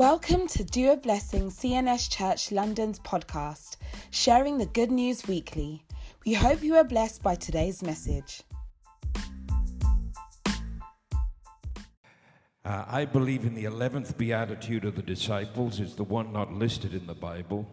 Welcome 0.00 0.46
to 0.46 0.64
Do 0.64 0.92
a 0.92 0.96
Blessing 0.96 1.50
CNS 1.50 2.08
Church 2.08 2.50
London's 2.50 2.98
podcast, 3.00 3.76
sharing 4.10 4.56
the 4.56 4.64
good 4.64 4.90
news 4.90 5.28
weekly. 5.28 5.84
We 6.24 6.32
hope 6.32 6.62
you 6.62 6.76
are 6.76 6.84
blessed 6.84 7.22
by 7.22 7.34
today's 7.34 7.82
message. 7.82 8.42
Uh, 12.64 12.84
I 12.88 13.04
believe 13.04 13.44
in 13.44 13.54
the 13.54 13.64
11th 13.64 14.16
beatitude 14.16 14.86
of 14.86 14.96
the 14.96 15.02
disciples. 15.02 15.78
It's 15.80 15.96
the 15.96 16.04
one 16.04 16.32
not 16.32 16.50
listed 16.50 16.94
in 16.94 17.06
the 17.06 17.12
Bible. 17.12 17.68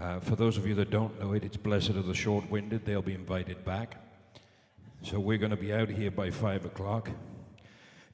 Uh, 0.00 0.20
for 0.20 0.36
those 0.36 0.58
of 0.58 0.64
you 0.64 0.76
that 0.76 0.90
don't 0.90 1.18
know 1.18 1.32
it, 1.32 1.42
it's 1.42 1.56
blessed 1.56 1.90
are 1.90 2.02
the 2.02 2.14
short 2.14 2.48
winded, 2.48 2.86
they'll 2.86 3.02
be 3.02 3.14
invited 3.14 3.64
back. 3.64 3.96
So 5.02 5.18
we're 5.18 5.38
going 5.38 5.50
to 5.50 5.56
be 5.56 5.74
out 5.74 5.88
here 5.88 6.12
by 6.12 6.30
5 6.30 6.66
o'clock. 6.66 7.10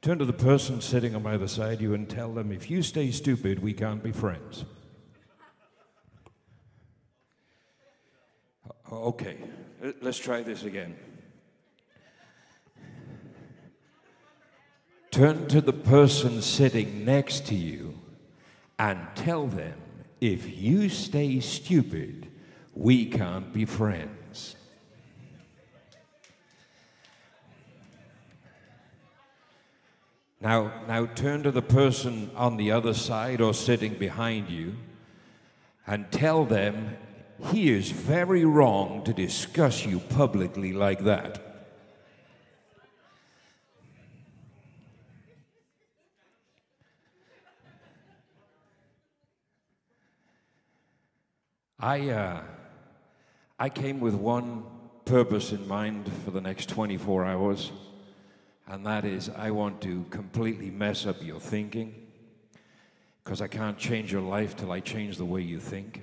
Turn 0.04 0.18
to 0.18 0.26
the 0.26 0.34
person 0.34 0.82
sitting 0.82 1.14
on 1.14 1.26
either 1.26 1.48
side 1.48 1.76
of 1.76 1.80
you 1.80 1.94
and 1.94 2.06
tell 2.06 2.34
them, 2.34 2.52
if 2.52 2.70
you 2.70 2.82
stay 2.82 3.10
stupid, 3.10 3.62
we 3.62 3.72
can't 3.72 4.02
be 4.02 4.12
friends. 4.12 4.66
Okay, 8.92 9.38
uh, 9.82 9.92
let's 10.02 10.18
try 10.18 10.42
this 10.42 10.64
again. 10.64 10.94
Turn 15.10 15.48
to 15.48 15.62
the 15.62 15.72
person 15.72 16.42
sitting 16.42 17.06
next 17.06 17.46
to 17.46 17.54
you 17.54 17.98
and 18.78 19.00
tell 19.14 19.46
them, 19.46 19.80
if 20.20 20.54
you 20.60 20.90
stay 20.90 21.40
stupid, 21.40 22.30
we 22.74 23.06
can't 23.06 23.54
be 23.54 23.64
friends. 23.64 24.23
Now, 30.44 30.72
now 30.86 31.06
turn 31.06 31.42
to 31.44 31.50
the 31.50 31.62
person 31.62 32.30
on 32.36 32.58
the 32.58 32.70
other 32.70 32.92
side 32.92 33.40
or 33.40 33.54
sitting 33.54 33.94
behind 33.94 34.50
you 34.50 34.76
and 35.86 36.12
tell 36.12 36.44
them 36.44 36.98
he 37.50 37.70
is 37.70 37.90
very 37.90 38.44
wrong 38.44 39.02
to 39.04 39.14
discuss 39.14 39.86
you 39.86 40.00
publicly 40.00 40.74
like 40.74 41.04
that. 41.04 41.40
I, 51.80 52.10
uh, 52.10 52.42
I 53.58 53.70
came 53.70 53.98
with 53.98 54.14
one 54.14 54.64
purpose 55.06 55.52
in 55.52 55.66
mind 55.66 56.12
for 56.22 56.30
the 56.30 56.42
next 56.42 56.68
24 56.68 57.24
hours, 57.24 57.72
and 58.66 58.86
that 58.86 59.04
is 59.04 59.28
I 59.28 59.50
want 59.50 59.80
to 59.82 60.04
completely 60.10 60.70
mess 60.70 61.06
up 61.06 61.22
your 61.22 61.40
thinking 61.40 61.94
because 63.22 63.40
I 63.40 63.48
can't 63.48 63.78
change 63.78 64.12
your 64.12 64.22
life 64.22 64.56
till 64.56 64.72
I 64.72 64.80
change 64.80 65.16
the 65.16 65.24
way 65.24 65.40
you 65.40 65.58
think. 65.58 66.02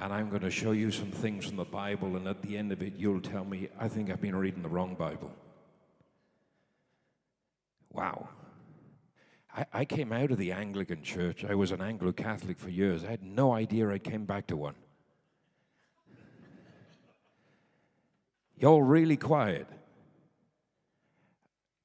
And 0.00 0.12
I'm 0.12 0.28
going 0.28 0.42
to 0.42 0.50
show 0.50 0.70
you 0.70 0.90
some 0.90 1.10
things 1.10 1.46
from 1.46 1.56
the 1.56 1.64
Bible, 1.64 2.16
and 2.16 2.28
at 2.28 2.42
the 2.42 2.56
end 2.56 2.70
of 2.70 2.82
it, 2.82 2.94
you'll 2.96 3.20
tell 3.20 3.44
me, 3.44 3.68
I 3.80 3.88
think 3.88 4.10
I've 4.10 4.20
been 4.20 4.36
reading 4.36 4.62
the 4.62 4.68
wrong 4.68 4.94
Bible. 4.94 5.32
Wow. 7.92 8.28
I, 9.56 9.66
I 9.72 9.84
came 9.84 10.12
out 10.12 10.30
of 10.30 10.38
the 10.38 10.52
Anglican 10.52 11.02
church. 11.02 11.44
I 11.44 11.56
was 11.56 11.72
an 11.72 11.80
Anglo 11.80 12.12
Catholic 12.12 12.58
for 12.58 12.68
years. 12.68 13.04
I 13.04 13.10
had 13.10 13.24
no 13.24 13.52
idea 13.52 13.90
I 13.90 13.98
came 13.98 14.24
back 14.24 14.46
to 14.48 14.56
one. 14.56 14.76
You're 18.56 18.84
really 18.84 19.16
quiet. 19.16 19.66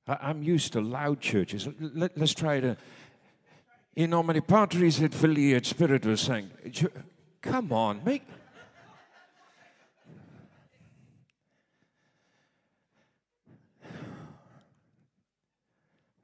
I, 0.08 0.30
am 0.32 0.44
used 0.44 0.74
to 0.74 0.82
loud 0.82 1.22
churches. 1.22 1.68
Let, 1.80 2.18
us 2.18 2.34
try 2.34 2.60
to. 2.60 2.78
In 3.96 4.10
nomine 4.10 4.42
Patris 4.42 5.02
et 5.02 5.14
Filii 5.14 5.56
et 5.56 5.66
Spiritus 5.66 6.22
Sancti. 6.22 6.88
Come 7.42 7.72
on, 7.72 8.02
make. 8.04 8.24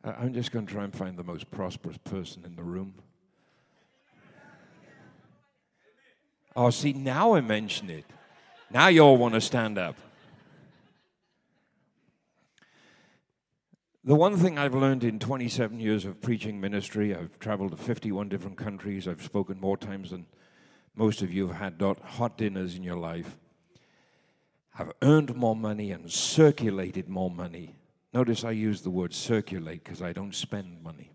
I'm 0.04 0.34
just 0.34 0.52
going 0.52 0.66
to 0.66 0.74
try 0.74 0.84
and 0.84 0.96
find 0.96 1.18
the 1.18 1.24
most 1.24 1.52
prosperous 1.52 1.98
person 1.98 2.44
in 2.46 2.56
the 2.56 2.64
room. 2.64 2.96
Oh, 6.56 6.70
see, 6.72 6.94
now 6.94 7.36
I 7.36 7.42
mention 7.42 7.90
it. 7.90 8.06
Now 8.72 8.88
you 8.88 9.02
all 9.02 9.18
want 9.18 9.36
to 9.36 9.42
stand 9.42 9.78
up. 9.78 9.96
The 14.10 14.16
one 14.16 14.38
thing 14.38 14.58
I've 14.58 14.74
learned 14.74 15.04
in 15.04 15.20
27 15.20 15.80
years 15.80 16.04
of 16.04 16.20
preaching 16.20 16.60
ministry, 16.60 17.16
I've 17.16 17.38
traveled 17.38 17.70
to 17.70 17.78
51 17.78 18.28
different 18.28 18.58
countries, 18.58 19.08
I've 19.08 19.22
spoken 19.22 19.60
more 19.60 19.78
times 19.78 20.10
than 20.10 20.26
most 20.96 21.22
of 21.22 21.32
you 21.32 21.50
have 21.50 21.58
had 21.58 21.96
hot 22.04 22.36
dinners 22.36 22.76
in 22.76 22.82
your 22.82 22.98
life. 22.98 23.38
I've 24.80 24.94
earned 25.04 25.36
more 25.36 25.56
money 25.56 25.92
and 25.92 26.12
circulated 26.12 27.08
more 27.08 27.30
money 27.30 27.76
Notice 28.12 28.44
I 28.44 28.50
use 28.50 28.82
the 28.82 28.90
word 28.90 29.14
circulate 29.14 29.84
because 29.84 30.02
I 30.02 30.14
don't 30.14 30.34
spend 30.34 30.82
money. 30.82 31.12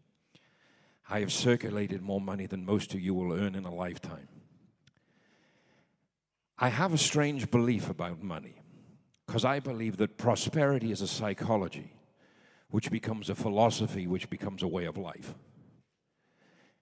I 1.10 1.18
have 1.18 1.32
circulated 1.32 2.00
more 2.00 2.20
money 2.20 2.46
than 2.46 2.64
most 2.64 2.94
of 2.94 3.00
you 3.00 3.14
will 3.14 3.32
earn 3.32 3.56
in 3.56 3.64
a 3.64 3.74
lifetime. 3.74 4.28
I 6.56 6.68
have 6.68 6.94
a 6.94 6.98
strange 6.98 7.50
belief 7.50 7.90
about 7.90 8.22
money 8.22 8.62
because 9.26 9.44
I 9.44 9.58
believe 9.58 9.96
that 9.96 10.16
prosperity 10.16 10.92
is 10.92 11.00
a 11.00 11.08
psychology 11.08 11.93
which 12.74 12.90
becomes 12.90 13.30
a 13.30 13.36
philosophy, 13.36 14.08
which 14.08 14.28
becomes 14.28 14.60
a 14.60 14.66
way 14.66 14.84
of 14.84 14.96
life. 14.96 15.32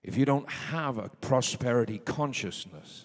If 0.03 0.17
you 0.17 0.25
don't 0.25 0.51
have 0.51 0.97
a 0.97 1.11
prosperity 1.21 1.99
consciousness, 1.99 3.05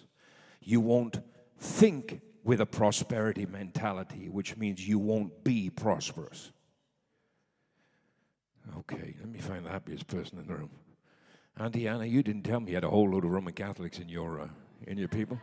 you 0.62 0.80
won't 0.80 1.20
think 1.58 2.22
with 2.44 2.62
a 2.62 2.64
prosperity 2.64 3.44
mentality, 3.44 4.30
which 4.30 4.56
means 4.56 4.88
you 4.88 4.98
won't 4.98 5.44
be 5.44 5.68
prosperous. 5.68 6.50
Okay, 8.78 9.14
let 9.20 9.28
me 9.28 9.38
find 9.38 9.66
the 9.66 9.70
happiest 9.70 10.06
person 10.06 10.38
in 10.38 10.46
the 10.46 10.54
room. 10.54 10.70
Auntie 11.58 11.86
Anna, 11.86 12.06
you 12.06 12.22
didn't 12.22 12.44
tell 12.44 12.60
me 12.60 12.70
you 12.70 12.76
had 12.76 12.84
a 12.84 12.88
whole 12.88 13.10
load 13.10 13.26
of 13.26 13.30
Roman 13.30 13.52
Catholics 13.52 13.98
in 13.98 14.08
your, 14.08 14.40
uh, 14.40 14.48
in 14.86 14.96
your 14.96 15.08
people. 15.08 15.38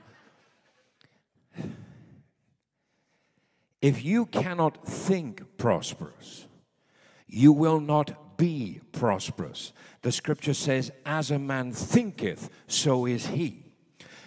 If 3.84 4.04
you 4.04 4.26
cannot 4.26 4.84
think 4.84 5.44
prosperous, 5.60 6.48
you 7.28 7.52
will 7.52 7.80
not 7.80 8.38
be 8.38 8.82
prosperous. 8.92 9.74
The 10.02 10.12
scripture 10.12 10.54
says, 10.54 10.92
As 11.06 11.32
a 11.32 11.40
man 11.40 11.72
thinketh, 11.72 12.50
so 12.68 13.06
is 13.06 13.28
he. 13.28 13.64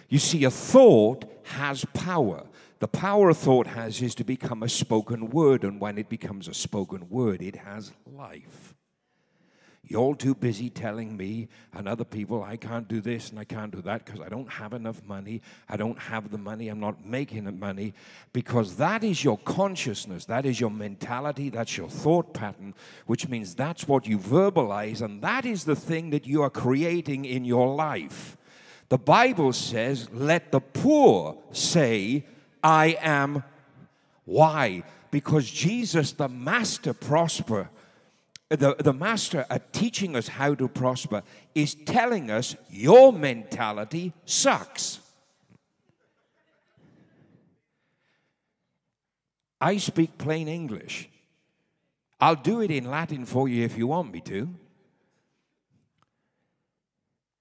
You 0.07 0.19
see, 0.19 0.43
a 0.43 0.51
thought 0.51 1.25
has 1.43 1.85
power. 1.93 2.47
The 2.79 2.87
power 2.87 3.29
a 3.29 3.33
thought 3.33 3.67
has 3.67 4.01
is 4.01 4.15
to 4.15 4.23
become 4.23 4.63
a 4.63 4.69
spoken 4.69 5.29
word, 5.29 5.63
and 5.63 5.79
when 5.79 5.97
it 5.97 6.09
becomes 6.09 6.47
a 6.47 6.53
spoken 6.53 7.09
word, 7.09 7.41
it 7.41 7.57
has 7.57 7.91
life. 8.05 8.73
You're 9.89 10.01
all 10.01 10.13
too 10.13 10.35
busy 10.35 10.69
telling 10.69 11.17
me 11.17 11.47
and 11.73 11.87
other 11.87 12.03
people 12.03 12.43
I 12.43 12.57
can't 12.57 12.87
do 12.87 13.01
this 13.01 13.31
and 13.31 13.39
I 13.39 13.43
can't 13.43 13.71
do 13.71 13.81
that 13.81 14.05
because 14.05 14.21
I 14.21 14.29
don't 14.29 14.47
have 14.47 14.73
enough 14.73 15.01
money. 15.07 15.41
I 15.67 15.77
don't 15.77 15.97
have 15.97 16.29
the 16.29 16.37
money. 16.37 16.67
I'm 16.67 16.79
not 16.79 17.03
making 17.03 17.45
the 17.45 17.51
money 17.51 17.95
because 18.31 18.75
that 18.75 19.03
is 19.03 19.23
your 19.23 19.39
consciousness. 19.39 20.25
That 20.25 20.45
is 20.45 20.59
your 20.59 20.69
mentality. 20.69 21.49
That's 21.49 21.75
your 21.75 21.89
thought 21.89 22.35
pattern, 22.35 22.75
which 23.07 23.27
means 23.27 23.55
that's 23.55 23.87
what 23.87 24.05
you 24.05 24.19
verbalize 24.19 25.01
and 25.01 25.23
that 25.23 25.43
is 25.43 25.63
the 25.63 25.75
thing 25.75 26.11
that 26.11 26.27
you 26.27 26.43
are 26.43 26.51
creating 26.51 27.25
in 27.25 27.43
your 27.43 27.73
life. 27.73 28.37
The 28.89 28.99
Bible 28.99 29.53
says, 29.53 30.07
let 30.13 30.51
the 30.51 30.59
poor 30.59 31.35
say, 31.51 32.25
I 32.63 32.95
am. 33.01 33.43
Why? 34.25 34.83
Because 35.09 35.49
Jesus, 35.49 36.11
the 36.11 36.29
master 36.29 36.93
prosper, 36.93 37.69
the, 38.49 38.75
the 38.79 38.93
master 38.93 39.45
at 39.49 39.71
teaching 39.71 40.15
us 40.15 40.27
how 40.27 40.55
to 40.55 40.67
prosper 40.67 41.21
is 41.53 41.75
telling 41.75 42.31
us 42.31 42.55
your 42.69 43.13
mentality 43.13 44.13
sucks. 44.25 44.99
I 49.61 49.77
speak 49.77 50.17
plain 50.17 50.47
English. 50.47 51.09
I'll 52.19 52.35
do 52.35 52.61
it 52.61 52.71
in 52.71 52.89
Latin 52.89 53.25
for 53.25 53.47
you 53.47 53.63
if 53.63 53.77
you 53.77 53.87
want 53.87 54.11
me 54.11 54.21
to. 54.21 54.49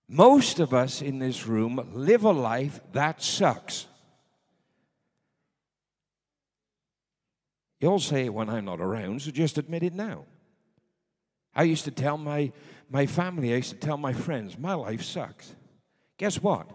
Most 0.09 0.59
of 0.59 0.75
us 0.75 1.03
in 1.03 1.19
this 1.19 1.47
room 1.47 1.87
live 1.93 2.25
a 2.25 2.31
life 2.31 2.81
that 2.93 3.23
sucks. 3.23 3.87
You'll 7.81 8.01
say 8.01 8.25
it 8.27 8.35
when 8.35 8.51
I'm 8.51 8.65
not 8.65 8.81
around, 8.81 9.23
so 9.23 9.31
just 9.31 9.59
admit 9.59 9.83
it 9.83 9.95
now. 9.95 10.25
I 11.55 11.65
used 11.65 11.85
to 11.85 11.91
tell 11.91 12.19
my, 12.19 12.53
my 12.91 13.07
family, 13.07 13.53
I 13.53 13.57
used 13.57 13.71
to 13.71 13.77
tell 13.77 13.97
my 13.97 14.13
friends, 14.13 14.59
my 14.59 14.75
life 14.75 15.03
sucks. 15.03 15.55
Guess 16.17 16.43
what? 16.43 16.69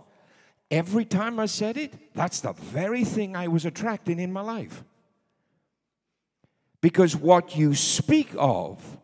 Every 0.72 1.06
time 1.06 1.40
I 1.40 1.46
said 1.46 1.78
it, 1.78 1.94
that's 2.14 2.42
the 2.42 2.54
very 2.54 3.04
thing 3.04 3.36
I 3.36 3.48
was 3.48 3.66
attracting 3.66 4.20
in 4.20 4.34
my 4.34 4.42
life. 4.42 4.84
Because 6.81 7.16
what 7.16 7.56
you 7.56 7.75
speak 7.75 8.30
of 8.38 8.98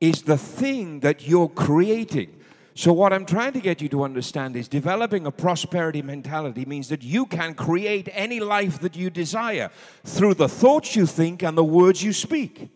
is 0.00 0.22
the 0.22 0.38
thing 0.38 1.00
that 1.00 1.28
you're 1.28 1.48
creating. 1.48 2.36
So, 2.74 2.92
what 2.92 3.12
I'm 3.12 3.26
trying 3.26 3.52
to 3.52 3.60
get 3.60 3.82
you 3.82 3.88
to 3.90 4.04
understand 4.04 4.56
is 4.56 4.66
developing 4.66 5.26
a 5.26 5.30
prosperity 5.30 6.00
mentality 6.00 6.64
means 6.64 6.88
that 6.88 7.02
you 7.02 7.26
can 7.26 7.52
create 7.54 8.08
any 8.12 8.40
life 8.40 8.80
that 8.80 8.96
you 8.96 9.10
desire 9.10 9.70
through 10.04 10.34
the 10.34 10.48
thoughts 10.48 10.96
you 10.96 11.04
think 11.04 11.42
and 11.42 11.58
the 11.58 11.64
words 11.64 12.02
you 12.02 12.12
speak. 12.12 12.70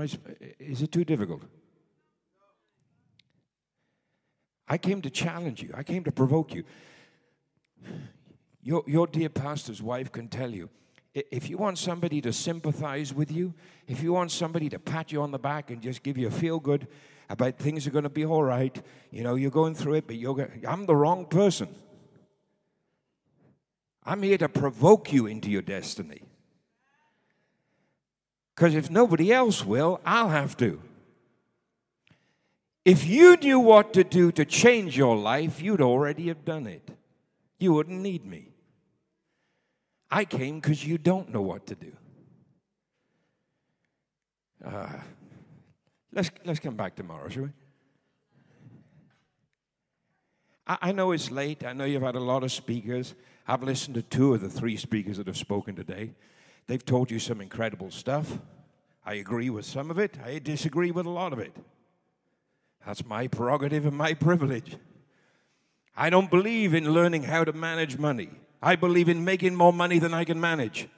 I, 0.00 0.08
is 0.58 0.82
it 0.82 0.92
too 0.92 1.04
difficult? 1.04 1.42
I 4.68 4.78
came 4.78 5.02
to 5.02 5.10
challenge 5.10 5.62
you, 5.62 5.70
I 5.74 5.82
came 5.82 6.04
to 6.04 6.12
provoke 6.12 6.54
you. 6.54 6.64
Your, 8.62 8.84
your 8.86 9.06
dear 9.06 9.28
pastor's 9.28 9.82
wife 9.82 10.12
can 10.12 10.28
tell 10.28 10.50
you 10.50 10.70
if 11.14 11.50
you 11.50 11.58
want 11.58 11.78
somebody 11.78 12.20
to 12.22 12.32
sympathize 12.32 13.12
with 13.12 13.30
you, 13.30 13.52
if 13.86 14.02
you 14.02 14.12
want 14.12 14.30
somebody 14.30 14.68
to 14.70 14.78
pat 14.78 15.12
you 15.12 15.20
on 15.20 15.30
the 15.30 15.38
back 15.38 15.70
and 15.70 15.82
just 15.82 16.02
give 16.02 16.16
you 16.16 16.28
a 16.28 16.30
feel 16.30 16.58
good 16.58 16.86
about 17.28 17.58
things 17.58 17.86
are 17.86 17.90
going 17.90 18.04
to 18.04 18.10
be 18.10 18.24
all 18.24 18.42
right, 18.42 18.82
you 19.10 19.22
know, 19.22 19.34
you're 19.34 19.50
going 19.50 19.74
through 19.74 19.94
it, 19.94 20.06
but 20.06 20.16
you're 20.16 20.34
going, 20.34 20.64
I'm 20.66 20.86
the 20.86 20.96
wrong 20.96 21.26
person. 21.26 21.68
I'm 24.04 24.22
here 24.22 24.38
to 24.38 24.48
provoke 24.48 25.12
you 25.12 25.26
into 25.26 25.50
your 25.50 25.62
destiny. 25.62 26.22
Because 28.54 28.74
if 28.74 28.90
nobody 28.90 29.32
else 29.32 29.64
will, 29.64 30.00
I'll 30.04 30.28
have 30.28 30.56
to. 30.58 30.80
If 32.84 33.06
you 33.06 33.36
knew 33.36 33.60
what 33.60 33.92
to 33.94 34.04
do 34.04 34.32
to 34.32 34.44
change 34.44 34.96
your 34.96 35.16
life, 35.16 35.62
you'd 35.62 35.80
already 35.80 36.28
have 36.28 36.44
done 36.44 36.66
it. 36.66 36.88
You 37.58 37.72
wouldn't 37.72 38.00
need 38.00 38.26
me. 38.26 38.48
I 40.10 40.24
came 40.24 40.60
because 40.60 40.84
you 40.84 40.98
don't 40.98 41.32
know 41.32 41.42
what 41.42 41.66
to 41.68 41.74
do. 41.74 41.92
Uh, 44.64 44.88
let's, 46.12 46.30
let's 46.44 46.60
come 46.60 46.76
back 46.76 46.96
tomorrow, 46.96 47.28
shall 47.28 47.44
we? 47.44 47.48
I, 50.66 50.78
I 50.82 50.92
know 50.92 51.12
it's 51.12 51.30
late. 51.30 51.64
I 51.64 51.72
know 51.72 51.84
you've 51.84 52.02
had 52.02 52.16
a 52.16 52.20
lot 52.20 52.42
of 52.42 52.52
speakers. 52.52 53.14
I've 53.46 53.62
listened 53.62 53.94
to 53.94 54.02
two 54.02 54.34
of 54.34 54.40
the 54.40 54.50
three 54.50 54.76
speakers 54.76 55.16
that 55.16 55.26
have 55.28 55.36
spoken 55.36 55.74
today. 55.74 56.10
They've 56.66 56.84
told 56.84 57.10
you 57.10 57.18
some 57.18 57.40
incredible 57.40 57.90
stuff. 57.90 58.38
I 59.04 59.14
agree 59.14 59.50
with 59.50 59.64
some 59.64 59.90
of 59.90 59.98
it, 59.98 60.16
I 60.24 60.38
disagree 60.38 60.90
with 60.90 61.06
a 61.06 61.10
lot 61.10 61.32
of 61.32 61.38
it. 61.38 61.54
That's 62.86 63.04
my 63.04 63.26
prerogative 63.28 63.86
and 63.86 63.96
my 63.96 64.14
privilege. 64.14 64.76
I 65.96 66.10
don't 66.10 66.30
believe 66.30 66.74
in 66.74 66.92
learning 66.92 67.24
how 67.24 67.44
to 67.44 67.52
manage 67.52 67.98
money. 67.98 68.30
I 68.62 68.76
believe 68.76 69.08
in 69.08 69.24
making 69.24 69.54
more 69.54 69.72
money 69.72 69.98
than 69.98 70.14
I 70.14 70.24
can 70.24 70.40
manage. 70.40 70.88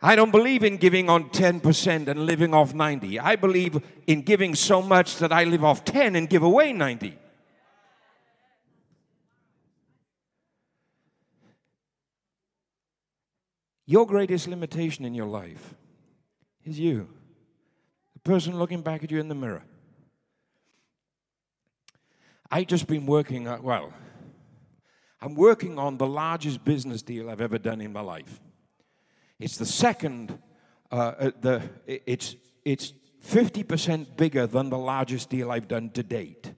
I 0.00 0.14
don't 0.14 0.30
believe 0.30 0.62
in 0.62 0.76
giving 0.76 1.08
on 1.08 1.30
10% 1.30 2.06
and 2.06 2.26
living 2.26 2.54
off 2.54 2.74
90. 2.74 3.18
I 3.18 3.34
believe 3.34 3.82
in 4.06 4.22
giving 4.22 4.54
so 4.54 4.82
much 4.82 5.16
that 5.16 5.32
I 5.32 5.44
live 5.44 5.64
off 5.64 5.84
10 5.84 6.14
and 6.16 6.28
give 6.28 6.42
away 6.42 6.72
90. 6.72 7.18
Your 13.86 14.04
greatest 14.04 14.48
limitation 14.48 15.04
in 15.04 15.14
your 15.14 15.28
life 15.28 15.74
is 16.64 16.78
you, 16.78 17.08
the 18.14 18.20
person 18.20 18.58
looking 18.58 18.82
back 18.82 19.04
at 19.04 19.10
you 19.12 19.20
in 19.20 19.28
the 19.28 19.34
mirror. 19.34 19.62
I've 22.50 22.66
just 22.66 22.88
been 22.88 23.06
working, 23.06 23.46
uh, 23.46 23.58
well, 23.62 23.92
I'm 25.20 25.34
working 25.34 25.78
on 25.78 25.98
the 25.98 26.06
largest 26.06 26.64
business 26.64 27.02
deal 27.02 27.30
I've 27.30 27.40
ever 27.40 27.58
done 27.58 27.80
in 27.80 27.92
my 27.92 28.00
life. 28.00 28.40
It's 29.38 29.56
the 29.56 29.66
second, 29.66 30.36
uh, 30.90 30.94
uh 31.18 31.30
the, 31.40 31.62
it's, 31.86 32.34
it's 32.64 32.92
50% 33.24 34.16
bigger 34.16 34.46
than 34.46 34.70
the 34.70 34.78
largest 34.78 35.30
deal 35.30 35.50
I've 35.50 35.68
done 35.68 35.90
to 35.90 36.02
date 36.02 36.52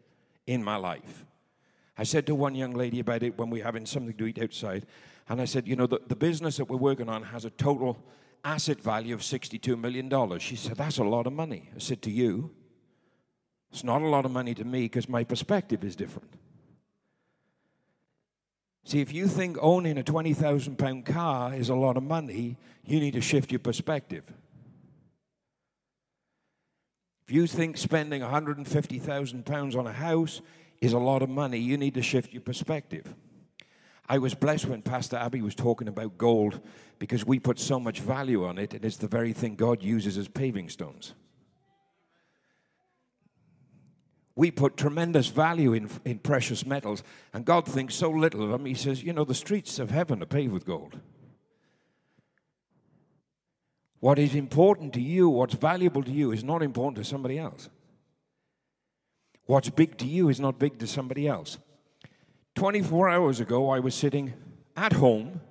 in 0.47 0.65
my 0.65 0.77
life. 0.77 1.27
I 1.97 2.05
said 2.05 2.27
to 2.27 2.35
one 2.35 2.55
young 2.55 2.73
lady 2.73 3.01
about 3.01 3.23
it 3.23 3.37
when 3.37 3.51
we 3.51 3.59
were 3.59 3.65
having 3.65 3.85
something 3.87 4.17
to 4.17 4.27
eat 4.27 4.41
outside, 4.41 4.87
and 5.29 5.41
I 5.41 5.45
said, 5.45 5.67
You 5.67 5.77
know, 5.77 5.87
the, 5.87 6.01
the 6.07 6.17
business 6.17 6.57
that 6.57 6.67
we're 6.67 6.77
working 6.77 7.09
on 7.09 7.23
has 7.25 7.45
a 7.45 7.51
total 7.51 8.03
asset 8.45 8.81
value 8.81 9.15
of 9.15 9.21
$62 9.21 9.79
million. 9.79 10.39
She 10.39 10.57
said, 10.57 10.77
That's 10.77 10.99
a 10.99 11.05
lot 11.05 11.27
of 11.27 11.33
money. 11.33 11.71
I 11.75 11.79
said, 11.79 12.03
To 12.03 12.11
you? 12.11 12.51
It's 13.71 13.85
not 13.85 14.01
a 14.01 14.07
lot 14.09 14.25
of 14.25 14.31
money 14.31 14.55
to 14.55 14.65
me 14.65 14.83
because 14.83 15.09
my 15.09 15.25
perspective 15.25 15.85
is 15.85 15.95
different. 15.95 16.33
See, 18.85 19.01
if 19.03 19.13
you 19.13 19.29
think 19.29 19.59
owning 19.61 19.99
a 19.99 20.03
20,000 20.03 20.79
pound 20.79 21.05
car 21.05 21.53
is 21.53 21.69
a 21.69 21.75
lot 21.75 21.99
of 21.99 22.03
money, 22.03 22.57
you 22.87 23.01
need 23.01 23.13
to 23.13 23.21
shift 23.21 23.53
your 23.53 23.59
perspective. 23.59 24.25
If 27.27 27.35
you 27.35 27.47
think 27.47 27.77
spending 27.77 28.23
150,000 28.23 29.45
pounds 29.45 29.77
on 29.77 29.87
a 29.87 29.93
house 29.93 30.41
is 30.81 30.95
a 30.95 30.99
lot 30.99 31.21
of 31.21 31.29
money, 31.29 31.59
you 31.59 31.77
need 31.77 31.93
to 31.95 32.03
shift 32.03 32.33
your 32.33 32.41
perspective. 32.41 33.15
I 34.09 34.19
was 34.19 34.35
blessed 34.35 34.67
when 34.67 34.83
Pastor 34.83 35.17
Abby 35.17 35.43
was 35.43 35.55
talking 35.55 35.89
about 35.89 36.17
gold 36.17 36.61
because 36.99 37.27
we 37.27 37.39
put 37.39 37.59
so 37.59 37.79
much 37.79 38.01
value 38.01 38.45
on 38.45 38.59
it, 38.59 38.73
and 38.73 38.85
it's 38.85 38.97
the 38.97 39.09
very 39.09 39.33
thing 39.33 39.55
God 39.55 39.83
uses 39.83 40.17
as 40.17 40.29
paving 40.29 40.71
stones. 40.71 41.15
we 44.39 44.53
put 44.53 44.77
tremendous 44.77 45.27
value 45.27 45.73
in, 45.73 45.91
in 46.05 46.21
precious 46.21 46.65
metals, 46.65 47.03
and 47.33 47.45
God 47.45 47.67
thinks 47.67 47.97
so 47.97 48.09
little 48.09 48.45
of 48.45 48.51
them. 48.51 48.67
He 48.67 48.75
says, 48.75 49.03
You 49.03 49.13
know, 49.13 49.25
the 49.25 49.35
streets 49.35 49.81
of 49.81 49.91
heaven 49.91 50.23
are 50.23 50.27
paved 50.27 50.53
with 50.53 50.65
gold. 50.65 51.01
What 53.99 54.17
is 54.17 54.37
important 54.37 54.93
to 54.93 55.01
you, 55.01 55.29
what's 55.29 55.55
valuable 55.55 56.05
to 56.05 56.13
you, 56.13 56.31
is 56.31 56.45
not 56.45 56.63
important 56.63 56.99
to 56.99 57.05
somebody 57.05 57.37
else. 57.37 57.69
What's 59.47 59.71
big 59.71 59.99
to 59.99 60.07
you 60.07 60.29
is 60.29 60.39
not 60.39 60.61
big 60.61 60.79
to 60.79 60.87
somebody 60.87 61.27
else. 61.27 61.59
24 62.59 63.09
hours 63.09 63.39
ago, 63.39 63.71
I 63.71 63.79
was 63.79 63.95
sitting 63.95 64.35
at 64.77 64.95
home 64.95 65.43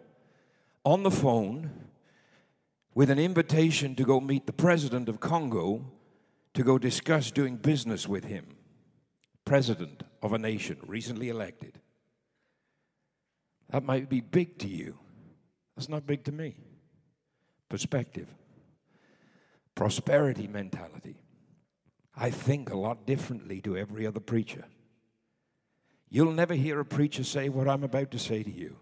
on 0.84 1.04
the 1.04 1.10
phone 1.10 1.72
with 2.94 3.10
an 3.10 3.18
invitation 3.18 3.96
to 3.96 4.04
go 4.04 4.20
meet 4.20 4.46
the 4.46 4.52
president 4.52 5.08
of 5.08 5.22
Congo 5.22 5.86
to 6.54 6.64
go 6.64 6.78
discuss 6.78 7.32
doing 7.32 7.56
business 7.56 8.10
with 8.10 8.26
him 8.26 8.58
president 9.46 10.04
of 10.22 10.34
a 10.34 10.38
nation, 10.38 10.76
recently 10.86 11.30
elected. 11.30 11.80
That 13.70 13.86
might 13.86 14.10
be 14.10 14.20
big 14.20 14.58
to 14.60 14.68
you. 14.68 15.00
That's 15.78 15.88
not 15.88 16.06
big 16.06 16.26
to 16.26 16.34
me. 16.34 16.58
Perspective, 17.70 18.28
prosperity 19.76 20.48
mentality. 20.48 21.22
I 22.18 22.32
think 22.32 22.70
a 22.70 22.78
lot 22.78 23.06
differently 23.06 23.62
to 23.62 23.78
every 23.78 24.06
other 24.06 24.20
preacher. 24.20 24.66
You'll 26.10 26.32
never 26.32 26.54
hear 26.54 26.80
a 26.80 26.86
preacher 26.86 27.24
say 27.24 27.50
what 27.50 27.68
I'm 27.68 27.84
about 27.84 28.12
to 28.12 28.20
say 28.20 28.44
to 28.44 28.52
you. 28.52 28.78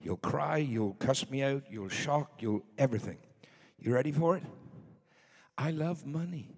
You'll 0.00 0.16
cry, 0.16 0.58
you'll 0.58 0.94
cuss 0.94 1.28
me 1.28 1.42
out, 1.42 1.64
you'll 1.68 1.88
shock, 1.88 2.40
you'll 2.40 2.64
everything. 2.78 3.18
You 3.78 3.94
ready 3.94 4.12
for 4.12 4.36
it? 4.36 4.44
I 5.56 5.70
love 5.70 6.06
money. 6.06 6.54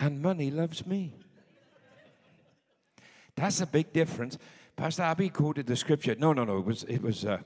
and 0.00 0.20
money 0.20 0.50
loves 0.50 0.86
me. 0.86 1.14
That's 3.36 3.60
a 3.60 3.66
big 3.66 3.92
difference. 3.92 4.38
Pastor 4.74 5.02
Abby 5.02 5.28
quoted 5.28 5.66
the 5.66 5.76
scripture. 5.76 6.16
No, 6.18 6.32
no, 6.32 6.44
no. 6.44 6.58
It 6.58 6.64
was 6.64 6.84
it 6.84 7.02
was 7.02 7.24
uh, 7.24 7.38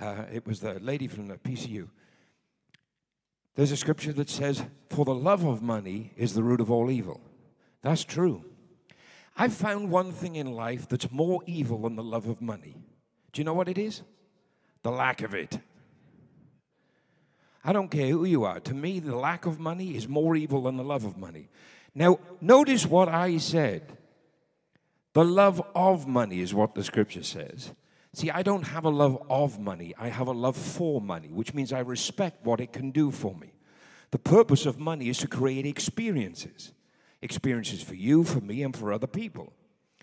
uh, 0.00 0.24
it 0.32 0.46
was 0.46 0.60
the 0.60 0.78
lady 0.80 1.06
from 1.06 1.28
the 1.28 1.36
PCU. 1.36 1.88
There's 3.54 3.70
a 3.70 3.76
scripture 3.76 4.12
that 4.14 4.28
says, 4.28 4.64
"For 4.90 5.04
the 5.04 5.14
love 5.14 5.44
of 5.44 5.62
money 5.62 6.12
is 6.16 6.34
the 6.34 6.42
root 6.42 6.60
of 6.60 6.70
all 6.70 6.90
evil." 6.90 7.20
That's 7.82 8.04
true. 8.04 8.44
I've 9.36 9.54
found 9.54 9.90
one 9.90 10.12
thing 10.12 10.36
in 10.36 10.52
life 10.52 10.88
that's 10.88 11.10
more 11.10 11.42
evil 11.46 11.82
than 11.82 11.96
the 11.96 12.02
love 12.02 12.28
of 12.28 12.40
money. 12.40 12.76
Do 13.32 13.40
you 13.40 13.44
know 13.44 13.54
what 13.54 13.68
it 13.68 13.78
is? 13.78 14.02
The 14.82 14.90
lack 14.90 15.22
of 15.22 15.34
it. 15.34 15.58
I 17.64 17.72
don't 17.72 17.90
care 17.90 18.08
who 18.08 18.24
you 18.24 18.44
are. 18.44 18.60
To 18.60 18.74
me, 18.74 18.98
the 18.98 19.16
lack 19.16 19.46
of 19.46 19.58
money 19.58 19.96
is 19.96 20.08
more 20.08 20.36
evil 20.36 20.62
than 20.62 20.76
the 20.76 20.84
love 20.84 21.04
of 21.04 21.16
money. 21.16 21.48
Now, 21.94 22.18
notice 22.40 22.86
what 22.86 23.08
I 23.08 23.38
said. 23.38 23.96
The 25.14 25.24
love 25.24 25.62
of 25.74 26.06
money 26.06 26.40
is 26.40 26.54
what 26.54 26.74
the 26.74 26.82
scripture 26.82 27.22
says. 27.22 27.72
See, 28.14 28.30
I 28.30 28.42
don't 28.42 28.64
have 28.64 28.84
a 28.84 28.90
love 28.90 29.22
of 29.30 29.58
money, 29.58 29.94
I 29.98 30.08
have 30.08 30.26
a 30.26 30.32
love 30.32 30.56
for 30.56 31.00
money, 31.00 31.28
which 31.28 31.54
means 31.54 31.72
I 31.72 31.80
respect 31.80 32.44
what 32.44 32.60
it 32.60 32.72
can 32.72 32.90
do 32.90 33.10
for 33.10 33.34
me. 33.34 33.54
The 34.10 34.18
purpose 34.18 34.66
of 34.66 34.78
money 34.78 35.08
is 35.08 35.18
to 35.18 35.28
create 35.28 35.64
experiences 35.64 36.72
experiences 37.22 37.82
for 37.82 37.94
you, 37.94 38.24
for 38.24 38.40
me, 38.40 38.62
and 38.62 38.76
for 38.76 38.92
other 38.92 39.06
people. 39.06 39.52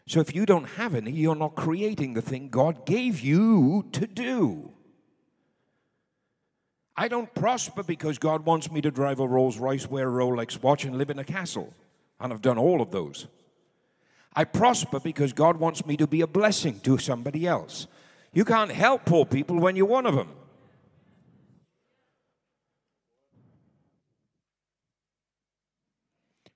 So 0.08 0.20
if 0.20 0.34
you 0.34 0.46
don't 0.46 0.66
have 0.66 0.96
any, 0.96 1.12
you're 1.12 1.36
not 1.36 1.56
creating 1.56 2.16
the 2.16 2.22
thing 2.22 2.50
God 2.50 2.86
gave 2.86 3.20
you 3.20 3.86
to 3.92 4.08
do. 4.08 4.72
I 6.98 7.08
don't 7.08 7.34
prosper 7.34 7.84
because 7.84 8.18
God 8.18 8.44
wants 8.46 8.72
me 8.72 8.82
to 8.82 8.92
drive 8.92 9.20
a 9.20 9.28
Rolls 9.28 9.58
Royce, 9.58 9.90
wear 9.90 10.10
a 10.10 10.12
Rolex 10.12 10.62
watch, 10.62 10.84
and 10.84 10.98
live 10.98 11.10
in 11.10 11.20
a 11.20 11.24
castle. 11.24 11.74
And 12.20 12.34
I've 12.34 12.42
done 12.42 12.58
all 12.58 12.82
of 12.82 12.92
those. 12.92 13.28
I 14.36 14.44
prosper 14.44 15.00
because 15.00 15.32
God 15.32 15.58
wants 15.58 15.86
me 15.86 15.96
to 15.98 16.08
be 16.08 16.22
a 16.22 16.28
blessing 16.28 16.80
to 16.82 16.98
somebody 16.98 17.48
else. 17.48 17.88
You 18.34 18.46
can't 18.46 18.72
help 18.72 19.06
poor 19.06 19.26
people 19.26 19.60
when 19.60 19.76
you're 19.76 19.86
one 19.86 20.06
of 20.06 20.16
them. 20.16 20.30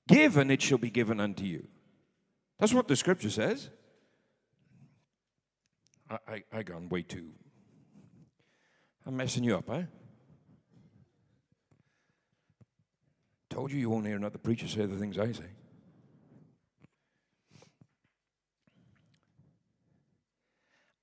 Give, 0.07 0.37
and 0.37 0.51
it 0.51 0.61
shall 0.61 0.77
be 0.77 0.89
given 0.89 1.19
unto 1.19 1.43
you. 1.43 1.67
That's 2.59 2.73
what 2.73 2.87
the 2.87 2.95
scripture 2.95 3.29
says. 3.29 3.69
I, 6.09 6.17
I, 6.27 6.43
I 6.51 6.63
gone 6.63 6.89
way 6.89 7.01
too. 7.03 7.29
I'm 9.05 9.17
messing 9.17 9.43
you 9.43 9.57
up, 9.57 9.69
eh? 9.69 9.83
Told 13.49 13.71
you 13.71 13.79
you 13.79 13.89
won't 13.89 14.05
hear 14.05 14.15
another 14.15 14.37
preacher 14.37 14.67
say 14.67 14.85
the 14.85 14.97
things 14.97 15.19
I 15.19 15.31
say. 15.31 15.43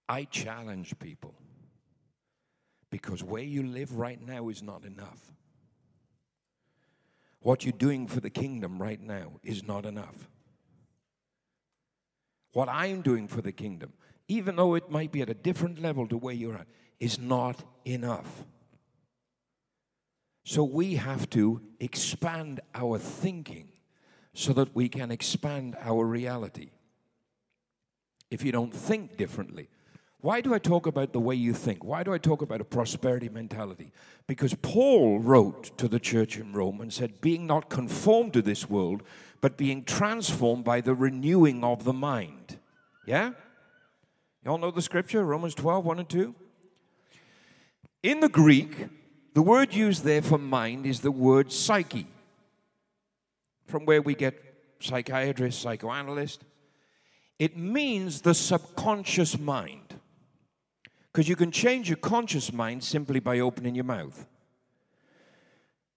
I 0.09 0.25
challenge 0.25 0.99
people 0.99 1.35
because 2.90 3.23
where 3.23 3.45
you 3.45 3.62
live 3.62 3.97
right 3.97 4.21
now 4.21 4.49
is 4.49 4.62
not 4.62 4.85
enough. 4.85 5.33
What 7.40 7.64
you're 7.64 7.73
doing 7.73 8.06
for 8.06 8.20
the 8.20 8.30
kingdom 8.30 8.80
right 8.80 9.00
now 9.00 9.32
is 9.42 9.66
not 9.66 9.87
enough. 9.87 10.28
What 12.52 12.68
I'm 12.68 13.00
doing 13.00 13.28
for 13.28 13.40
the 13.40 13.52
kingdom, 13.52 13.92
even 14.28 14.56
though 14.56 14.75
it 14.75 14.90
might 14.90 15.12
be 15.12 15.23
at 15.23 15.30
a 15.30 15.35
different 15.35 15.80
level 15.80 16.06
to 16.09 16.18
where 16.18 16.35
you're 16.35 16.54
at, 16.54 16.66
is 16.99 17.18
not 17.18 17.62
enough. 17.85 18.44
So 20.44 20.64
we 20.64 20.97
have 20.97 21.30
to 21.30 21.62
expand 21.78 22.61
our 22.75 22.99
thinking 22.99 23.68
so 24.35 24.52
that 24.52 24.75
we 24.75 24.88
can 24.88 25.11
expand 25.11 25.76
our 25.80 26.04
reality. 26.04 26.70
If 28.30 28.44
you 28.44 28.52
don't 28.52 28.73
think 28.73 29.16
differently, 29.16 29.68
why 30.22 30.40
do 30.40 30.52
I 30.52 30.58
talk 30.58 30.86
about 30.86 31.12
the 31.12 31.20
way 31.20 31.34
you 31.34 31.54
think? 31.54 31.82
Why 31.82 32.02
do 32.02 32.12
I 32.12 32.18
talk 32.18 32.42
about 32.42 32.60
a 32.60 32.64
prosperity 32.64 33.28
mentality? 33.28 33.92
Because 34.26 34.54
Paul 34.54 35.18
wrote 35.18 35.76
to 35.78 35.88
the 35.88 35.98
church 35.98 36.36
in 36.36 36.52
Rome 36.52 36.80
and 36.80 36.92
said, 36.92 37.20
Being 37.20 37.46
not 37.46 37.70
conformed 37.70 38.34
to 38.34 38.42
this 38.42 38.68
world, 38.68 39.02
but 39.40 39.56
being 39.56 39.82
transformed 39.84 40.64
by 40.64 40.82
the 40.82 40.94
renewing 40.94 41.64
of 41.64 41.84
the 41.84 41.94
mind. 41.94 42.58
Yeah? 43.06 43.32
Y'all 44.44 44.58
know 44.58 44.70
the 44.70 44.82
scripture, 44.82 45.24
Romans 45.24 45.54
12, 45.54 45.84
1 45.84 45.98
and 46.00 46.08
2? 46.08 46.34
In 48.02 48.20
the 48.20 48.28
Greek, 48.28 48.88
the 49.34 49.42
word 49.42 49.74
used 49.74 50.04
there 50.04 50.22
for 50.22 50.38
mind 50.38 50.86
is 50.86 51.00
the 51.00 51.10
word 51.10 51.52
psyche, 51.52 52.06
from 53.66 53.86
where 53.86 54.02
we 54.02 54.14
get 54.14 54.42
psychiatrist, 54.80 55.60
psychoanalyst. 55.62 56.44
It 57.38 57.56
means 57.56 58.20
the 58.20 58.34
subconscious 58.34 59.38
mind. 59.38 59.89
Because 61.12 61.29
you 61.29 61.37
can 61.37 61.50
change 61.50 61.88
your 61.88 61.97
conscious 61.97 62.52
mind 62.52 62.85
simply 62.85 63.21
by 63.21 63.40
opening 63.40 63.75
your 63.75 63.85
mouth. 63.85 64.26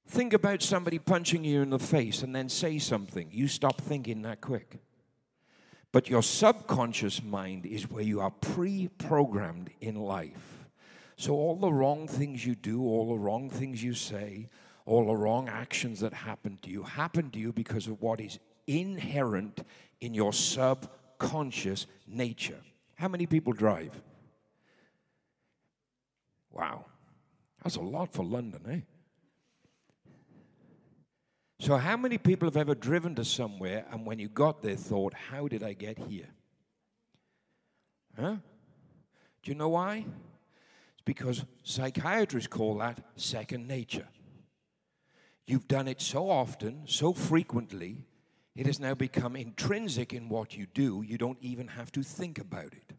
Think 0.08 0.34
about 0.34 0.62
somebody 0.62 1.00
punching 1.00 1.43
you 1.43 1.62
in 1.62 1.70
the 1.70 1.79
face 1.79 2.24
and 2.24 2.36
then 2.36 2.50
say 2.50 2.79
something. 2.79 3.29
You 3.32 3.48
stop 3.48 3.79
thinking 3.79 4.24
that 4.24 4.41
quick. 4.41 4.79
But 5.91 6.10
your 6.10 6.24
subconscious 6.24 7.24
mind 7.24 7.65
is 7.65 7.89
where 7.89 8.03
you 8.03 8.20
are 8.20 8.32
pre 8.32 8.89
programmed 8.98 9.70
in 9.79 9.96
life. 9.96 10.65
So, 11.15 11.34
all 11.34 11.55
the 11.55 11.72
wrong 11.72 12.08
things 12.08 12.43
you 12.46 12.55
do, 12.55 12.82
all 12.82 13.10
the 13.10 13.20
wrong 13.20 13.50
things 13.50 13.84
you 13.84 13.93
say, 13.93 14.50
all 14.86 15.05
the 15.05 15.15
wrong 15.15 15.48
actions 15.48 16.00
that 16.01 16.13
happen 16.13 16.58
to 16.63 16.70
you 16.70 16.84
happen 16.84 17.29
to 17.32 17.39
you 17.39 17.53
because 17.53 17.88
of 17.88 18.01
what 18.01 18.20
is 18.20 18.39
inherent 18.67 19.63
in 20.01 20.13
your 20.13 20.34
subconscious 20.34 21.86
nature. 22.08 22.60
How 22.96 23.08
many 23.08 23.25
people 23.25 23.53
drive? 23.53 24.01
Wow. 26.53 26.86
That's 27.63 27.75
a 27.75 27.81
lot 27.81 28.13
for 28.13 28.24
London, 28.24 28.62
eh? 28.69 28.79
So, 31.60 31.77
how 31.77 31.95
many 31.98 32.17
people 32.17 32.48
have 32.48 32.57
ever 32.57 32.75
driven 32.75 33.15
to 33.15 33.25
somewhere 33.25 33.86
and 33.91 34.05
when 34.05 34.19
you 34.19 34.27
got 34.27 34.62
there 34.62 34.75
thought, 34.75 35.13
how 35.13 35.48
did 35.48 35.63
I 35.63 35.74
get 35.74 35.98
here? 35.98 36.27
Huh? 38.19 38.36
Do 39.41 39.51
you 39.51 39.55
know 39.55 39.69
why? 39.69 40.05
It's 40.93 41.01
because 41.05 41.45
psychiatrists 41.63 42.48
call 42.48 42.77
that 42.79 43.00
second 43.15 43.67
nature. 43.67 44.07
You've 45.45 45.67
done 45.67 45.88
it 45.88 46.01
so 46.01 46.29
often, 46.29 46.83
so 46.86 47.13
frequently, 47.13 48.05
it 48.55 48.65
has 48.65 48.79
now 48.79 48.93
become 48.93 49.36
intrinsic 49.36 50.13
in 50.13 50.29
what 50.29 50.55
you 50.55 50.67
do. 50.74 51.01
You 51.01 51.17
don't 51.17 51.39
even 51.41 51.67
have 51.69 51.91
to 51.93 52.03
think 52.03 52.39
about 52.39 52.74
it. 52.74 52.93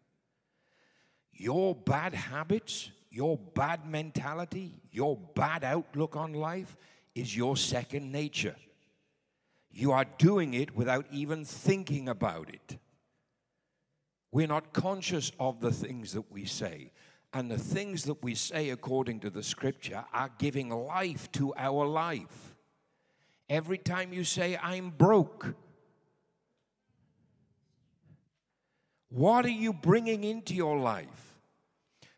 Your 1.32 1.74
bad 1.74 2.14
habits, 2.14 2.90
your 3.14 3.38
bad 3.38 3.86
mentality, 3.86 4.74
your 4.90 5.16
bad 5.36 5.62
outlook 5.62 6.16
on 6.16 6.32
life 6.32 6.76
is 7.14 7.36
your 7.36 7.56
second 7.56 8.10
nature. 8.10 8.56
You 9.70 9.92
are 9.92 10.04
doing 10.18 10.52
it 10.54 10.74
without 10.74 11.06
even 11.12 11.44
thinking 11.44 12.08
about 12.08 12.48
it. 12.52 12.76
We're 14.32 14.48
not 14.48 14.72
conscious 14.72 15.30
of 15.38 15.60
the 15.60 15.70
things 15.70 16.12
that 16.14 16.32
we 16.32 16.44
say. 16.44 16.90
And 17.32 17.48
the 17.48 17.58
things 17.58 18.02
that 18.04 18.20
we 18.20 18.34
say, 18.34 18.70
according 18.70 19.20
to 19.20 19.30
the 19.30 19.44
scripture, 19.44 20.04
are 20.12 20.30
giving 20.38 20.70
life 20.70 21.30
to 21.32 21.54
our 21.56 21.86
life. 21.86 22.56
Every 23.48 23.78
time 23.78 24.12
you 24.12 24.24
say, 24.24 24.58
I'm 24.60 24.90
broke, 24.90 25.54
what 29.08 29.44
are 29.44 29.50
you 29.50 29.72
bringing 29.72 30.24
into 30.24 30.54
your 30.54 30.78
life? 30.78 31.33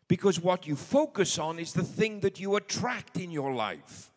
Because 0.07 0.39
what 0.39 0.65
you 0.65 0.75
focus 0.75 1.37
on 1.37 1.59
is 1.59 1.73
the 1.73 1.83
thing 1.83 2.21
that 2.21 2.39
you 2.39 2.55
attract 2.55 3.17
in 3.17 3.31
your 3.31 3.53
life. 3.53 4.11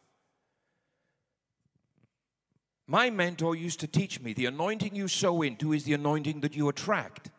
My 2.87 3.11
mentor 3.11 3.55
used 3.55 3.81
to 3.81 3.87
teach 3.87 4.21
me 4.21 4.33
the 4.33 4.47
anointing 4.47 4.95
you 4.95 5.09
sow 5.09 5.43
into 5.43 5.73
is 5.73 5.85
the 5.85 5.95
anointing 5.95 6.41
that 6.41 6.57
you 6.57 6.69
attract. 6.69 7.31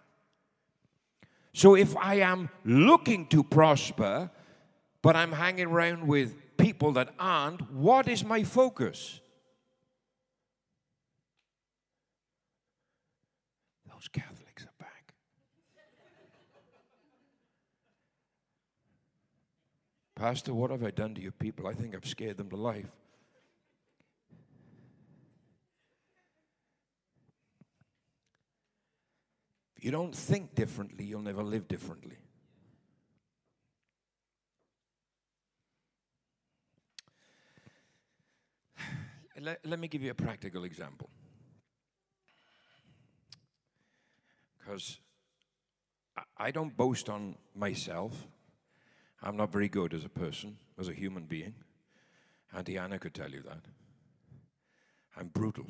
So 1.54 1.76
if 1.76 1.96
I 1.98 2.16
am 2.16 2.50
looking 2.64 3.28
to 3.28 3.44
prosper, 3.44 4.32
but 5.02 5.16
I'm 5.16 5.34
hanging 5.34 5.68
around 5.68 6.08
with 6.08 6.58
people 6.58 6.94
that 6.94 7.14
aren't, 7.20 7.72
what 7.72 8.08
is 8.08 8.24
my 8.24 8.44
focus? 8.44 9.20
Those 13.92 14.08
Catholics. 14.08 14.41
Pastor, 20.22 20.54
what 20.54 20.70
have 20.70 20.84
I 20.84 20.92
done 20.92 21.16
to 21.16 21.22
your 21.22 21.32
people? 21.32 21.66
I 21.66 21.74
think 21.74 21.96
I've 21.96 22.06
scared 22.06 22.38
them 22.38 22.48
to 22.52 22.56
life. 22.56 22.86
If 29.76 29.84
you 29.84 29.90
don't 29.90 30.14
think 30.14 30.54
differently, 30.54 31.06
you'll 31.06 31.24
never 31.24 31.42
live 31.42 31.68
differently. 31.68 32.18
Let, 39.40 39.66
let 39.66 39.80
me 39.80 39.88
give 39.88 40.04
you 40.04 40.12
a 40.12 40.14
practical 40.14 40.66
example. 40.66 41.10
Because 44.60 45.00
I 46.38 46.52
don't 46.52 46.78
boast 46.78 47.10
on 47.10 47.38
myself. 47.56 48.28
I'm 49.24 49.38
not 49.38 49.52
very 49.52 49.70
good 49.70 49.94
as 49.94 50.04
a 50.04 50.10
person, 50.10 50.58
as 50.80 50.88
a 50.88 50.94
human 50.94 51.26
being. 51.26 51.54
Auntie 52.56 52.78
Anna 52.78 52.98
could 52.98 53.14
tell 53.14 53.30
you 53.30 53.42
that. 53.42 53.62
I'm 55.16 55.28
brutal. 55.28 55.68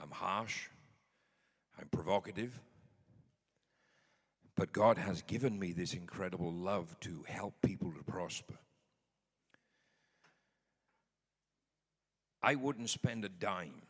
I'm 0.00 0.10
harsh. 0.10 0.68
I'm 1.78 1.88
provocative. 1.88 2.58
But 4.56 4.72
God 4.72 4.98
has 4.98 5.22
given 5.22 5.58
me 5.58 5.72
this 5.72 5.94
incredible 5.94 6.52
love 6.52 6.98
to 7.00 7.24
help 7.26 7.54
people 7.62 7.92
to 7.92 8.04
prosper. 8.04 8.54
I 12.42 12.56
wouldn't 12.56 12.90
spend 12.90 13.24
a 13.24 13.28
dime 13.28 13.82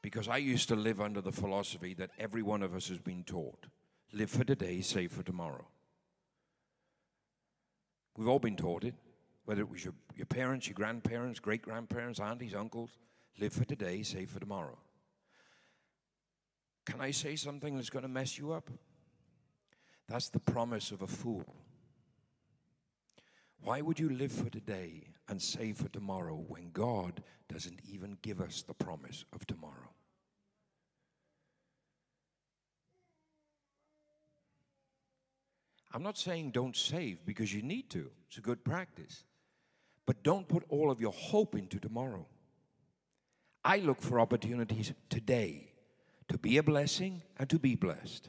because 0.00 0.28
I 0.28 0.38
used 0.38 0.68
to 0.68 0.76
live 0.76 1.00
under 1.00 1.20
the 1.20 1.32
philosophy 1.32 1.92
that 1.94 2.10
every 2.18 2.42
one 2.42 2.62
of 2.62 2.74
us 2.74 2.88
has 2.88 2.98
been 2.98 3.24
taught 3.24 3.66
live 4.12 4.30
for 4.30 4.44
today, 4.44 4.80
save 4.80 5.12
for 5.12 5.22
tomorrow. 5.22 5.66
We've 8.16 8.28
all 8.28 8.38
been 8.38 8.56
taught 8.56 8.84
it, 8.84 8.94
whether 9.44 9.60
it 9.60 9.70
was 9.70 9.84
your, 9.84 9.94
your 10.16 10.26
parents, 10.26 10.66
your 10.66 10.74
grandparents, 10.74 11.38
great 11.38 11.62
grandparents, 11.62 12.18
aunties, 12.20 12.54
uncles. 12.54 12.90
Live 13.38 13.52
for 13.52 13.64
today, 13.64 14.02
save 14.02 14.30
for 14.30 14.40
tomorrow. 14.40 14.78
Can 16.86 17.00
I 17.00 17.10
say 17.10 17.36
something 17.36 17.76
that's 17.76 17.90
going 17.90 18.04
to 18.04 18.08
mess 18.08 18.38
you 18.38 18.52
up? 18.52 18.70
That's 20.08 20.30
the 20.30 20.38
promise 20.38 20.92
of 20.92 21.02
a 21.02 21.06
fool. 21.06 21.54
Why 23.62 23.80
would 23.80 23.98
you 23.98 24.08
live 24.08 24.32
for 24.32 24.48
today 24.48 25.08
and 25.28 25.42
save 25.42 25.78
for 25.78 25.88
tomorrow 25.88 26.42
when 26.48 26.70
God 26.70 27.22
doesn't 27.48 27.80
even 27.90 28.16
give 28.22 28.40
us 28.40 28.62
the 28.62 28.74
promise 28.74 29.24
of 29.32 29.46
tomorrow? 29.46 29.90
I'm 35.96 36.02
not 36.02 36.18
saying 36.18 36.50
don't 36.50 36.76
save 36.76 37.24
because 37.24 37.54
you 37.54 37.62
need 37.62 37.88
to, 37.88 38.10
it's 38.28 38.36
a 38.36 38.42
good 38.42 38.62
practice. 38.62 39.24
But 40.04 40.22
don't 40.22 40.46
put 40.46 40.62
all 40.68 40.90
of 40.90 41.00
your 41.00 41.12
hope 41.12 41.54
into 41.54 41.80
tomorrow. 41.80 42.26
I 43.64 43.78
look 43.78 44.02
for 44.02 44.20
opportunities 44.20 44.92
today 45.08 45.72
to 46.28 46.36
be 46.36 46.58
a 46.58 46.62
blessing 46.62 47.22
and 47.38 47.48
to 47.48 47.58
be 47.58 47.76
blessed. 47.76 48.28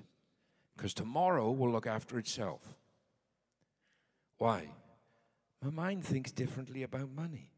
Because 0.77 0.93
tomorrow 0.93 1.51
will 1.51 1.69
look 1.69 1.85
after 1.85 2.17
itself. 2.17 2.61
Why? 4.37 4.69
My 5.61 5.69
mind 5.69 6.05
thinks 6.05 6.31
differently 6.31 6.83
about 6.83 7.09
money. 7.11 7.51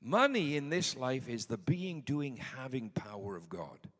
Money 0.00 0.56
in 0.56 0.70
this 0.70 0.96
life 0.96 1.28
is 1.28 1.44
the 1.44 1.58
being, 1.58 2.00
doing, 2.00 2.38
having 2.38 2.88
power 2.88 3.36
of 3.36 3.50
God. 3.50 3.90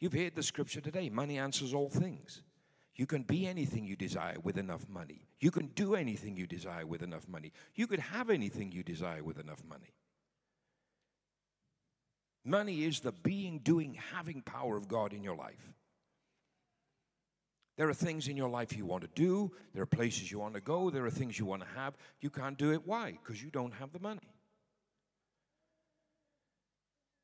You've 0.00 0.12
heard 0.12 0.34
the 0.34 0.42
scripture 0.42 0.82
today 0.82 1.08
money 1.08 1.38
answers 1.38 1.72
all 1.72 1.88
things. 1.88 2.42
You 2.96 3.06
can 3.06 3.22
be 3.22 3.46
anything 3.46 3.84
you 3.84 3.94
desire 3.94 4.36
with 4.42 4.56
enough 4.56 4.88
money. 4.88 5.28
You 5.38 5.50
can 5.50 5.66
do 5.68 5.94
anything 5.94 6.36
you 6.36 6.46
desire 6.46 6.86
with 6.86 7.02
enough 7.02 7.28
money. 7.28 7.52
You 7.74 7.86
could 7.86 8.00
have 8.00 8.30
anything 8.30 8.72
you 8.72 8.82
desire 8.82 9.22
with 9.22 9.38
enough 9.38 9.62
money. 9.68 9.92
Money 12.42 12.84
is 12.84 13.00
the 13.00 13.12
being, 13.12 13.58
doing, 13.58 13.98
having 14.14 14.40
power 14.40 14.76
of 14.76 14.88
God 14.88 15.12
in 15.12 15.22
your 15.22 15.36
life. 15.36 15.74
There 17.76 17.88
are 17.88 17.94
things 17.94 18.28
in 18.28 18.36
your 18.38 18.48
life 18.48 18.74
you 18.74 18.86
want 18.86 19.02
to 19.02 19.10
do, 19.14 19.52
there 19.74 19.82
are 19.82 19.86
places 19.86 20.32
you 20.32 20.38
want 20.38 20.54
to 20.54 20.62
go, 20.62 20.88
there 20.88 21.04
are 21.04 21.10
things 21.10 21.38
you 21.38 21.44
want 21.44 21.62
to 21.62 21.68
have. 21.76 21.94
You 22.20 22.30
can't 22.30 22.56
do 22.56 22.72
it. 22.72 22.86
Why? 22.86 23.18
Because 23.22 23.42
you 23.42 23.50
don't 23.50 23.74
have 23.74 23.92
the 23.92 23.98
money. 23.98 24.32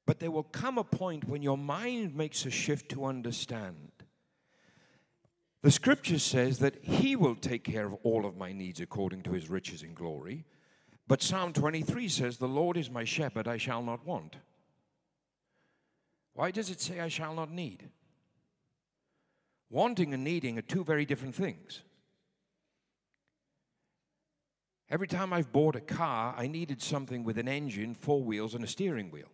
But 0.06 0.18
there 0.18 0.30
will 0.30 0.42
come 0.42 0.76
a 0.76 0.84
point 0.84 1.26
when 1.26 1.40
your 1.40 1.56
mind 1.56 2.14
makes 2.14 2.44
a 2.44 2.50
shift 2.50 2.90
to 2.90 3.06
understand. 3.06 3.91
The 5.62 5.70
scripture 5.70 6.18
says 6.18 6.58
that 6.58 6.82
He 6.82 7.14
will 7.14 7.36
take 7.36 7.62
care 7.62 7.86
of 7.86 7.94
all 8.02 8.26
of 8.26 8.36
my 8.36 8.52
needs 8.52 8.80
according 8.80 9.22
to 9.22 9.32
His 9.32 9.48
riches 9.48 9.82
in 9.82 9.94
glory. 9.94 10.44
But 11.06 11.22
Psalm 11.22 11.52
23 11.52 12.08
says, 12.08 12.36
The 12.36 12.48
Lord 12.48 12.76
is 12.76 12.90
my 12.90 13.04
shepherd, 13.04 13.46
I 13.46 13.56
shall 13.58 13.82
not 13.82 14.04
want. 14.04 14.36
Why 16.34 16.50
does 16.50 16.70
it 16.70 16.80
say 16.80 17.00
I 17.00 17.08
shall 17.08 17.34
not 17.34 17.50
need? 17.50 17.88
Wanting 19.70 20.12
and 20.12 20.24
needing 20.24 20.58
are 20.58 20.62
two 20.62 20.84
very 20.84 21.04
different 21.04 21.34
things. 21.34 21.82
Every 24.90 25.06
time 25.06 25.32
I've 25.32 25.52
bought 25.52 25.76
a 25.76 25.80
car, 25.80 26.34
I 26.36 26.48
needed 26.48 26.82
something 26.82 27.24
with 27.24 27.38
an 27.38 27.48
engine, 27.48 27.94
four 27.94 28.22
wheels, 28.22 28.54
and 28.54 28.64
a 28.64 28.66
steering 28.66 29.10
wheel. 29.10 29.30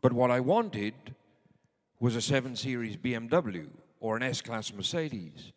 But 0.00 0.12
what 0.12 0.30
I 0.30 0.40
wanted 0.40 0.94
was 2.00 2.16
a 2.16 2.20
7 2.20 2.56
Series 2.56 2.96
BMW 2.96 3.68
or 4.04 4.18
an 4.18 4.22
S 4.22 4.42
Class 4.42 4.70
Mercedes 4.70 5.52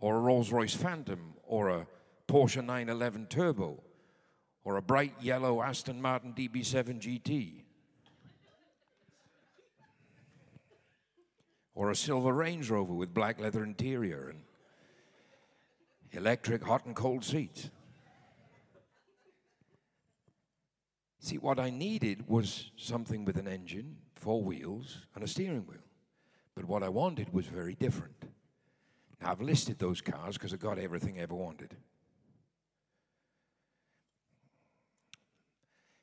or 0.00 0.16
a 0.16 0.20
Rolls 0.20 0.50
Royce 0.50 0.74
Phantom 0.74 1.34
or 1.44 1.68
a 1.68 1.86
Porsche 2.26 2.56
911 2.56 3.26
Turbo 3.26 3.80
or 4.64 4.76
a 4.76 4.82
bright 4.82 5.14
yellow 5.20 5.62
Aston 5.62 6.02
Martin 6.02 6.34
DB7 6.34 7.00
GT. 7.00 7.62
or 11.76 11.92
a 11.92 11.96
silver 11.96 12.32
Range 12.32 12.68
Rover 12.68 12.92
with 12.92 13.14
black 13.14 13.40
leather 13.40 13.62
interior 13.62 14.30
and 14.30 14.40
electric 16.10 16.64
hot 16.64 16.84
and 16.84 16.96
cold 16.96 17.24
seats. 17.24 17.70
See, 21.20 21.38
what 21.38 21.60
I 21.60 21.70
needed 21.70 22.26
was 22.26 22.72
something 22.76 23.24
with 23.24 23.36
an 23.36 23.46
engine, 23.46 23.98
four 24.16 24.42
wheels, 24.42 25.06
and 25.14 25.22
a 25.22 25.28
steering 25.28 25.68
wheel. 25.68 25.78
But 26.54 26.66
what 26.66 26.82
I 26.82 26.88
wanted 26.88 27.32
was 27.32 27.46
very 27.46 27.74
different. 27.74 28.24
Now, 29.20 29.30
I've 29.30 29.40
listed 29.40 29.78
those 29.78 30.00
cars 30.00 30.36
because 30.36 30.52
I 30.52 30.56
got 30.56 30.78
everything 30.78 31.18
I 31.18 31.22
ever 31.22 31.34
wanted. 31.34 31.76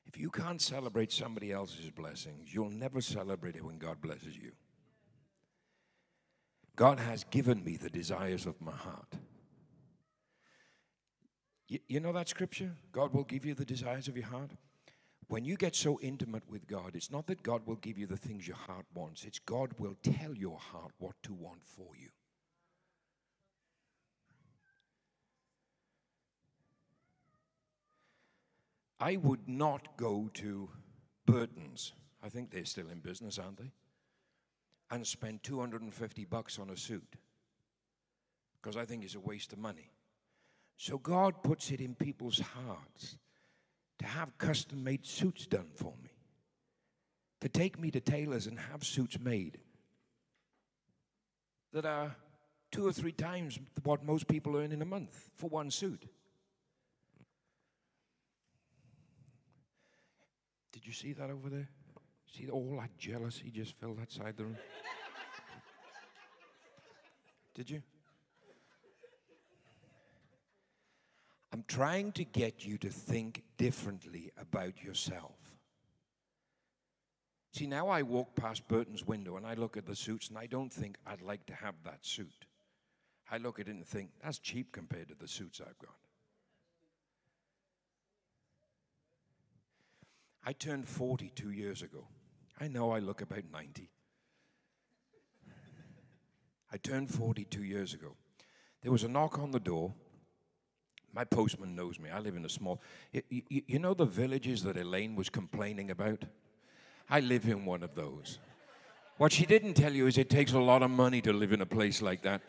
If 0.07 0.17
you 0.17 0.31
can't 0.31 0.61
celebrate 0.61 1.11
somebody 1.11 1.51
else's 1.51 1.91
blessings, 1.91 2.53
you'll 2.53 2.71
never 2.71 2.99
celebrate 2.99 3.55
it 3.55 3.63
when 3.63 3.77
God 3.77 4.01
blesses 4.01 4.35
you. 4.35 4.51
God 6.75 6.99
has 6.99 7.25
given 7.25 7.63
me 7.63 7.77
the 7.77 7.89
desires 7.89 8.45
of 8.45 8.59
my 8.61 8.71
heart. 8.71 9.13
You, 11.67 11.79
you, 11.87 11.99
know 11.99 12.13
that 12.13 12.27
scripture? 12.27 12.71
God 12.91 13.13
will 13.13 13.25
give 13.25 13.45
you 13.45 13.53
the 13.53 13.65
desires 13.65 14.07
of 14.07 14.17
your 14.17 14.25
heart. 14.25 14.51
When 15.29 15.45
you 15.45 15.55
get 15.55 15.75
so 15.75 15.97
intimate 16.01 16.43
with 16.49 16.67
God, 16.67 16.91
it's 16.95 17.11
not 17.11 17.27
that 17.27 17.41
God 17.43 17.61
will 17.65 17.77
give 17.77 17.97
you 17.97 18.05
the 18.05 18.17
things 18.17 18.47
your 18.47 18.57
heart 18.57 18.85
wants, 18.93 19.23
it's 19.23 19.39
God 19.39 19.71
will 19.79 19.95
tell 20.03 20.35
your 20.35 20.57
heart 20.57 20.91
what 20.97 21.15
to 21.23 21.33
want 21.33 21.61
for 21.63 21.95
you. 21.97 22.09
I 28.99 29.15
would 29.15 29.47
not 29.47 29.95
go 29.95 30.29
to 30.33 30.69
Burton's. 31.25 31.93
I 32.21 32.27
think 32.27 32.51
they're 32.51 32.65
still 32.65 32.89
in 32.89 32.99
business, 32.99 33.39
aren't 33.39 33.57
they? 33.57 33.71
and 34.91 35.05
spend 35.05 35.43
250 35.43 36.25
bucks 36.25 36.59
on 36.59 36.69
a 36.69 36.77
suit 36.77 37.15
because 38.61 38.75
I 38.75 38.85
think 38.85 39.03
it's 39.03 39.15
a 39.15 39.19
waste 39.19 39.53
of 39.53 39.59
money. 39.59 39.91
So 40.77 40.97
God 40.97 41.43
puts 41.43 41.71
it 41.71 41.81
in 41.81 41.95
people's 41.95 42.39
hearts 42.39 43.17
to 43.99 44.05
have 44.05 44.37
custom 44.37 44.83
made 44.83 45.05
suits 45.05 45.45
done 45.45 45.69
for 45.75 45.93
me, 46.03 46.11
to 47.41 47.49
take 47.49 47.79
me 47.79 47.91
to 47.91 47.99
tailors 47.99 48.47
and 48.47 48.59
have 48.59 48.83
suits 48.83 49.19
made 49.19 49.59
that 51.71 51.85
are 51.85 52.15
two 52.71 52.87
or 52.87 52.91
three 52.91 53.11
times 53.11 53.59
what 53.83 54.03
most 54.03 54.27
people 54.27 54.55
earn 54.55 54.71
in 54.71 54.81
a 54.81 54.85
month 54.85 55.29
for 55.35 55.49
one 55.49 55.69
suit. 55.69 56.05
Did 60.71 60.87
you 60.87 60.93
see 60.93 61.13
that 61.13 61.29
over 61.29 61.49
there? 61.49 61.69
See 62.35 62.49
all 62.49 62.77
that 62.79 62.97
jealousy 62.97 63.51
just 63.53 63.77
filled 63.79 63.99
that 63.99 64.11
side 64.11 64.29
of 64.29 64.37
the 64.37 64.43
room? 64.45 64.57
Did 67.55 67.69
you? 67.69 67.83
I'm 71.59 71.65
trying 71.67 72.13
to 72.13 72.23
get 72.23 72.65
you 72.65 72.77
to 72.77 72.89
think 72.89 73.43
differently 73.57 74.31
about 74.39 74.81
yourself. 74.81 75.35
See, 77.51 77.67
now 77.67 77.89
I 77.89 78.01
walk 78.01 78.33
past 78.33 78.65
Burton's 78.69 79.05
window 79.05 79.35
and 79.35 79.45
I 79.45 79.55
look 79.55 79.75
at 79.75 79.85
the 79.85 79.93
suits 79.93 80.29
and 80.29 80.37
I 80.37 80.45
don't 80.45 80.71
think 80.71 80.95
I'd 81.05 81.21
like 81.21 81.45
to 81.47 81.53
have 81.53 81.75
that 81.83 82.05
suit. 82.05 82.45
I 83.29 83.39
look 83.39 83.59
at 83.59 83.67
it 83.67 83.71
and 83.71 83.85
think, 83.85 84.11
that's 84.23 84.39
cheap 84.39 84.71
compared 84.71 85.09
to 85.09 85.15
the 85.15 85.27
suits 85.27 85.59
I've 85.59 85.77
got. 85.79 85.97
I 90.45 90.53
turned 90.53 90.87
42 90.87 91.51
years 91.51 91.81
ago. 91.81 92.07
I 92.57 92.69
know 92.69 92.91
I 92.91 92.99
look 92.99 93.19
about 93.19 93.43
90. 93.51 93.89
I 96.71 96.77
turned 96.77 97.13
42 97.13 97.63
years 97.63 97.93
ago. 97.93 98.15
There 98.81 98.93
was 98.93 99.03
a 99.03 99.09
knock 99.09 99.37
on 99.37 99.51
the 99.51 99.59
door. 99.59 99.93
My 101.13 101.23
postman 101.23 101.75
knows 101.75 101.99
me. 101.99 102.09
I 102.09 102.19
live 102.19 102.35
in 102.35 102.45
a 102.45 102.49
small. 102.49 102.81
You, 103.11 103.21
you, 103.29 103.61
you 103.67 103.79
know 103.79 103.93
the 103.93 104.05
villages 104.05 104.63
that 104.63 104.77
Elaine 104.77 105.15
was 105.15 105.29
complaining 105.29 105.91
about? 105.91 106.25
I 107.09 107.19
live 107.19 107.45
in 107.45 107.65
one 107.65 107.83
of 107.83 107.95
those. 107.95 108.39
What 109.17 109.31
she 109.31 109.45
didn't 109.45 109.73
tell 109.73 109.91
you 109.91 110.07
is 110.07 110.17
it 110.17 110.29
takes 110.29 110.53
a 110.53 110.59
lot 110.59 110.83
of 110.83 110.91
money 110.91 111.21
to 111.21 111.33
live 111.33 111.51
in 111.51 111.61
a 111.61 111.65
place 111.65 112.01
like 112.01 112.21
that. 112.21 112.41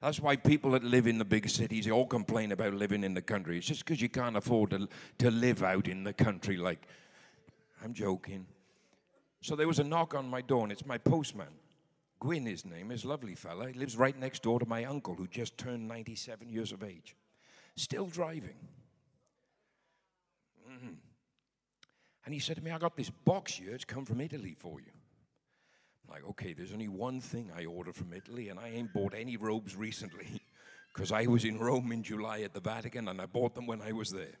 That's 0.00 0.20
why 0.20 0.36
people 0.36 0.70
that 0.72 0.84
live 0.84 1.06
in 1.06 1.18
the 1.18 1.24
big 1.24 1.48
cities, 1.48 1.90
all 1.90 2.06
complain 2.06 2.52
about 2.52 2.74
living 2.74 3.02
in 3.02 3.14
the 3.14 3.22
country. 3.22 3.58
It's 3.58 3.66
just 3.66 3.84
because 3.84 4.00
you 4.00 4.08
can't 4.08 4.36
afford 4.36 4.70
to, 4.70 4.88
to 5.18 5.30
live 5.30 5.62
out 5.62 5.88
in 5.88 6.04
the 6.04 6.12
country 6.12 6.56
like 6.56 6.86
I'm 7.82 7.92
joking. 7.92 8.46
So 9.40 9.56
there 9.56 9.66
was 9.66 9.78
a 9.78 9.84
knock 9.84 10.14
on 10.14 10.28
my 10.28 10.40
door, 10.40 10.62
and 10.62 10.72
it's 10.72 10.86
my 10.86 10.98
postman. 10.98 11.48
Gwyn, 12.20 12.46
his 12.46 12.64
name 12.64 12.90
is, 12.90 13.04
lovely 13.04 13.34
fella. 13.34 13.68
He 13.68 13.74
lives 13.74 13.96
right 13.96 14.18
next 14.18 14.42
door 14.42 14.58
to 14.58 14.66
my 14.66 14.84
uncle, 14.84 15.14
who 15.14 15.26
just 15.26 15.58
turned 15.58 15.86
97 15.86 16.48
years 16.48 16.72
of 16.72 16.82
age. 16.82 17.14
Still 17.76 18.06
driving. 18.06 18.56
Mm-hmm. 20.70 20.94
And 22.24 22.34
he 22.34 22.40
said 22.40 22.56
to 22.56 22.64
me, 22.64 22.70
I 22.70 22.78
got 22.78 22.96
this 22.96 23.10
box 23.10 23.54
here. 23.54 23.74
It's 23.74 23.84
come 23.84 24.04
from 24.04 24.20
Italy 24.20 24.56
for 24.58 24.80
you. 24.80 24.92
I'm 26.08 26.14
like, 26.14 26.28
okay, 26.30 26.52
there's 26.54 26.72
only 26.72 26.88
one 26.88 27.20
thing 27.20 27.50
I 27.56 27.66
ordered 27.66 27.96
from 27.96 28.12
Italy, 28.12 28.48
and 28.48 28.58
I 28.58 28.68
ain't 28.68 28.92
bought 28.92 29.14
any 29.14 29.36
robes 29.36 29.76
recently 29.76 30.40
because 30.94 31.12
I 31.12 31.26
was 31.26 31.44
in 31.44 31.58
Rome 31.58 31.92
in 31.92 32.02
July 32.02 32.40
at 32.40 32.54
the 32.54 32.60
Vatican, 32.60 33.08
and 33.08 33.20
I 33.20 33.26
bought 33.26 33.54
them 33.54 33.66
when 33.66 33.82
I 33.82 33.92
was 33.92 34.10
there. 34.10 34.38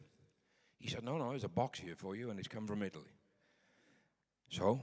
He 0.78 0.88
said, 0.88 1.04
no, 1.04 1.18
no, 1.18 1.30
there's 1.30 1.44
a 1.44 1.48
box 1.48 1.78
here 1.78 1.94
for 1.96 2.16
you, 2.16 2.30
and 2.30 2.38
it's 2.38 2.48
come 2.48 2.66
from 2.66 2.82
Italy. 2.82 3.12
So 4.48 4.80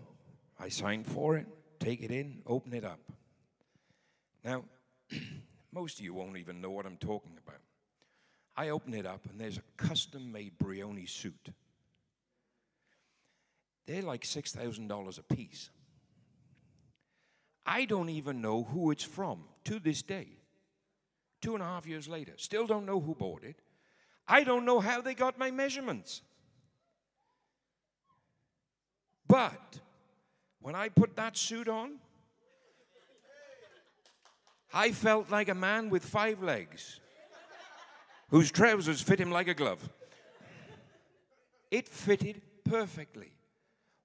I 0.60 0.70
signed 0.70 1.08
for 1.08 1.38
it, 1.38 1.48
take 1.84 2.02
it 2.02 2.12
in, 2.12 2.42
open 2.46 2.74
it 2.74 2.86
up. 2.86 3.00
Now, 4.44 4.64
most 5.74 6.00
of 6.00 6.06
you 6.06 6.14
won't 6.14 6.38
even 6.38 6.62
know 6.62 6.72
what 6.72 6.86
I'm 6.86 6.98
talking 6.98 7.38
about. 7.46 7.60
I 8.56 8.70
open 8.70 8.94
it 8.94 9.06
up, 9.06 9.26
and 9.30 9.40
there's 9.40 9.58
a 9.58 9.64
custom 9.78 10.32
made 10.32 10.58
Brioni 10.58 11.10
suit. 11.10 11.50
They're 13.86 14.02
like 14.02 14.24
$6,000 14.24 15.20
a 15.20 15.36
piece. 15.36 15.70
I 17.66 17.86
don't 17.86 18.10
even 18.10 18.42
know 18.42 18.64
who 18.64 18.92
it's 18.92 19.04
from 19.04 19.44
to 19.66 19.80
this 19.80 20.02
day. 20.02 20.28
Two 21.42 21.56
and 21.56 21.64
a 21.64 21.66
half 21.66 21.86
years 21.86 22.08
later, 22.08 22.34
still 22.38 22.66
don't 22.66 22.86
know 22.86 23.02
who 23.02 23.16
bought 23.16 23.44
it. 23.44 23.58
I 24.28 24.44
don't 24.44 24.64
know 24.64 24.80
how 24.80 25.02
they 25.02 25.14
got 25.14 25.38
my 25.38 25.52
measurements. 25.52 26.22
But 29.28 29.80
when 30.64 30.76
I 30.76 30.88
put 30.88 31.18
that 31.18 31.36
suit 31.38 31.68
on, 31.68 32.00
I 34.74 34.92
felt 34.92 35.30
like 35.30 35.50
a 35.50 35.54
man 35.54 35.90
with 35.90 36.04
five 36.04 36.42
legs 36.42 37.02
whose 38.30 38.50
trousers 38.50 39.02
fit 39.02 39.20
him 39.20 39.30
like 39.30 39.50
a 39.50 39.54
glove. 39.54 39.88
It 41.70 41.88
fitted 41.90 42.42
perfectly. 42.64 43.34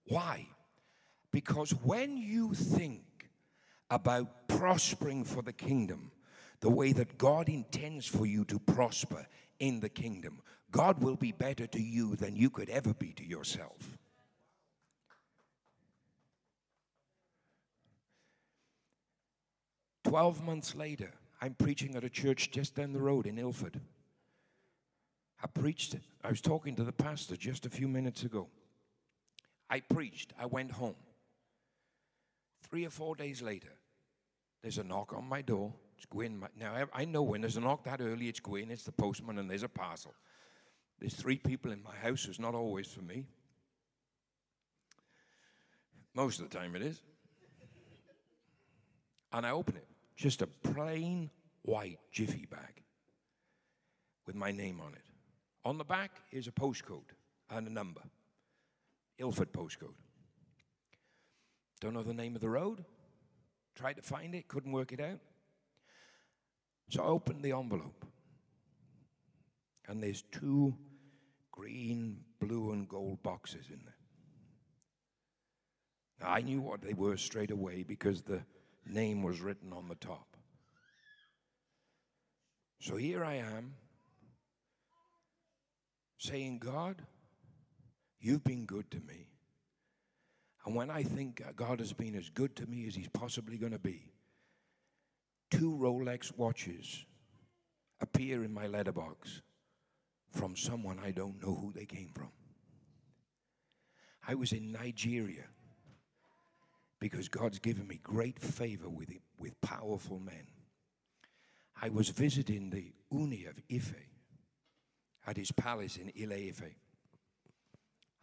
Why? 0.09 0.49
Because 1.31 1.71
when 1.71 2.17
you 2.17 2.55
think 2.55 3.05
about 3.89 4.49
prospering 4.49 5.25
for 5.25 5.43
the 5.43 5.53
kingdom, 5.53 6.11
the 6.61 6.71
way 6.71 6.93
that 6.93 7.19
God 7.19 7.49
intends 7.49 8.05
for 8.05 8.27
you 8.27 8.45
to 8.47 8.59
prosper 8.59 9.27
in 9.61 9.79
the 9.79 9.89
kingdom, 9.89 10.41
God 10.73 11.01
will 11.03 11.17
be 11.17 11.31
better 11.31 11.69
to 11.69 11.81
you 11.81 12.17
than 12.17 12.35
you 12.35 12.51
could 12.51 12.69
ever 12.69 12.93
be 12.93 13.13
to 13.13 13.25
yourself. 13.25 13.97
Twelve 20.09 20.43
months 20.43 20.75
later, 20.75 21.11
I'm 21.43 21.53
preaching 21.53 21.95
at 21.95 22.03
a 22.03 22.09
church 22.09 22.51
just 22.51 22.75
down 22.75 22.95
the 22.95 22.99
road 22.99 23.27
in 23.27 23.39
Ilford. 23.39 23.79
I 25.45 25.47
preached, 25.49 25.97
I 26.25 26.31
was 26.31 26.41
talking 26.41 26.75
to 26.77 26.83
the 26.83 26.93
pastor 26.93 27.37
just 27.37 27.67
a 27.67 27.71
few 27.71 27.87
minutes 27.87 28.23
ago. 28.23 28.49
I 29.69 29.81
preached, 29.81 30.33
I 30.41 30.47
went 30.47 30.73
home. 30.73 30.95
Three 32.63 32.87
or 32.87 32.91
four 32.91 33.17
days 33.17 33.43
later, 33.43 33.69
there's 34.63 34.79
a 34.79 34.83
knock 34.83 35.13
on 35.13 35.29
my 35.29 35.43
door. 35.43 35.75
It's 35.99 36.07
Gwyn. 36.07 36.43
Now, 36.59 36.89
I 36.95 37.05
know 37.05 37.23
when 37.23 37.43
there's 37.43 37.59
a 37.59 37.61
knock 37.61 37.85
that 37.85 38.01
early, 38.01 38.29
it's 38.29 38.41
Gwyn, 38.41 38.71
it's 38.71 38.85
the 38.85 38.93
postman, 38.93 39.39
and 39.39 39.51
there's 39.51 39.63
a 39.63 39.69
parcel. 39.69 40.15
There's 40.99 41.15
three 41.15 41.37
people 41.37 41.71
in 41.71 41.83
my 41.83 41.95
house, 41.95 42.27
it's 42.27 42.41
not 42.41 42.55
always 42.55 42.87
for 42.87 43.03
me. 43.03 43.27
Most 46.15 46.41
of 46.41 46.49
the 46.49 46.57
time 46.57 46.75
it 46.77 46.83
is. 46.83 47.03
And 49.35 49.45
I 49.45 49.51
open 49.51 49.77
it. 49.77 49.87
Just 50.19 50.43
a 50.43 50.49
plain 50.49 51.31
white 51.63 52.01
jiffy 52.11 52.45
bag 52.51 52.83
with 54.27 54.35
my 54.35 54.51
name 54.51 54.81
on 54.85 54.93
it. 54.93 55.05
On 55.65 55.79
the 55.79 55.85
back 55.85 56.11
is 56.33 56.49
a 56.49 56.51
postcode 56.51 57.13
and 57.49 57.69
a 57.69 57.73
number. 57.73 58.01
Ilford 59.19 59.53
postcode. 59.53 59.95
Don't 61.81 61.95
know 61.95 62.03
the 62.03 62.13
name 62.13 62.35
of 62.35 62.41
the 62.41 62.49
road. 62.49 62.85
Tried 63.77 63.93
to 63.93 64.03
find 64.03 64.35
it, 64.35 64.49
couldn't 64.49 64.73
work 64.73 64.93
it 64.93 65.01
out. 65.01 65.21
So 66.89 67.05
I 67.05 67.07
opened 67.07 67.45
the 67.45 67.53
envelope. 67.53 68.05
And 69.87 70.03
there's 70.03 70.23
two 70.33 70.75
green, 71.53 72.25
blue, 72.41 72.73
and 72.73 72.89
gold 72.89 73.23
boxes 73.23 73.67
in 73.71 73.81
there. 73.85 73.95
Now, 76.21 76.35
I 76.35 76.41
knew 76.41 76.61
what 76.61 76.83
they 76.83 76.95
were 76.95 77.17
straight 77.17 77.53
away 77.53 77.85
because 77.85 78.23
the 78.23 78.43
name 78.89 79.23
was 79.23 79.41
written 79.41 79.73
on 79.73 79.89
the 79.89 79.95
top. 79.95 80.37
So 82.81 82.97
here 82.97 83.25
I 83.25 83.35
am 83.35 83.75
saying, 86.19 86.59
God, 86.59 87.03
you've 88.21 88.45
been 88.45 88.67
good 88.67 88.91
to 88.93 89.01
me. 89.01 89.29
And 90.65 90.75
when 90.75 90.91
I 90.91 91.03
think 91.03 91.43
God 91.57 91.81
has 91.81 91.93
been 91.93 92.15
as 92.15 92.29
good 92.29 92.55
to 92.57 92.67
me 92.67 92.87
as 92.87 92.95
He's 92.95 93.09
possibly 93.09 93.57
going 93.57 93.73
to 93.73 93.79
be, 93.79 94.13
two 95.51 95.73
Rolex 95.81 96.37
watches 96.37 97.05
appear 98.01 98.45
in 98.45 98.53
my 98.53 98.67
letterbox 98.67 99.43
from 100.31 100.57
someone 100.57 100.99
I 101.03 101.11
don't 101.11 101.43
know 101.43 101.55
who 101.55 101.73
they 101.73 101.87
came 101.87 102.11
from. 102.15 102.31
I 104.27 104.35
was 104.35 104.53
in 104.53 104.73
Nigeria 104.73 105.45
because 107.01 107.29
God's 107.29 107.59
given 107.59 107.87
me 107.87 108.01
great 108.03 108.39
favor 108.39 108.89
with, 108.89 109.09
him, 109.11 109.21
with 109.39 109.61
powerful 109.61 110.19
men. 110.19 110.47
I 111.81 111.91
was 111.91 112.09
visiting 112.09 112.71
the 112.71 112.93
Ooni 113.13 113.49
of 113.49 113.61
Ife 113.73 113.95
at 115.27 115.37
his 115.37 115.53
palace 115.53 115.97
in 115.97 116.13
Ile 116.21 116.49
Ife. 116.49 116.75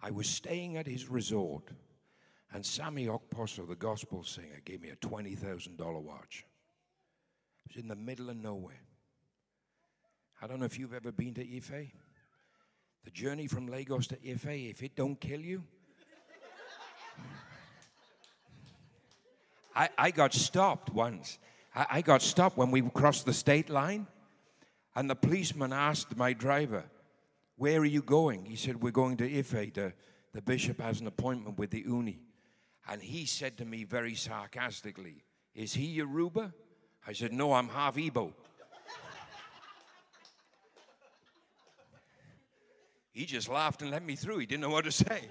I 0.02 0.12
was 0.12 0.28
staying 0.28 0.76
at 0.78 0.88
his 0.88 1.10
resort, 1.10 1.70
and 2.52 2.66
Sammy 2.66 3.08
Okposo, 3.08 3.68
the 3.68 3.76
gospel 3.76 4.24
singer, 4.24 4.62
gave 4.66 4.82
me 4.82 4.90
a 4.90 4.96
$20,000 4.98 6.02
watch. 6.02 6.46
It 7.66 7.76
was 7.76 7.82
in 7.82 7.88
the 7.88 7.96
middle 7.96 8.30
of 8.30 8.38
nowhere. 8.38 8.82
I 10.42 10.48
don't 10.48 10.60
know 10.60 10.66
if 10.66 10.78
you've 10.78 10.94
ever 10.94 11.12
been 11.12 11.34
to 11.36 11.58
Ife. 11.58 11.92
The 13.06 13.12
journey 13.12 13.48
from 13.48 13.68
Lagos 13.68 14.08
to 14.08 14.18
Ife, 14.30 14.48
if 14.48 14.84
it 14.84 14.96
don't 14.96 15.20
kill 15.20 15.40
you, 15.40 15.64
I, 19.76 19.90
I 19.98 20.12
got 20.12 20.34
stopped 20.34 20.94
once. 20.94 21.38
I, 21.76 21.86
I 21.92 22.02
got 22.02 22.22
stopped 22.22 22.58
when 22.58 22.72
we 22.72 22.82
crossed 22.82 23.26
the 23.26 23.34
state 23.34 23.70
line, 23.70 24.08
and 24.96 25.10
the 25.10 25.16
policeman 25.16 25.74
asked 25.74 26.16
my 26.16 26.34
driver, 26.34 26.86
Where 27.58 27.80
are 27.82 27.86
you 27.86 28.02
going? 28.02 28.46
He 28.46 28.56
said, 28.56 28.82
We're 28.82 28.92
going 28.92 29.18
to 29.18 29.40
Ife. 29.40 29.74
The, 29.74 29.94
the 30.34 30.42
bishop 30.42 30.80
has 30.82 31.02
an 31.02 31.08
appointment 31.08 31.58
with 31.58 31.72
the 31.72 31.84
Ooni. 31.84 32.20
And 32.88 33.02
he 33.02 33.26
said 33.26 33.58
to 33.58 33.66
me 33.66 33.84
very 33.84 34.16
sarcastically, 34.16 35.24
Is 35.54 35.74
he 35.74 35.86
Yoruba? 35.86 36.54
I 37.06 37.14
said, 37.14 37.34
No, 37.34 37.54
I'm 37.54 37.68
half 37.68 37.96
Igbo. 37.96 38.32
he 43.12 43.26
just 43.26 43.50
laughed 43.50 43.82
and 43.82 43.92
let 43.92 44.04
me 44.04 44.16
through. 44.16 44.40
He 44.40 44.46
didn't 44.46 44.62
know 44.62 44.70
what 44.70 44.86
to 44.86 44.92
say. 44.92 45.22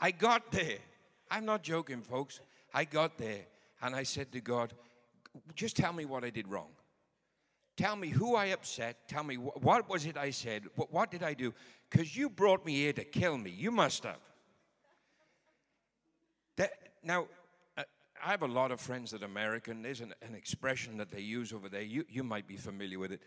I 0.00 0.10
got 0.10 0.50
there. 0.50 0.78
I'm 1.32 1.46
not 1.46 1.62
joking, 1.62 2.02
folks. 2.02 2.40
I 2.74 2.84
got 2.84 3.16
there 3.16 3.46
and 3.80 3.96
I 3.96 4.02
said 4.02 4.30
to 4.32 4.40
God, 4.42 4.74
just 5.54 5.76
tell 5.76 5.94
me 5.94 6.04
what 6.04 6.24
I 6.24 6.30
did 6.30 6.46
wrong. 6.46 6.68
Tell 7.78 7.96
me 7.96 8.08
who 8.08 8.36
I 8.36 8.46
upset. 8.46 9.08
Tell 9.08 9.24
me 9.24 9.36
wh- 9.36 9.64
what 9.64 9.88
was 9.88 10.04
it 10.04 10.18
I 10.18 10.30
said. 10.30 10.64
What, 10.76 11.10
did 11.10 11.22
I 11.22 11.32
do? 11.32 11.54
Because 11.88 12.14
you 12.14 12.28
brought 12.28 12.66
me 12.66 12.74
here 12.74 12.92
to 12.92 13.04
kill 13.04 13.38
me. 13.38 13.48
You 13.48 13.70
must 13.70 14.04
have. 14.04 14.18
That, 16.56 16.72
now, 17.02 17.28
uh, 17.78 17.84
I 18.22 18.32
have 18.32 18.42
a 18.42 18.46
lot 18.46 18.70
of 18.70 18.78
friends 18.78 19.12
that 19.12 19.22
are 19.22 19.26
American. 19.26 19.80
There's 19.80 20.02
an, 20.02 20.12
an 20.20 20.34
expression 20.34 20.98
that 20.98 21.10
they 21.10 21.22
use 21.22 21.54
over 21.54 21.70
there. 21.70 21.80
You, 21.80 22.04
you 22.10 22.22
might 22.22 22.46
be 22.46 22.56
familiar 22.56 22.98
with 22.98 23.10
it. 23.10 23.22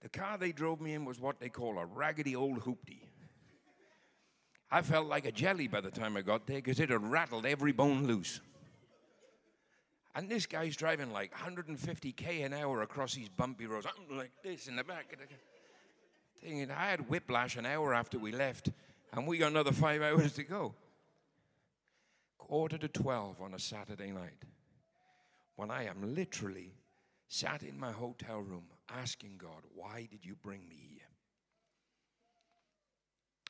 The 0.00 0.08
car 0.08 0.38
they 0.38 0.52
drove 0.52 0.80
me 0.80 0.94
in 0.94 1.04
was 1.04 1.18
what 1.18 1.40
they 1.40 1.48
call 1.48 1.76
a 1.78 1.86
raggedy 1.86 2.36
old 2.36 2.60
hoopty. 2.60 3.08
I 4.70 4.82
felt 4.82 5.06
like 5.06 5.24
a 5.24 5.32
jelly 5.32 5.66
by 5.66 5.80
the 5.80 5.90
time 5.90 6.16
I 6.16 6.22
got 6.22 6.46
there 6.46 6.58
because 6.58 6.78
it 6.78 6.90
had 6.90 7.02
rattled 7.02 7.46
every 7.46 7.72
bone 7.72 8.06
loose. 8.06 8.40
And 10.14 10.28
this 10.28 10.46
guy's 10.46 10.76
driving 10.76 11.12
like 11.12 11.32
150k 11.32 12.44
an 12.44 12.52
hour 12.52 12.82
across 12.82 13.14
these 13.14 13.28
bumpy 13.28 13.66
roads. 13.66 13.86
I'm 13.86 14.16
like 14.16 14.32
this 14.42 14.66
in 14.66 14.76
the 14.76 14.84
back. 14.84 15.16
Thinking, 16.42 16.70
I 16.70 16.90
had 16.90 17.08
whiplash 17.08 17.56
an 17.56 17.66
hour 17.66 17.94
after 17.94 18.18
we 18.18 18.32
left, 18.32 18.70
and 19.12 19.26
we 19.26 19.38
got 19.38 19.50
another 19.50 19.72
five 19.72 20.02
hours 20.02 20.32
to 20.34 20.42
go. 20.42 20.74
Quarter 22.36 22.78
to 22.78 22.88
12 22.88 23.40
on 23.40 23.54
a 23.54 23.58
Saturday 23.58 24.10
night, 24.10 24.42
when 25.56 25.70
I 25.70 25.84
am 25.84 26.14
literally 26.14 26.72
sat 27.28 27.62
in 27.62 27.78
my 27.78 27.92
hotel 27.92 28.38
room 28.40 28.64
asking 28.88 29.34
God, 29.38 29.62
Why 29.74 30.08
did 30.10 30.24
you 30.24 30.34
bring 30.42 30.68
me 30.68 30.88
here? 30.92 30.97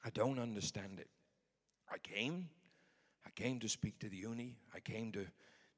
I 0.05 0.11
don't 0.11 0.39
understand 0.39 1.01
it. 1.01 1.09
I 1.91 1.99
came. 1.99 2.49
I 3.27 3.31
came 3.31 3.59
to 3.61 3.69
speak 3.69 3.99
to 4.01 4.09
the 4.09 4.23
Ooni. 4.23 4.55
I 4.75 4.81
came 4.81 5.13
to, 5.13 5.27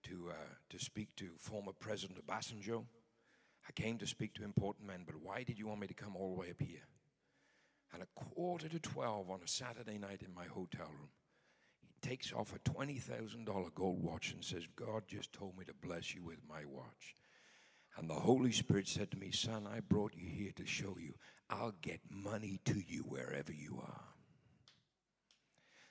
to, 0.05 0.31
uh, 0.31 0.55
to 0.71 0.79
speak 0.79 1.15
to 1.17 1.31
former 1.39 1.73
President 1.73 2.25
Obasanjo. 2.25 2.85
I 3.69 3.73
came 3.73 3.99
to 3.99 4.07
speak 4.07 4.35
to 4.35 4.45
important 4.45 4.87
men, 4.87 5.05
but 5.07 5.17
why 5.23 5.43
did 5.43 5.59
you 5.59 5.67
want 5.67 5.81
me 5.81 5.87
to 5.87 5.95
come 5.95 6.17
all 6.17 6.35
the 6.35 6.41
way 6.41 6.51
up 6.51 6.61
here? 6.61 6.87
And 7.93 8.03
a 8.03 8.21
quarter 8.35 8.69
to 8.69 8.79
12 8.79 9.31
on 9.31 9.41
a 9.45 9.49
Saturday 9.49 9.99
night 9.99 10.23
in 10.25 10.35
my 10.35 10.47
hotel 10.47 10.87
room, 10.87 11.11
he 11.81 12.09
takes 12.09 12.33
off 12.33 12.55
a 12.55 12.59
$20,000 12.61 13.75
gold 13.75 14.03
watch 14.03 14.33
and 14.33 14.45
says, 14.45 14.67
God 14.77 15.05
just 15.09 15.33
told 15.33 15.59
me 15.59 15.65
to 15.65 15.75
bless 15.75 16.15
you 16.15 16.23
with 16.23 16.39
my 16.49 16.65
watch. 16.65 17.17
And 17.97 18.09
the 18.09 18.15
Holy 18.15 18.53
Spirit 18.53 18.87
said 18.87 19.11
to 19.11 19.19
me, 19.19 19.33
Son, 19.33 19.67
I 19.67 19.81
brought 19.81 20.15
you 20.15 20.29
here 20.29 20.53
to 20.57 20.67
show 20.67 20.97
you 20.99 21.15
I'll 21.51 21.75
get 21.83 22.01
money 22.09 22.61
to 22.67 22.81
you 22.87 23.01
wherever 23.01 23.53
you 23.53 23.81
are. 23.83 24.10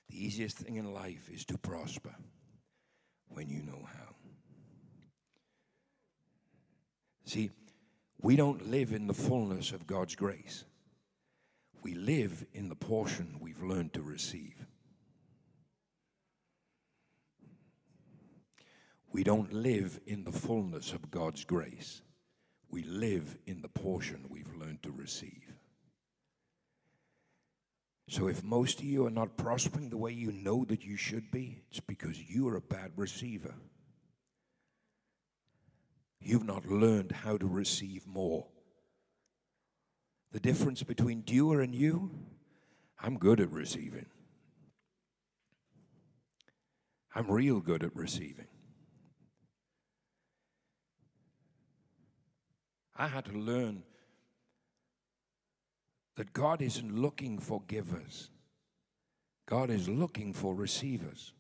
The 0.09 0.25
easiest 0.25 0.57
thing 0.57 0.75
in 0.75 0.93
life 0.93 1.29
is 1.31 1.45
to 1.45 1.57
prosper 1.57 2.15
when 3.29 3.49
you 3.49 3.61
know 3.61 3.87
how. 3.93 4.15
See, 7.25 7.51
we 8.21 8.35
don't 8.35 8.69
live 8.69 8.91
in 8.91 9.07
the 9.07 9.13
fullness 9.13 9.71
of 9.71 9.85
God's 9.85 10.15
grace. 10.15 10.65
We 11.83 11.93
live 11.93 12.45
in 12.53 12.69
the 12.69 12.75
portion 12.75 13.37
we've 13.39 13.61
learned 13.61 13.93
to 13.93 14.01
receive. 14.01 14.65
We 19.11 19.23
don't 19.23 19.53
live 19.53 19.99
in 20.05 20.23
the 20.23 20.31
fullness 20.31 20.91
of 20.91 21.09
God's 21.09 21.45
grace. 21.45 22.01
We 22.69 22.83
live 22.83 23.37
in 23.45 23.61
the 23.61 23.69
portion 23.69 24.25
we've 24.29 24.53
learned 24.55 24.83
to 24.83 24.91
receive. 24.91 25.58
So 28.09 28.27
if 28.27 28.43
most 28.43 28.79
of 28.79 28.85
you 28.85 29.05
are 29.05 29.11
not 29.11 29.37
prospering 29.37 29.91
the 29.91 29.97
way 29.97 30.11
you 30.11 30.31
know 30.31 30.65
that 30.65 30.83
you 30.83 30.97
should 30.97 31.29
be, 31.29 31.61
it's 31.69 31.79
because 31.79 32.19
you 32.19 32.47
are 32.47 32.55
a 32.55 32.61
bad 32.61 32.91
receiver. 32.95 33.53
You've 36.19 36.43
not 36.43 36.65
learned 36.65 37.11
how 37.11 37.37
to 37.37 37.45
receive 37.45 38.07
more. 38.07 38.47
The 40.31 40.39
difference 40.39 40.81
between 40.81 41.21
doer 41.21 41.61
and 41.61 41.75
you, 41.75 42.09
I'm 42.99 43.19
good 43.19 43.39
at 43.39 43.51
receiving. 43.51 44.07
I'm 47.13 47.29
real 47.29 47.59
good 47.59 47.83
at 47.83 47.95
receiving. 47.95 48.47
I 52.97 53.07
had 53.07 53.25
to 53.25 53.33
learn 53.33 53.83
that 56.19 56.33
God 56.33 56.61
isn't 56.61 56.93
looking 56.93 57.39
for 57.39 57.61
givers, 57.69 58.29
God 59.45 59.69
is 59.69 59.87
looking 59.87 60.33
for 60.33 60.53
receivers. 60.53 61.31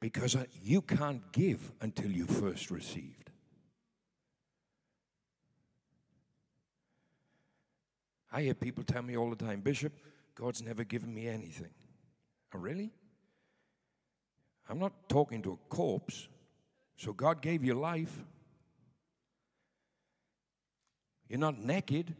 Because 0.00 0.34
uh, 0.34 0.44
you 0.62 0.80
can't 0.80 1.20
give 1.32 1.70
until 1.82 2.10
you 2.10 2.24
first 2.24 2.70
received. 2.70 3.30
I 8.32 8.40
hear 8.40 8.54
people 8.54 8.84
tell 8.84 9.02
me 9.02 9.18
all 9.18 9.28
the 9.28 9.36
time, 9.36 9.60
Bishop, 9.60 9.92
God's 10.34 10.62
never 10.62 10.82
given 10.82 11.12
me 11.12 11.28
anything. 11.28 11.74
Oh, 12.54 12.58
really? 12.58 12.90
I'm 14.66 14.78
not 14.78 15.10
talking 15.10 15.42
to 15.42 15.52
a 15.52 15.68
corpse. 15.68 16.26
So 16.96 17.12
God 17.12 17.42
gave 17.42 17.62
you 17.62 17.74
life. 17.74 18.18
You're 21.28 21.38
not 21.38 21.58
naked. 21.58 22.14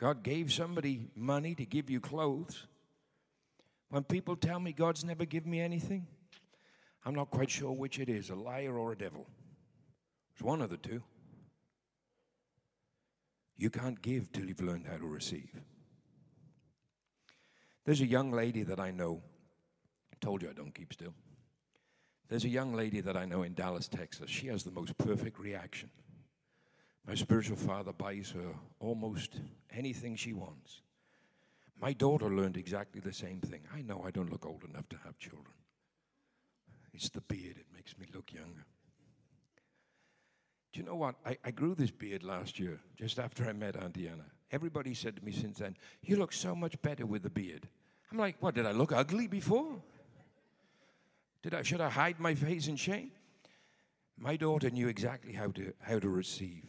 God 0.00 0.22
gave 0.22 0.50
somebody 0.50 1.10
money 1.14 1.54
to 1.54 1.66
give 1.66 1.90
you 1.90 2.00
clothes. 2.00 2.66
When 3.90 4.02
people 4.02 4.34
tell 4.34 4.58
me 4.58 4.72
God's 4.72 5.04
never 5.04 5.26
given 5.26 5.50
me 5.50 5.60
anything, 5.60 6.06
I'm 7.04 7.14
not 7.14 7.30
quite 7.30 7.50
sure 7.50 7.70
which 7.70 7.98
it 7.98 8.08
is 8.08 8.30
a 8.30 8.34
liar 8.34 8.78
or 8.78 8.92
a 8.92 8.96
devil. 8.96 9.26
It's 10.32 10.42
one 10.42 10.62
of 10.62 10.70
the 10.70 10.78
two. 10.78 11.02
You 13.58 13.68
can't 13.68 14.00
give 14.00 14.32
till 14.32 14.46
you've 14.46 14.62
learned 14.62 14.86
how 14.86 14.96
to 14.96 15.06
receive. 15.06 15.50
There's 17.84 18.00
a 18.00 18.06
young 18.06 18.32
lady 18.32 18.62
that 18.62 18.80
I 18.80 18.92
know. 18.92 19.20
I 20.10 20.16
told 20.22 20.40
you 20.40 20.48
I 20.48 20.54
don't 20.54 20.74
keep 20.74 20.94
still. 20.94 21.12
There's 22.30 22.44
a 22.44 22.48
young 22.48 22.72
lady 22.72 23.02
that 23.02 23.18
I 23.18 23.26
know 23.26 23.42
in 23.42 23.52
Dallas, 23.52 23.86
Texas. 23.86 24.30
She 24.30 24.46
has 24.46 24.64
the 24.64 24.70
most 24.70 24.96
perfect 24.96 25.38
reaction. 25.38 25.90
My 27.06 27.14
spiritual 27.14 27.56
father 27.56 27.92
buys 27.92 28.30
her 28.30 28.54
almost 28.78 29.40
anything 29.72 30.16
she 30.16 30.32
wants. 30.32 30.82
My 31.80 31.92
daughter 31.92 32.28
learned 32.28 32.56
exactly 32.56 33.00
the 33.00 33.12
same 33.12 33.40
thing. 33.40 33.62
I 33.74 33.82
know 33.82 34.02
I 34.06 34.10
don't 34.10 34.30
look 34.30 34.44
old 34.44 34.64
enough 34.64 34.88
to 34.90 34.96
have 35.04 35.18
children. 35.18 35.54
It's 36.92 37.08
the 37.08 37.22
beard, 37.22 37.56
it 37.56 37.66
makes 37.74 37.96
me 37.98 38.06
look 38.14 38.32
younger. 38.32 38.66
Do 40.72 40.80
you 40.80 40.86
know 40.86 40.94
what? 40.94 41.16
I, 41.24 41.36
I 41.44 41.50
grew 41.50 41.74
this 41.74 41.90
beard 41.90 42.22
last 42.22 42.60
year, 42.60 42.80
just 42.96 43.18
after 43.18 43.48
I 43.48 43.52
met 43.52 43.76
Auntie 43.76 44.08
Anna. 44.08 44.26
Everybody 44.52 44.94
said 44.94 45.16
to 45.16 45.24
me 45.24 45.32
since 45.32 45.58
then, 45.58 45.76
You 46.02 46.16
look 46.16 46.32
so 46.32 46.54
much 46.54 46.80
better 46.82 47.06
with 47.06 47.22
the 47.22 47.30
beard. 47.30 47.68
I'm 48.12 48.18
like, 48.18 48.36
What, 48.40 48.54
did 48.54 48.66
I 48.66 48.72
look 48.72 48.92
ugly 48.92 49.26
before? 49.26 49.82
Did 51.42 51.54
I, 51.54 51.62
should 51.62 51.80
I 51.80 51.88
hide 51.88 52.20
my 52.20 52.34
face 52.34 52.68
in 52.68 52.76
shame? 52.76 53.12
My 54.18 54.36
daughter 54.36 54.68
knew 54.68 54.88
exactly 54.88 55.32
how 55.32 55.48
to, 55.52 55.72
how 55.80 55.98
to 55.98 56.08
receive. 56.08 56.66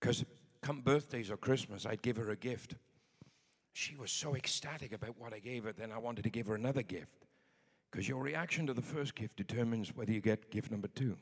Because 0.00 0.24
come 0.62 0.80
birthdays 0.80 1.30
or 1.30 1.36
Christmas, 1.36 1.86
I'd 1.86 2.02
give 2.02 2.16
her 2.16 2.30
a 2.30 2.36
gift. 2.36 2.74
She 3.72 3.96
was 3.96 4.10
so 4.10 4.34
ecstatic 4.34 4.92
about 4.92 5.18
what 5.18 5.32
I 5.32 5.38
gave 5.38 5.64
her, 5.64 5.72
then 5.72 5.92
I 5.92 5.98
wanted 5.98 6.24
to 6.24 6.30
give 6.30 6.46
her 6.46 6.54
another 6.54 6.82
gift. 6.82 7.26
Because 7.90 8.08
your 8.08 8.22
reaction 8.22 8.66
to 8.66 8.74
the 8.74 8.82
first 8.82 9.14
gift 9.14 9.36
determines 9.36 9.94
whether 9.94 10.12
you 10.12 10.20
get 10.20 10.50
gift 10.50 10.70
number 10.70 10.88
two. 10.88 11.16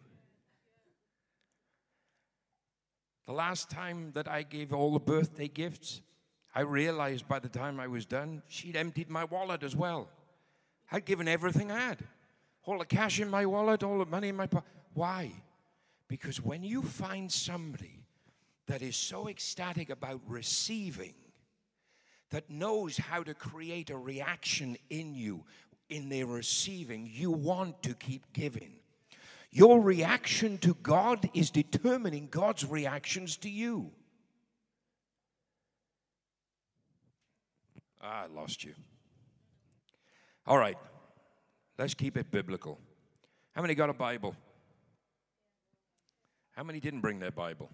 The 3.27 3.33
last 3.33 3.71
time 3.71 4.13
that 4.15 4.29
I 4.29 4.43
gave 4.43 4.73
all 4.73 4.93
the 4.93 4.99
birthday 4.99 5.49
gifts, 5.49 6.01
I 6.55 6.61
realized 6.61 7.29
by 7.29 7.39
the 7.39 7.49
time 7.49 7.79
I 7.79 7.87
was 7.87 8.07
done, 8.07 8.43
she'd 8.49 8.77
emptied 8.77 9.11
my 9.11 9.25
wallet 9.25 9.63
as 9.63 9.77
well. 9.77 10.09
I'd 10.91 11.05
given 11.05 11.29
everything 11.29 11.71
I 11.71 11.81
had 11.81 11.99
all 12.69 12.79
the 12.79 12.85
cash 12.85 13.19
in 13.19 13.31
my 13.31 13.47
wallet, 13.47 13.83
all 13.83 13.99
the 13.99 14.05
money 14.05 14.29
in 14.29 14.37
my 14.37 14.47
pocket. 14.47 14.71
Why? 14.93 15.33
Because 16.07 16.43
when 16.43 16.63
you 16.63 16.83
find 16.83 17.33
somebody 17.33 18.05
that 18.69 18.83
is 18.83 18.97
so 18.97 19.29
ecstatic 19.29 19.91
about 19.91 20.21
receiving, 20.27 21.15
that 22.31 22.49
knows 22.49 22.97
how 22.97 23.23
to 23.23 23.35
create 23.35 23.91
a 23.91 23.97
reaction 23.97 24.77
in 24.91 25.15
you 25.15 25.45
in 25.89 26.11
their 26.11 26.27
receiving, 26.27 27.11
you 27.11 27.31
want 27.31 27.83
to 27.83 27.95
keep 27.95 28.33
giving. 28.33 28.73
Your 29.51 29.81
reaction 29.81 30.59
to 30.59 30.75
God 30.75 31.31
is 31.33 31.51
determining 31.51 32.29
God's 32.29 32.67
reactions 32.67 33.39
to 33.39 33.49
you. 33.49 33.91
Ah, 38.03 38.25
I 38.25 38.27
lost 38.27 38.65
you. 38.65 38.75
All 40.47 40.59
right, 40.59 40.77
let's 41.79 41.95
keep 41.95 42.19
it 42.19 42.31
biblical. 42.31 42.79
How 43.55 43.63
many 43.63 43.75
got 43.75 43.89
a 43.89 43.95
Bible? 43.95 44.37
How 46.53 46.63
many 46.63 46.81
didn't 46.81 47.01
bring 47.01 47.19
their 47.19 47.31
Bible? 47.31 47.71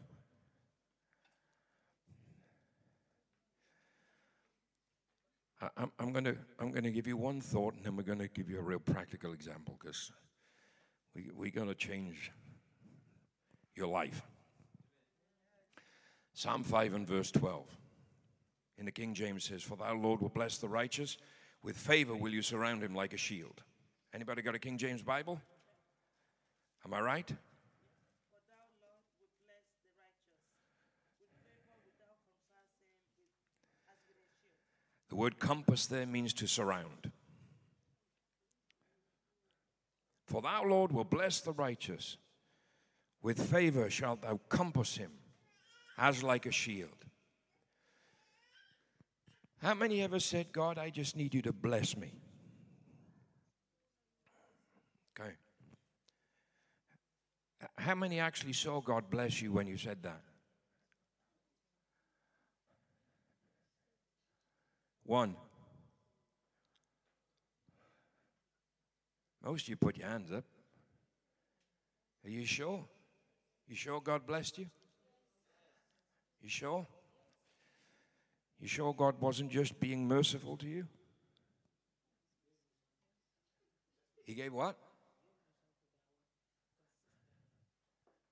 I'm, 5.77 5.92
I'm 5.98 6.12
going 6.12 6.24
to 6.24 6.37
I'm 6.59 6.70
going 6.70 6.85
to 6.85 6.90
give 6.90 7.07
you 7.07 7.16
one 7.16 7.40
thought, 7.40 7.74
and 7.74 7.85
then 7.85 7.96
we're 7.96 8.03
going 8.03 8.18
to 8.18 8.29
give 8.29 8.48
you 8.50 8.59
a 8.59 8.62
real 8.62 8.79
practical 8.79 9.33
example 9.33 9.77
because 9.81 10.11
we, 11.14 11.31
we're 11.35 11.50
going 11.50 11.68
to 11.68 11.74
change 11.74 12.33
your 13.74 13.88
life. 13.88 14.22
Psalm 16.33 16.64
5 16.64 16.94
and 16.94 17.07
verse 17.07 17.31
12. 17.31 17.64
In 18.77 18.87
the 18.87 18.92
King 18.92 19.14
James 19.14 19.44
says, 19.44 19.62
For 19.62 19.77
thou, 19.77 19.94
Lord, 19.94 20.20
will 20.20 20.29
bless 20.29 20.59
the 20.59 20.68
righteous. 20.68 21.16
With 21.62 21.77
favor 21.77 22.14
will 22.14 22.33
you 22.33 22.42
surround 22.42 22.83
him 22.83 22.94
like 22.94 23.14
a 23.14 23.16
shield. 23.16 23.62
Anybody 24.12 24.42
got 24.42 24.55
a 24.55 24.59
King 24.59 24.77
James 24.77 25.03
Bible? 25.03 25.40
Am 26.85 26.92
I 26.92 27.00
right? 27.00 27.31
The 35.14 35.20
word 35.20 35.38
compass 35.38 35.87
there 35.87 36.07
means 36.07 36.33
to 36.33 36.48
surround. 36.48 37.12
For 40.27 40.42
thou, 40.42 40.64
Lord, 40.64 40.90
will 40.90 41.05
bless 41.05 41.40
the 41.40 41.53
righteous. 41.53 42.16
With 43.22 43.40
favor 43.48 43.88
shalt 43.90 44.22
thou 44.22 44.40
compass 44.48 44.96
him 44.96 45.12
as 45.96 46.24
like 46.24 46.46
a 46.46 46.50
shield. 46.50 47.05
How 49.62 49.74
many 49.74 50.03
ever 50.03 50.18
said, 50.18 50.50
God, 50.50 50.79
I 50.79 50.90
just 50.90 51.14
need 51.14 51.33
you 51.33 51.42
to 51.42 51.53
bless 51.53 51.96
me? 51.96 52.11
Okay. 55.16 55.31
How 57.79 57.94
many 57.94 58.18
actually 58.18 58.55
saw 58.55 58.81
God 58.81 59.11
bless 59.11 59.40
you 59.40 59.53
when 59.53 59.68
you 59.68 59.77
said 59.77 60.03
that? 60.03 60.22
One. 65.05 65.37
Most 69.45 69.64
of 69.64 69.69
you 69.69 69.77
put 69.77 69.97
your 69.99 70.09
hands 70.09 70.33
up. 70.33 70.45
Are 72.25 72.31
you 72.31 72.47
sure? 72.47 72.85
You 73.69 73.77
sure 73.77 74.01
God 74.01 74.27
blessed 74.27 74.59
you? 74.59 74.67
You 76.40 76.49
sure? 76.49 76.87
You 78.61 78.69
sure 78.69 78.95
God 78.95 79.21
wasn't 79.21 79.51
just 79.51 79.79
being 79.79 80.09
merciful 80.09 80.57
to 80.57 80.67
you? 80.67 80.87
He 84.25 84.35
gave 84.35 84.55
what? 84.55 84.77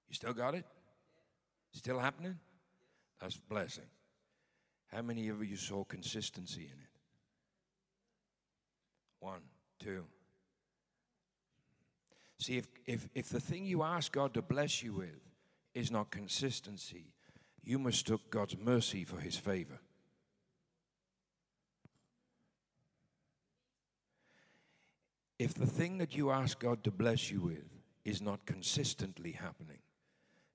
You 0.09 0.15
still 0.15 0.33
got 0.33 0.55
it? 0.55 0.65
Still 1.73 1.99
happening? 1.99 2.39
That's 3.21 3.37
blessing. 3.37 3.85
How 4.93 5.01
many 5.01 5.29
of 5.29 5.43
you 5.43 5.57
saw 5.57 5.85
consistency 5.85 6.63
in 6.63 6.79
it? 6.79 6.93
One, 9.21 9.41
two. 9.79 10.05
See, 12.39 12.59
if, 12.59 12.67
if, 12.87 13.09
if 13.15 13.29
the 13.29 13.41
thing 13.41 13.65
you 13.65 13.83
ask 13.83 14.13
God 14.13 14.35
to 14.35 14.43
bless 14.43 14.83
you 14.83 14.93
with 14.93 15.21
is 15.75 15.91
not 15.91 16.11
consistency, 16.11 17.15
you 17.63 17.79
mistook 17.79 18.31
God's 18.31 18.59
mercy 18.59 19.05
for 19.05 19.19
his 19.19 19.37
favor. 19.37 19.79
If 25.39 25.55
the 25.55 25.67
thing 25.67 25.99
that 25.99 26.15
you 26.15 26.31
ask 26.31 26.59
God 26.59 26.85
to 26.85 26.91
bless 26.91 27.31
you 27.31 27.41
with 27.41 27.69
is 28.05 28.21
not 28.21 28.45
consistently 28.45 29.33
happening, 29.33 29.79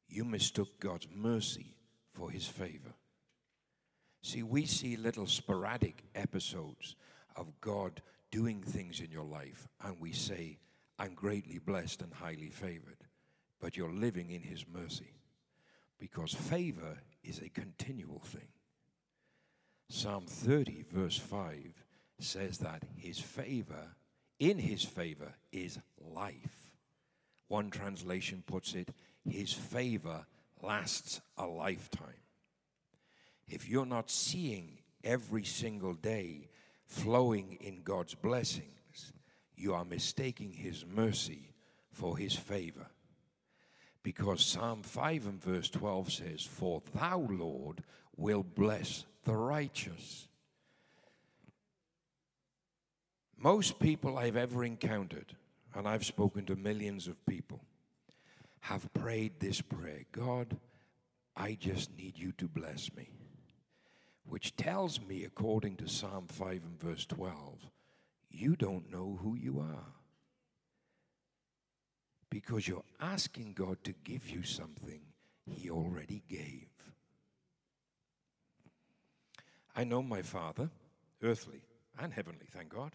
you 0.08 0.23
mistook 0.23 0.80
God's 0.80 1.08
mercy 1.13 1.76
for 2.13 2.30
his 2.30 2.45
favor. 2.45 2.93
See, 4.27 4.43
we 4.43 4.65
see 4.65 4.97
little 4.97 5.25
sporadic 5.25 6.03
episodes 6.13 6.97
of 7.37 7.61
God 7.61 8.01
doing 8.29 8.61
things 8.61 8.99
in 8.99 9.09
your 9.09 9.23
life, 9.23 9.69
and 9.81 10.01
we 10.01 10.11
say, 10.11 10.57
I'm 10.99 11.13
greatly 11.13 11.59
blessed 11.59 12.01
and 12.01 12.13
highly 12.13 12.49
favored. 12.49 13.05
But 13.61 13.77
you're 13.77 13.93
living 13.93 14.31
in 14.31 14.41
His 14.41 14.65
mercy 14.67 15.13
because 15.97 16.33
favor 16.33 16.97
is 17.23 17.39
a 17.39 17.47
continual 17.47 18.19
thing. 18.19 18.49
Psalm 19.87 20.25
30, 20.27 20.83
verse 20.91 21.17
5 21.17 21.85
says 22.19 22.57
that 22.57 22.83
His 22.97 23.19
favor, 23.19 23.95
in 24.39 24.57
His 24.57 24.83
favor, 24.83 25.35
is 25.53 25.79
life. 26.01 26.73
One 27.47 27.69
translation 27.69 28.43
puts 28.45 28.73
it, 28.73 28.89
His 29.23 29.53
favor 29.53 30.25
lasts 30.61 31.21
a 31.37 31.47
lifetime. 31.47 32.26
If 33.47 33.69
you're 33.69 33.86
not 33.86 34.12
seeing 34.12 34.79
every 35.03 35.45
single 35.45 35.93
day 35.93 36.49
flowing 36.86 37.57
in 37.62 37.81
God's 37.81 38.13
blessings, 38.13 39.13
you 39.55 39.73
are 39.73 39.86
mistaking 39.86 40.51
His 40.51 40.86
mercy 40.86 41.53
for 41.91 42.17
His 42.17 42.36
favor. 42.36 42.88
Because 44.03 44.45
Psalm 44.45 44.83
5 44.83 45.27
and 45.27 45.41
verse 45.43 45.69
12 45.69 46.12
says, 46.12 46.43
For 46.43 46.81
thou, 46.93 47.27
Lord, 47.29 47.83
will 48.15 48.43
bless 48.43 49.05
the 49.23 49.36
righteous. 49.36 50.27
Most 53.38 53.79
people 53.79 54.17
I've 54.17 54.38
ever 54.38 54.63
encountered, 54.63 55.36
and 55.75 55.88
I've 55.88 56.05
spoken 56.05 56.45
to 56.45 56.55
millions 56.55 57.07
of 57.07 57.25
people, 57.25 57.62
have 58.62 58.91
prayed 58.93 59.39
this 59.39 59.62
prayer 59.62 60.05
God, 60.12 60.57
I 61.36 61.57
just 61.60 61.95
need 61.97 62.17
you 62.17 62.31
to 62.33 62.47
bless 62.47 62.93
me 62.95 63.16
which 64.29 64.55
tells 64.55 65.01
me, 65.01 65.23
according 65.23 65.77
to 65.77 65.87
Psalm 65.87 66.27
5 66.27 66.61
and 66.65 66.79
verse 66.79 67.05
12, 67.05 67.69
you 68.29 68.55
don't 68.55 68.91
know 68.91 69.19
who 69.21 69.35
you 69.35 69.59
are. 69.59 69.93
Because 72.29 72.67
you're 72.67 72.83
asking 72.99 73.53
God 73.53 73.77
to 73.85 73.93
give 74.03 74.29
you 74.29 74.43
something 74.43 74.99
He 75.45 75.69
already 75.69 76.23
gave. 76.27 76.67
I 79.75 79.85
know 79.85 80.01
my 80.01 80.21
Father, 80.21 80.69
earthly 81.23 81.61
and 81.97 82.13
heavenly, 82.13 82.47
thank 82.51 82.69
God, 82.69 82.91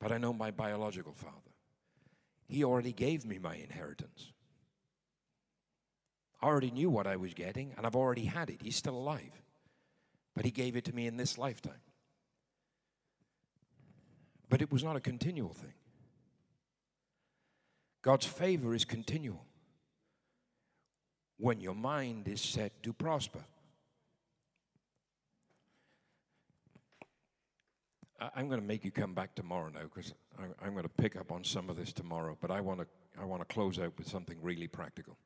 but 0.00 0.10
I 0.10 0.18
know 0.18 0.32
my 0.32 0.50
biological 0.50 1.12
Father. 1.12 1.34
He 2.48 2.64
already 2.64 2.92
gave 2.92 3.24
me 3.24 3.38
my 3.38 3.54
inheritance. 3.54 4.32
I 6.40 6.46
already 6.46 6.70
knew 6.70 6.90
what 6.90 7.06
I 7.06 7.16
was 7.16 7.34
getting, 7.34 7.74
and 7.76 7.86
I've 7.86 7.96
already 7.96 8.24
had 8.24 8.50
it. 8.50 8.62
He's 8.62 8.76
still 8.76 8.96
alive 8.96 9.42
but 10.38 10.44
He 10.44 10.52
gave 10.52 10.76
it 10.76 10.84
to 10.84 10.94
me 10.94 11.08
in 11.08 11.16
this 11.16 11.36
lifetime. 11.36 11.80
But 14.48 14.62
it 14.62 14.70
was 14.70 14.84
not 14.84 14.94
a 14.94 15.00
continual 15.00 15.52
thing. 15.52 15.74
God's 18.02 18.24
favor 18.24 18.72
is 18.72 18.84
continual 18.84 19.44
when 21.38 21.60
your 21.60 21.74
mind 21.74 22.28
is 22.28 22.40
set 22.40 22.84
to 22.84 22.92
prosper. 22.92 23.40
I'm 28.36 28.46
going 28.46 28.60
to 28.60 28.66
make 28.66 28.84
you 28.84 28.92
come 28.92 29.14
back 29.14 29.34
tomorrow 29.34 29.70
now 29.74 29.82
because 29.92 30.14
I'm 30.62 30.70
going 30.70 30.84
to 30.84 30.88
pick 30.88 31.16
up 31.16 31.32
on 31.32 31.42
some 31.42 31.68
of 31.68 31.74
this 31.74 31.92
tomorrow. 31.92 32.38
But 32.40 32.52
I 32.52 32.60
want 32.60 32.78
to 32.78 32.86
I 33.20 33.24
want 33.24 33.40
to 33.42 33.52
close 33.52 33.80
out 33.80 33.94
with 33.98 34.08
something 34.08 34.38
really 34.40 34.68
practical. 34.68 35.16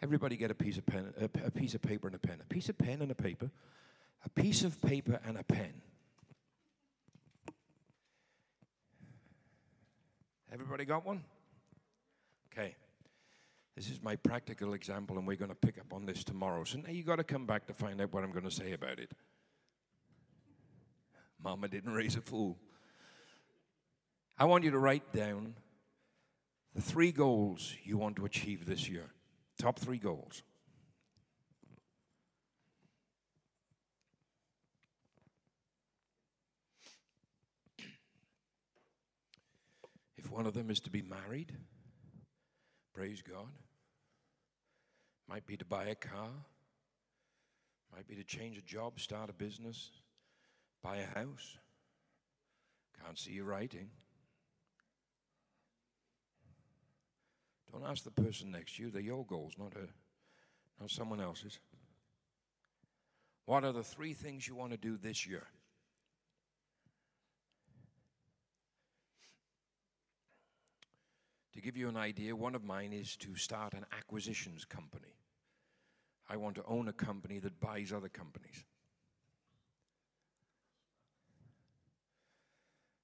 Everybody 0.00 0.36
get 0.36 0.52
a 0.52 0.54
piece 0.54 0.78
of 0.78 0.86
pen, 0.86 1.12
a 1.44 1.50
piece 1.50 1.74
of 1.74 1.82
paper 1.82 2.06
and 2.06 2.14
a 2.14 2.20
pen, 2.20 2.38
a 2.40 2.46
piece 2.46 2.68
of 2.68 2.78
pen 2.78 3.02
and 3.02 3.10
a 3.10 3.16
paper 3.16 3.50
a 4.24 4.28
piece 4.28 4.62
of 4.64 4.80
paper 4.80 5.20
and 5.26 5.38
a 5.38 5.44
pen. 5.44 5.82
Everybody 10.52 10.84
got 10.84 11.04
one? 11.04 11.24
Okay. 12.52 12.74
This 13.76 13.90
is 13.90 14.02
my 14.02 14.16
practical 14.16 14.74
example, 14.74 15.18
and 15.18 15.26
we're 15.26 15.36
going 15.36 15.50
to 15.50 15.54
pick 15.54 15.78
up 15.78 15.92
on 15.92 16.04
this 16.04 16.24
tomorrow. 16.24 16.64
So 16.64 16.78
now 16.78 16.90
you've 16.90 17.06
got 17.06 17.16
to 17.16 17.24
come 17.24 17.46
back 17.46 17.66
to 17.66 17.74
find 17.74 18.00
out 18.00 18.12
what 18.12 18.24
I'm 18.24 18.32
going 18.32 18.44
to 18.44 18.50
say 18.50 18.72
about 18.72 18.98
it. 18.98 19.12
Mama 21.42 21.68
didn't 21.68 21.92
raise 21.92 22.16
a 22.16 22.20
fool. 22.20 22.58
I 24.36 24.46
want 24.46 24.64
you 24.64 24.72
to 24.72 24.78
write 24.78 25.12
down 25.12 25.54
the 26.74 26.82
three 26.82 27.12
goals 27.12 27.76
you 27.84 27.98
want 27.98 28.16
to 28.16 28.24
achieve 28.24 28.66
this 28.66 28.88
year. 28.88 29.10
Top 29.58 29.78
three 29.78 29.98
goals. 29.98 30.42
One 40.38 40.46
of 40.46 40.54
them 40.54 40.70
is 40.70 40.78
to 40.82 40.90
be 40.90 41.02
married. 41.02 41.52
Praise 42.94 43.22
God. 43.28 43.50
Might 45.28 45.44
be 45.48 45.56
to 45.56 45.64
buy 45.64 45.86
a 45.86 45.96
car. 45.96 46.30
Might 47.92 48.06
be 48.06 48.14
to 48.14 48.22
change 48.22 48.56
a 48.56 48.62
job, 48.62 49.00
start 49.00 49.30
a 49.30 49.32
business, 49.32 49.90
buy 50.80 50.98
a 50.98 51.18
house. 51.18 51.58
Can't 53.04 53.18
see 53.18 53.32
you 53.32 53.42
writing. 53.42 53.90
Don't 57.72 57.84
ask 57.84 58.04
the 58.04 58.12
person 58.12 58.52
next 58.52 58.76
to 58.76 58.84
you. 58.84 58.90
They're 58.92 59.02
your 59.02 59.26
goals, 59.26 59.54
not 59.58 59.74
her, 59.74 59.88
not 60.80 60.92
someone 60.92 61.20
else's. 61.20 61.58
What 63.44 63.64
are 63.64 63.72
the 63.72 63.82
three 63.82 64.12
things 64.12 64.46
you 64.46 64.54
want 64.54 64.70
to 64.70 64.78
do 64.78 64.98
this 64.98 65.26
year? 65.26 65.48
To 71.58 71.62
give 71.62 71.76
you 71.76 71.88
an 71.88 71.96
idea, 71.96 72.36
one 72.36 72.54
of 72.54 72.62
mine 72.62 72.92
is 72.92 73.16
to 73.16 73.34
start 73.34 73.74
an 73.74 73.84
acquisitions 73.90 74.64
company. 74.64 75.16
I 76.28 76.36
want 76.36 76.54
to 76.54 76.64
own 76.66 76.86
a 76.86 76.92
company 76.92 77.40
that 77.40 77.58
buys 77.58 77.92
other 77.92 78.08
companies. 78.08 78.64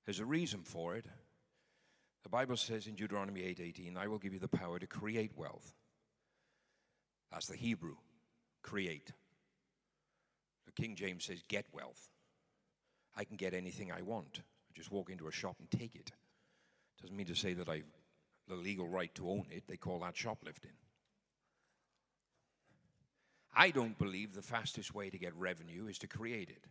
There's 0.04 0.20
a 0.20 0.24
reason 0.24 0.62
for 0.62 0.94
it. 0.94 1.06
The 2.22 2.28
Bible 2.28 2.56
says 2.56 2.86
in 2.86 2.94
Deuteronomy 2.94 3.42
8:18, 3.42 3.96
"I 3.96 4.06
will 4.06 4.20
give 4.20 4.32
you 4.32 4.38
the 4.38 4.46
power 4.46 4.78
to 4.78 4.86
create 4.86 5.34
wealth." 5.34 5.74
That's 7.30 7.48
the 7.48 7.56
Hebrew, 7.56 7.96
create. 8.62 9.14
The 10.66 10.70
King 10.70 10.94
James 10.94 11.24
says, 11.24 11.42
"Get 11.48 11.72
wealth." 11.72 12.08
I 13.16 13.24
can 13.24 13.36
get 13.36 13.52
anything 13.52 13.90
I 13.90 14.02
want. 14.02 14.42
I 14.70 14.72
just 14.74 14.92
walk 14.92 15.10
into 15.10 15.26
a 15.26 15.32
shop 15.32 15.58
and 15.58 15.68
take 15.68 15.96
it. 15.96 16.12
Doesn't 16.98 17.16
mean 17.16 17.26
to 17.26 17.34
say 17.34 17.52
that 17.54 17.68
I 17.68 17.82
the 18.48 18.54
legal 18.54 18.86
right 18.86 19.14
to 19.14 19.28
own 19.28 19.46
it, 19.50 19.64
they 19.66 19.76
call 19.76 20.00
that 20.00 20.16
shoplifting. 20.16 20.72
I 23.56 23.70
don't 23.70 23.96
believe 23.98 24.34
the 24.34 24.42
fastest 24.42 24.94
way 24.94 25.10
to 25.10 25.18
get 25.18 25.34
revenue 25.36 25.86
is 25.86 25.98
to 25.98 26.06
create 26.06 26.50
it. 26.50 26.66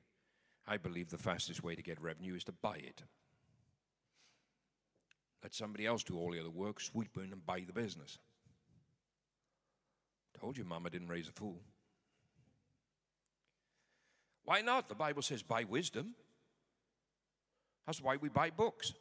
I 0.68 0.78
believe 0.78 1.10
the 1.10 1.18
fastest 1.18 1.64
way 1.64 1.76
to 1.76 1.82
get 1.82 2.02
revenue 2.02 2.36
is 2.36 2.44
to 2.46 2.52
buy 2.52 2.78
it. 2.78 3.04
Let 5.42 5.54
somebody 5.54 5.86
else 5.86 6.04
do 6.04 6.18
all 6.18 6.32
the 6.32 6.40
other 6.40 6.50
work, 6.50 6.80
sweep 6.80 7.18
in 7.18 7.34
and 7.34 7.46
buy 7.46 7.64
the 7.66 7.74
business. 7.74 8.18
Told 10.40 10.58
you, 10.58 10.64
Mama 10.64 10.90
didn't 10.90 11.10
raise 11.10 11.28
a 11.28 11.32
fool. 11.32 11.60
Why 14.46 14.62
not? 14.62 14.90
The 14.90 14.96
Bible 14.96 15.22
says 15.22 15.42
buy 15.42 15.64
wisdom. 15.64 16.16
That's 17.86 18.02
why 18.02 18.18
we 18.18 18.30
buy 18.30 18.50
books. 18.50 18.94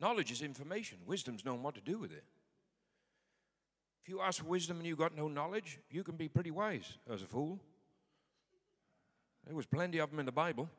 Knowledge 0.00 0.32
is 0.32 0.42
information. 0.42 0.98
Wisdom's 1.06 1.44
knowing 1.44 1.62
what 1.62 1.74
to 1.74 1.80
do 1.80 1.98
with 1.98 2.12
it. 2.12 2.24
If 4.02 4.08
you 4.08 4.20
ask 4.20 4.40
for 4.40 4.46
wisdom 4.46 4.78
and 4.78 4.86
you 4.86 4.96
got 4.96 5.14
no 5.14 5.28
knowledge, 5.28 5.78
you 5.90 6.02
can 6.02 6.16
be 6.16 6.28
pretty 6.28 6.50
wise 6.50 6.98
as 7.12 7.22
a 7.22 7.26
fool. 7.26 7.60
There 9.46 9.54
was 9.54 9.66
plenty 9.66 9.98
of 9.98 10.10
them 10.10 10.20
in 10.20 10.26
the 10.26 10.32
Bible. 10.32 10.70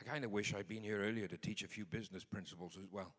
I 0.00 0.04
kind 0.04 0.24
of 0.24 0.32
wish 0.32 0.52
I'd 0.54 0.68
been 0.68 0.82
here 0.82 1.00
earlier 1.00 1.28
to 1.28 1.36
teach 1.36 1.62
a 1.62 1.68
few 1.68 1.84
business 1.84 2.24
principles 2.24 2.76
as 2.76 2.90
well. 2.90 3.14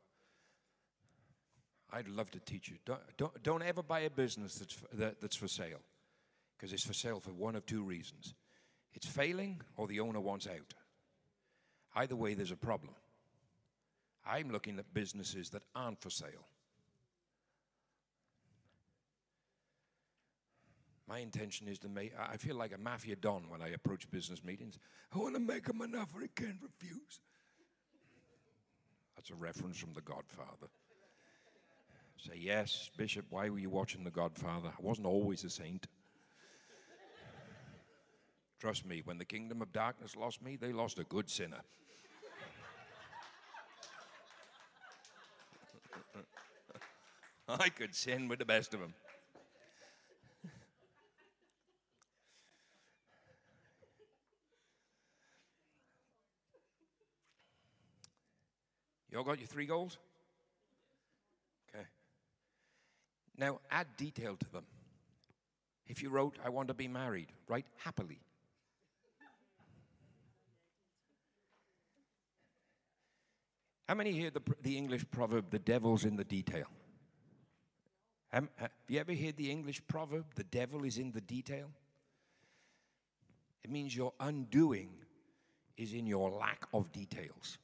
I'd 1.91 2.09
love 2.09 2.29
to 2.31 2.39
teach 2.39 2.67
you. 2.69 2.75
Don't, 2.85 3.01
don't, 3.17 3.43
don't 3.43 3.63
ever 3.63 3.81
buy 3.81 4.01
a 4.01 4.09
business 4.09 4.55
that's 4.55 4.73
for, 4.73 4.87
that, 4.93 5.21
that's 5.21 5.35
for 5.35 5.47
sale 5.47 5.79
because 6.57 6.73
it's 6.73 6.85
for 6.85 6.93
sale 6.93 7.19
for 7.19 7.31
one 7.31 7.55
of 7.55 7.65
two 7.65 7.83
reasons 7.83 8.33
it's 8.93 9.05
failing 9.05 9.61
or 9.75 9.87
the 9.87 9.99
owner 9.99 10.21
wants 10.21 10.47
out. 10.47 10.73
Either 11.95 12.15
way, 12.15 12.33
there's 12.33 12.51
a 12.51 12.57
problem. 12.57 12.93
I'm 14.25 14.51
looking 14.51 14.79
at 14.79 14.93
businesses 14.93 15.49
that 15.51 15.63
aren't 15.75 16.01
for 16.01 16.09
sale. 16.09 16.47
My 21.07 21.19
intention 21.19 21.67
is 21.67 21.77
to 21.79 21.89
make, 21.89 22.13
I 22.19 22.37
feel 22.37 22.55
like 22.55 22.73
a 22.73 22.79
mafia 22.79 23.15
don 23.15 23.43
when 23.49 23.61
I 23.61 23.69
approach 23.69 24.09
business 24.09 24.43
meetings. 24.43 24.79
I 25.13 25.19
want 25.19 25.35
to 25.35 25.39
make 25.39 25.65
them 25.65 25.81
an 25.81 25.95
offer 25.95 26.17
I 26.23 26.29
can't 26.35 26.57
refuse. 26.61 27.19
That's 29.15 29.29
a 29.29 29.35
reference 29.35 29.77
from 29.77 29.93
The 29.93 30.01
Godfather. 30.01 30.67
Say, 32.17 32.37
Yes, 32.37 32.89
Bishop, 32.97 33.25
why 33.29 33.49
were 33.49 33.59
you 33.59 33.69
watching 33.69 34.03
The 34.03 34.09
Godfather? 34.11 34.69
I 34.69 34.81
wasn't 34.81 35.07
always 35.07 35.43
a 35.43 35.49
saint. 35.49 35.85
Trust 38.59 38.85
me, 38.85 39.03
when 39.05 39.19
the 39.19 39.25
kingdom 39.25 39.61
of 39.61 39.71
darkness 39.71 40.15
lost 40.15 40.41
me, 40.41 40.55
they 40.55 40.73
lost 40.73 40.97
a 40.97 41.03
good 41.03 41.29
sinner. 41.29 41.61
I 47.47 47.69
could 47.69 47.93
sin 47.93 48.27
with 48.27 48.39
the 48.39 48.45
best 48.45 48.73
of 48.73 48.79
them. 48.79 48.93
You 59.11 59.19
all 59.19 59.23
got 59.23 59.39
your 59.39 59.47
three 59.47 59.65
goals? 59.65 59.97
Okay. 61.69 61.85
Now 63.37 63.59
add 63.71 63.87
detail 63.95 64.35
to 64.35 64.51
them. 64.51 64.65
If 65.87 66.03
you 66.03 66.09
wrote, 66.09 66.37
I 66.43 66.49
want 66.49 66.67
to 66.67 66.73
be 66.73 66.89
married, 66.89 67.27
write 67.47 67.65
happily. 67.77 68.19
How 73.87 73.93
many 73.93 74.11
hear 74.11 74.31
the, 74.31 74.41
the 74.63 74.77
English 74.77 75.05
proverb, 75.11 75.51
the 75.51 75.59
devil's 75.59 76.03
in 76.03 76.17
the 76.17 76.23
detail? 76.25 76.65
Have, 78.35 78.49
you 78.89 78.99
ever 78.99 79.13
heard 79.13 79.37
the 79.37 79.49
English 79.49 79.81
proverb, 79.87 80.25
the 80.35 80.43
devil 80.43 80.83
is 80.83 80.97
in 80.97 81.13
the 81.13 81.21
detail? 81.21 81.67
It 83.63 83.71
means 83.71 83.95
your 83.95 84.11
undoing 84.19 84.89
is 85.77 85.93
in 85.93 86.05
your 86.05 86.29
lack 86.29 86.65
of 86.73 86.91
details, 86.91 87.59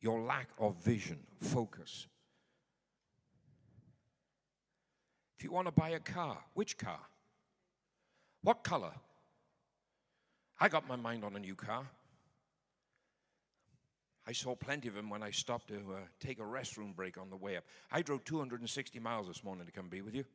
your 0.00 0.22
lack 0.22 0.48
of 0.58 0.76
vision, 0.76 1.18
focus. 1.42 2.06
If 5.36 5.44
you 5.44 5.52
want 5.52 5.66
to 5.66 5.72
buy 5.72 5.90
a 5.90 6.00
car, 6.00 6.38
which 6.54 6.78
car? 6.78 7.00
What 8.42 8.64
color? 8.64 8.92
I 10.58 10.68
got 10.68 10.88
my 10.88 10.96
mind 10.96 11.22
on 11.22 11.36
a 11.36 11.38
new 11.38 11.54
car. 11.54 11.84
I 14.28 14.32
saw 14.32 14.54
plenty 14.54 14.88
of 14.88 14.94
them 14.94 15.08
when 15.08 15.22
I 15.22 15.30
stopped 15.30 15.68
to 15.68 15.76
uh, 15.76 16.00
take 16.20 16.38
a 16.38 16.42
restroom 16.42 16.94
break 16.94 17.16
on 17.16 17.30
the 17.30 17.36
way 17.36 17.56
up. 17.56 17.64
I 17.90 18.02
drove 18.02 18.26
260 18.26 19.00
miles 19.00 19.26
this 19.26 19.42
morning 19.42 19.64
to 19.64 19.72
come 19.72 19.88
be 19.88 20.02
with 20.02 20.14
you. 20.14 20.26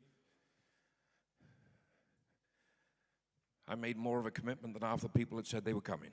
I 3.67 3.75
made 3.75 3.95
more 3.95 4.19
of 4.19 4.25
a 4.25 4.31
commitment 4.31 4.73
than 4.73 4.81
half 4.81 5.01
the 5.01 5.09
people 5.09 5.37
that 5.37 5.45
said 5.45 5.63
they 5.63 5.75
were 5.75 5.79
coming. 5.79 6.09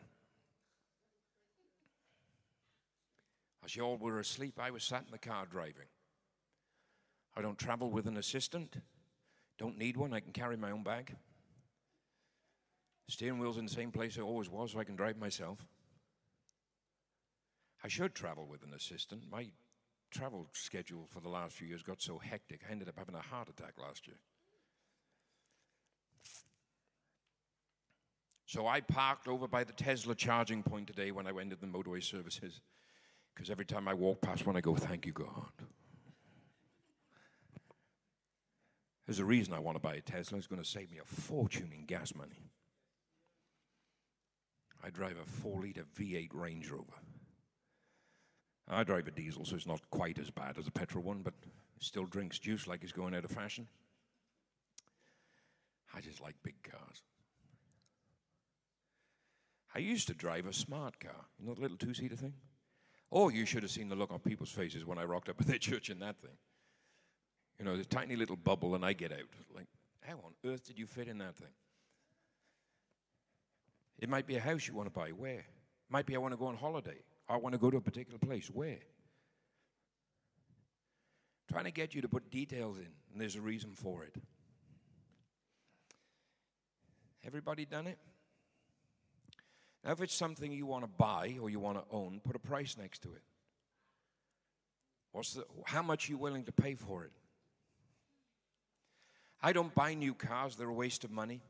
As 3.64 3.74
you 3.74 3.82
all 3.82 3.96
were 3.96 4.20
asleep, 4.20 4.60
I 4.60 4.70
was 4.70 4.84
sat 4.84 5.04
in 5.06 5.10
the 5.10 5.18
car 5.18 5.46
driving. 5.50 5.88
I 7.34 7.40
don't 7.40 7.58
travel 7.58 7.90
with 7.90 8.06
an 8.06 8.18
assistant, 8.18 8.76
don't 9.58 9.78
need 9.78 9.96
one, 9.96 10.12
I 10.12 10.20
can 10.20 10.32
carry 10.32 10.58
my 10.58 10.70
own 10.70 10.82
bag. 10.82 11.16
Steering 13.08 13.38
wheel's 13.38 13.56
in 13.56 13.64
the 13.64 13.72
same 13.72 13.90
place 13.90 14.18
it 14.18 14.22
always 14.22 14.50
was, 14.50 14.72
so 14.72 14.80
I 14.80 14.84
can 14.84 14.96
drive 14.96 15.16
myself. 15.16 15.64
I 17.82 17.88
should 17.88 18.14
travel 18.14 18.46
with 18.46 18.62
an 18.62 18.72
assistant. 18.74 19.22
My 19.30 19.46
travel 20.10 20.48
schedule 20.52 21.06
for 21.08 21.20
the 21.20 21.28
last 21.28 21.54
few 21.54 21.68
years 21.68 21.82
got 21.82 22.02
so 22.02 22.18
hectic, 22.18 22.60
I 22.68 22.72
ended 22.72 22.88
up 22.88 22.98
having 22.98 23.14
a 23.14 23.20
heart 23.20 23.48
attack 23.48 23.74
last 23.78 24.06
year. 24.06 24.16
So 28.46 28.66
I 28.66 28.80
parked 28.80 29.28
over 29.28 29.46
by 29.46 29.62
the 29.62 29.72
Tesla 29.72 30.14
charging 30.16 30.64
point 30.64 30.88
today 30.88 31.12
when 31.12 31.26
I 31.26 31.32
went 31.32 31.50
to 31.50 31.56
the 31.56 31.68
motorway 31.68 32.02
services. 32.02 32.60
Because 33.32 33.48
every 33.48 33.64
time 33.64 33.86
I 33.86 33.94
walk 33.94 34.20
past 34.20 34.44
one, 34.44 34.56
I 34.56 34.60
go, 34.60 34.74
Thank 34.74 35.06
you, 35.06 35.12
God. 35.12 35.52
There's 39.06 39.20
a 39.20 39.24
reason 39.24 39.54
I 39.54 39.60
want 39.60 39.76
to 39.76 39.80
buy 39.80 39.94
a 39.94 40.00
Tesla. 40.00 40.38
It's 40.38 40.46
going 40.46 40.62
to 40.62 40.68
save 40.68 40.90
me 40.90 40.98
a 40.98 41.04
fortune 41.04 41.70
in 41.72 41.84
gas 41.84 42.14
money. 42.14 42.50
I 44.84 44.90
drive 44.90 45.16
a 45.20 45.24
four 45.24 45.60
liter 45.60 45.84
V8 45.98 46.30
Range 46.32 46.70
Rover. 46.70 46.84
I 48.72 48.84
drive 48.84 49.08
a 49.08 49.10
diesel, 49.10 49.44
so 49.44 49.56
it's 49.56 49.66
not 49.66 49.80
quite 49.90 50.18
as 50.18 50.30
bad 50.30 50.56
as 50.56 50.68
a 50.68 50.70
petrol 50.70 51.02
one, 51.02 51.22
but 51.22 51.34
still 51.80 52.04
drinks 52.04 52.38
juice 52.38 52.68
like 52.68 52.84
it's 52.84 52.92
going 52.92 53.14
out 53.14 53.24
of 53.24 53.30
fashion. 53.30 53.66
I 55.94 56.00
just 56.00 56.20
like 56.20 56.36
big 56.44 56.54
cars. 56.62 57.02
I 59.74 59.80
used 59.80 60.06
to 60.08 60.14
drive 60.14 60.46
a 60.46 60.52
smart 60.52 61.00
car, 61.00 61.26
you 61.38 61.46
know, 61.46 61.54
the 61.54 61.60
little 61.60 61.76
two 61.76 61.94
seater 61.94 62.16
thing? 62.16 62.34
Oh, 63.12 63.28
you 63.28 63.44
should 63.44 63.64
have 63.64 63.72
seen 63.72 63.88
the 63.88 63.96
look 63.96 64.12
on 64.12 64.20
people's 64.20 64.50
faces 64.50 64.84
when 64.84 64.98
I 64.98 65.04
rocked 65.04 65.28
up 65.28 65.36
at 65.40 65.46
their 65.46 65.58
church 65.58 65.90
in 65.90 65.98
that 66.00 66.20
thing. 66.20 66.36
You 67.58 67.64
know, 67.64 67.76
the 67.76 67.84
tiny 67.84 68.16
little 68.16 68.36
bubble, 68.36 68.74
and 68.74 68.84
I 68.84 68.92
get 68.92 69.12
out. 69.12 69.18
Like, 69.54 69.66
how 70.02 70.14
on 70.14 70.34
earth 70.46 70.64
did 70.64 70.78
you 70.78 70.86
fit 70.86 71.08
in 71.08 71.18
that 71.18 71.36
thing? 71.36 71.52
It 73.98 74.08
might 74.08 74.26
be 74.26 74.36
a 74.36 74.40
house 74.40 74.66
you 74.66 74.74
want 74.74 74.86
to 74.86 74.98
buy. 74.98 75.10
Where? 75.10 75.44
Might 75.90 76.06
be 76.06 76.14
I 76.14 76.18
want 76.18 76.32
to 76.32 76.38
go 76.38 76.46
on 76.46 76.56
holiday. 76.56 76.98
I 77.30 77.36
want 77.36 77.52
to 77.52 77.58
go 77.58 77.70
to 77.70 77.76
a 77.76 77.80
particular 77.80 78.18
place. 78.18 78.50
Where? 78.50 78.80
Trying 81.48 81.64
to 81.64 81.70
get 81.70 81.94
you 81.94 82.02
to 82.02 82.08
put 82.08 82.28
details 82.30 82.78
in, 82.78 82.88
and 83.12 83.20
there's 83.20 83.36
a 83.36 83.40
reason 83.40 83.70
for 83.74 84.02
it. 84.02 84.14
Everybody 87.24 87.64
done 87.64 87.86
it? 87.86 87.98
Now, 89.84 89.92
if 89.92 90.00
it's 90.00 90.14
something 90.14 90.52
you 90.52 90.66
want 90.66 90.84
to 90.84 90.90
buy 90.90 91.36
or 91.40 91.48
you 91.48 91.60
want 91.60 91.78
to 91.78 91.84
own, 91.94 92.20
put 92.24 92.34
a 92.34 92.40
price 92.40 92.76
next 92.76 93.02
to 93.02 93.08
it. 93.14 93.22
What's 95.12 95.34
the, 95.34 95.44
how 95.64 95.82
much 95.82 96.08
are 96.08 96.12
you 96.12 96.18
willing 96.18 96.44
to 96.44 96.52
pay 96.52 96.74
for 96.74 97.04
it? 97.04 97.12
I 99.42 99.52
don't 99.52 99.74
buy 99.74 99.94
new 99.94 100.14
cars, 100.14 100.56
they're 100.56 100.68
a 100.68 100.74
waste 100.74 101.04
of 101.04 101.10
money. 101.10 101.40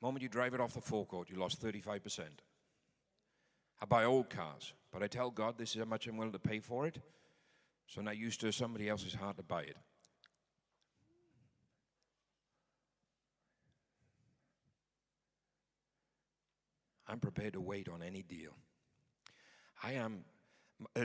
The 0.00 0.06
moment 0.06 0.22
you 0.22 0.28
drive 0.28 0.54
it 0.54 0.60
off 0.60 0.74
the 0.74 0.80
forecourt, 0.80 1.30
you 1.30 1.36
lost 1.36 1.62
35%. 1.62 2.20
I 3.82 3.84
buy 3.84 4.04
old 4.04 4.30
cars, 4.30 4.74
but 4.92 5.02
I 5.02 5.08
tell 5.08 5.32
God 5.32 5.58
this 5.58 5.74
is 5.74 5.80
how 5.80 5.86
much 5.86 6.06
I'm 6.06 6.16
willing 6.16 6.32
to 6.32 6.38
pay 6.38 6.60
for 6.60 6.86
it. 6.86 7.00
So 7.88 8.00
not 8.00 8.16
used 8.16 8.40
to 8.42 8.52
somebody 8.52 8.88
else's 8.88 9.12
heart 9.12 9.36
to 9.38 9.42
buy 9.42 9.62
it. 9.62 9.76
I'm 17.08 17.18
prepared 17.18 17.54
to 17.54 17.60
wait 17.60 17.88
on 17.88 18.02
any 18.02 18.22
deal. 18.22 18.52
I 19.82 19.94
am. 19.94 20.24
Uh, 20.96 21.00
uh 21.00 21.04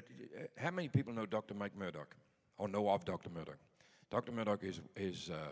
how 0.58 0.70
many 0.70 0.88
people 0.88 1.14
know 1.14 1.26
Dr. 1.26 1.56
Mike 1.56 1.76
Murdock 1.76 2.16
or 2.58 2.68
know 2.68 2.90
of 2.90 3.04
Dr. 3.06 3.32
Murdock? 3.32 3.58
Dr. 4.12 4.32
Murdock 4.32 4.64
is, 4.64 4.80
is 4.96 5.32
uh, 5.32 5.50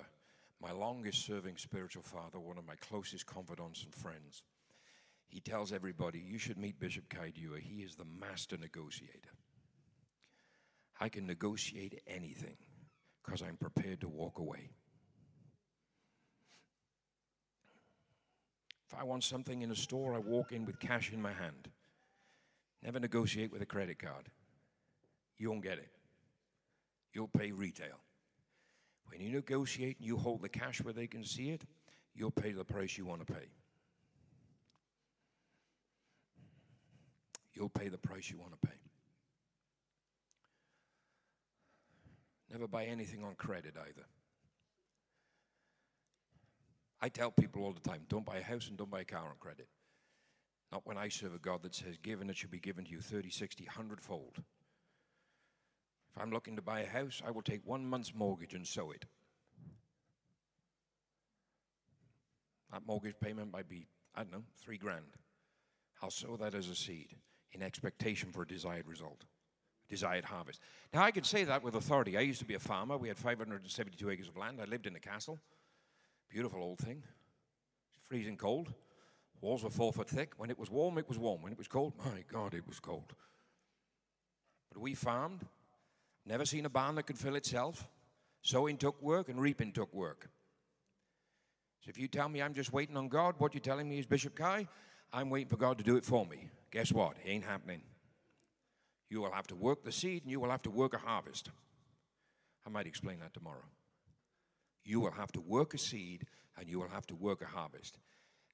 my 0.61 0.71
longest 0.71 1.26
serving 1.26 1.57
spiritual 1.57 2.03
father, 2.03 2.39
one 2.39 2.59
of 2.59 2.65
my 2.65 2.76
closest 2.76 3.26
confidants 3.26 3.84
and 3.84 3.93
friends. 3.93 4.43
He 5.28 5.39
tells 5.39 5.71
everybody, 5.71 6.19
You 6.19 6.38
should 6.38 6.57
meet 6.57 6.80
Bishop 6.80 7.09
Kaidua. 7.09 7.59
He 7.59 7.82
is 7.82 7.95
the 7.95 8.05
master 8.05 8.57
negotiator. 8.57 9.32
I 10.99 11.09
can 11.09 11.28
negotiate 11.28 12.01
anything 12.07 12.57
because 13.23 13.41
I'm 13.41 13.57
prepared 13.57 14.01
to 14.01 14.07
walk 14.07 14.39
away. 14.39 14.69
If 18.88 18.97
I 18.97 19.03
want 19.03 19.23
something 19.23 19.61
in 19.61 19.71
a 19.71 19.76
store, 19.76 20.13
I 20.13 20.19
walk 20.19 20.51
in 20.51 20.65
with 20.65 20.80
cash 20.80 21.11
in 21.11 21.21
my 21.21 21.34
hand. 21.34 21.69
Never 22.84 22.99
negotiate 22.99 23.51
with 23.51 23.61
a 23.61 23.65
credit 23.65 23.97
card. 23.99 24.30
You 25.38 25.49
won't 25.49 25.63
get 25.63 25.80
it. 25.80 25.89
You'll 27.13 27.28
pay 27.28 27.51
retail. 27.51 27.99
When 29.07 29.21
you 29.21 29.32
negotiate 29.32 29.97
and 29.97 30.05
you 30.05 30.17
hold 30.17 30.41
the 30.41 30.49
cash 30.49 30.82
where 30.82 30.93
they 30.93 31.07
can 31.07 31.23
see 31.23 31.49
it, 31.49 31.63
you'll 32.13 32.32
pay 32.32 32.51
the 32.51 32.63
price 32.63 32.97
you 32.97 33.05
want 33.05 33.26
to 33.26 33.34
pay. 33.34 33.47
You'll 37.56 37.70
pay 37.70 37.88
the 37.88 37.97
price 37.97 38.30
you 38.30 38.38
want 38.38 38.51
to 38.51 38.68
pay. 38.68 38.76
Never 42.51 42.68
buy 42.68 42.86
anything 42.86 43.24
on 43.24 43.36
credit 43.36 43.76
either. 43.78 44.06
I 47.01 47.10
tell 47.10 47.32
people 47.32 47.64
all 47.64 47.74
the 47.74 47.80
time 47.80 48.01
don't 48.10 48.26
buy 48.26 48.38
a 48.38 48.43
house 48.43 48.68
and 48.68 48.78
don't 48.78 48.89
buy 48.89 49.01
a 49.01 49.06
car 49.06 49.26
on 49.26 49.36
credit. 49.39 49.68
Not 50.72 50.86
when 50.86 50.97
I 50.97 51.08
serve 51.08 51.34
a 51.34 51.39
God 51.39 51.64
that 51.64 51.76
says, 51.76 51.97
given 52.01 52.30
it 52.30 52.38
should 52.38 52.51
be 52.51 52.60
given 52.60 52.86
to 52.86 52.91
you 52.91 52.99
30, 52.99 53.30
60, 53.30 53.66
100 53.66 54.01
fold. 54.01 54.38
If 54.38 56.22
I'm 56.22 56.32
looking 56.32 56.56
to 56.56 56.62
buy 56.62 56.82
a 56.82 56.88
house, 56.88 57.22
I 57.26 57.32
will 57.32 57.41
take 57.41 57.62
one 57.66 57.86
month's 57.86 58.14
mortgage 58.14 58.53
and 58.53 58.66
sow 58.66 58.91
it. 58.91 59.06
That 62.72 62.86
mortgage 62.86 63.20
payment 63.20 63.51
might 63.51 63.70
be, 63.70 63.88
I 64.16 64.24
don't 64.24 64.32
know, 64.32 64.43
three 64.62 64.78
grand. 64.78 65.18
I'll 66.01 66.10
sow 66.10 66.36
that 66.38 66.56
as 66.56 66.70
a 66.70 66.76
seed 66.76 67.16
in 67.56 67.64
expectation 67.64 68.32
for 68.32 68.43
a 68.43 68.47
desired 68.47 68.88
result, 68.88 69.24
desired 69.89 70.26
harvest. 70.26 70.60
Now, 70.93 71.03
I 71.03 71.12
can 71.12 71.24
say 71.24 71.43
that 71.45 71.64
with 71.64 71.76
authority. 71.76 72.18
I 72.18 72.22
used 72.22 72.39
to 72.39 72.45
be 72.45 72.56
a 72.56 72.60
farmer. 72.60 72.97
We 72.97 73.08
had 73.08 73.18
572 73.18 74.10
acres 74.10 74.28
of 74.28 74.38
land. 74.38 74.60
I 74.62 74.66
lived 74.66 74.86
in 74.86 74.95
a 74.95 74.99
castle. 74.99 75.39
Beautiful 76.30 76.62
old 76.62 76.80
thing. 76.80 77.03
Freezing 78.03 78.38
cold. 78.38 78.74
Walls 79.41 79.64
were 79.64 79.70
four 79.70 79.91
foot 79.91 80.10
thick. 80.10 80.34
When 80.38 80.49
it 80.49 80.60
was 80.60 80.70
warm, 80.70 80.97
it 80.97 81.08
was 81.08 81.18
warm. 81.18 81.41
When 81.41 81.51
it 81.51 81.58
was 81.58 81.68
cold, 81.68 81.93
my 81.97 82.24
God, 82.32 82.53
it 82.53 82.68
was 82.68 82.80
cold. 82.80 83.14
But 84.72 84.82
we 84.82 84.93
farmed 84.93 85.45
Never 86.26 86.45
seen 86.45 86.66
a 86.66 86.70
barn 86.70 86.95
that 86.95 87.03
could 87.03 87.20
fill 87.20 87.36
itself. 87.36 87.88
Sowing 88.41 88.78
took 88.78 89.01
work 89.01 89.30
and 89.30 89.39
reaping 89.39 89.72
took 89.72 89.93
work. 89.93 90.30
So 91.82 91.89
if 91.89 91.99
you 91.99 92.08
tell 92.08 92.30
me 92.30 92.41
I'm 92.41 92.53
just 92.53 92.74
waiting 92.74 92.97
on 92.97 93.10
God, 93.10 93.36
what 93.38 93.53
you're 93.53 93.62
telling 93.62 93.88
me 93.88 93.99
is 93.99 94.06
Bishop 94.06 94.36
Kai, 94.36 94.68
I'm 95.16 95.30
waiting 95.30 95.47
for 95.47 95.55
God 95.55 95.78
to 95.78 95.84
do 95.84 95.95
it 95.95 96.03
for 96.03 96.26
me. 96.26 96.49
Guess 96.72 96.91
what? 96.91 97.16
It 97.24 97.30
ain't 97.30 97.45
happening. 97.45 97.80
You 99.09 99.22
will 99.22 99.32
have 99.32 99.47
to 99.47 99.55
work 99.55 99.86
the 99.86 99.91
seed 99.93 100.24
and 100.24 100.32
you 100.32 100.41
will 100.41 100.49
have 100.49 100.63
to 100.63 100.70
work 100.70 100.93
a 100.93 100.97
harvest. 100.97 101.51
I 102.68 102.70
might 102.70 102.86
explain 102.86 103.20
that 103.22 103.34
tomorrow. 103.34 103.63
You 104.84 104.99
will 104.99 105.11
have 105.11 105.32
to 105.32 105.39
work 105.39 105.74
a 105.74 105.78
seed 105.78 106.26
and 106.59 106.68
you 106.68 106.82
will 106.82 106.89
have 106.89 107.07
to 107.07 107.16
work 107.16 107.41
a 107.41 107.45
harvest. 107.45 107.97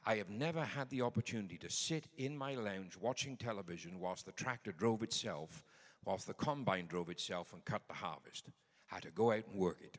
I 0.05 0.17
have 0.17 0.29
never 0.29 0.63
had 0.63 0.87
the 0.91 1.01
opportunity 1.01 1.57
to 1.57 1.69
sit 1.69 2.05
in 2.15 2.37
my 2.37 2.53
lounge 2.53 2.95
watching 2.95 3.37
television 3.37 3.99
whilst 3.99 4.27
the 4.27 4.31
tractor 4.31 4.71
drove 4.71 5.01
itself, 5.01 5.63
whilst 6.05 6.27
the 6.27 6.35
combine 6.35 6.85
drove 6.85 7.09
itself 7.09 7.53
and 7.53 7.65
cut 7.65 7.81
the 7.87 7.95
harvest. 7.95 8.49
I 8.91 8.95
had 8.95 9.03
to 9.03 9.09
go 9.09 9.31
out 9.31 9.45
and 9.51 9.59
work 9.59 9.79
it. 9.81 9.97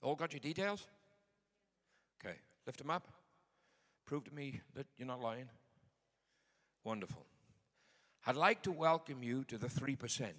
All 0.00 0.14
got 0.14 0.32
your 0.32 0.40
details? 0.40 0.86
Lift 2.66 2.78
them 2.78 2.90
up. 2.90 3.08
Prove 4.06 4.24
to 4.24 4.34
me 4.34 4.60
that 4.74 4.86
you're 4.96 5.08
not 5.08 5.20
lying. 5.20 5.48
Wonderful. 6.82 7.24
I'd 8.26 8.36
like 8.36 8.62
to 8.62 8.72
welcome 8.72 9.22
you 9.22 9.44
to 9.44 9.58
the 9.58 9.66
3%. 9.66 10.32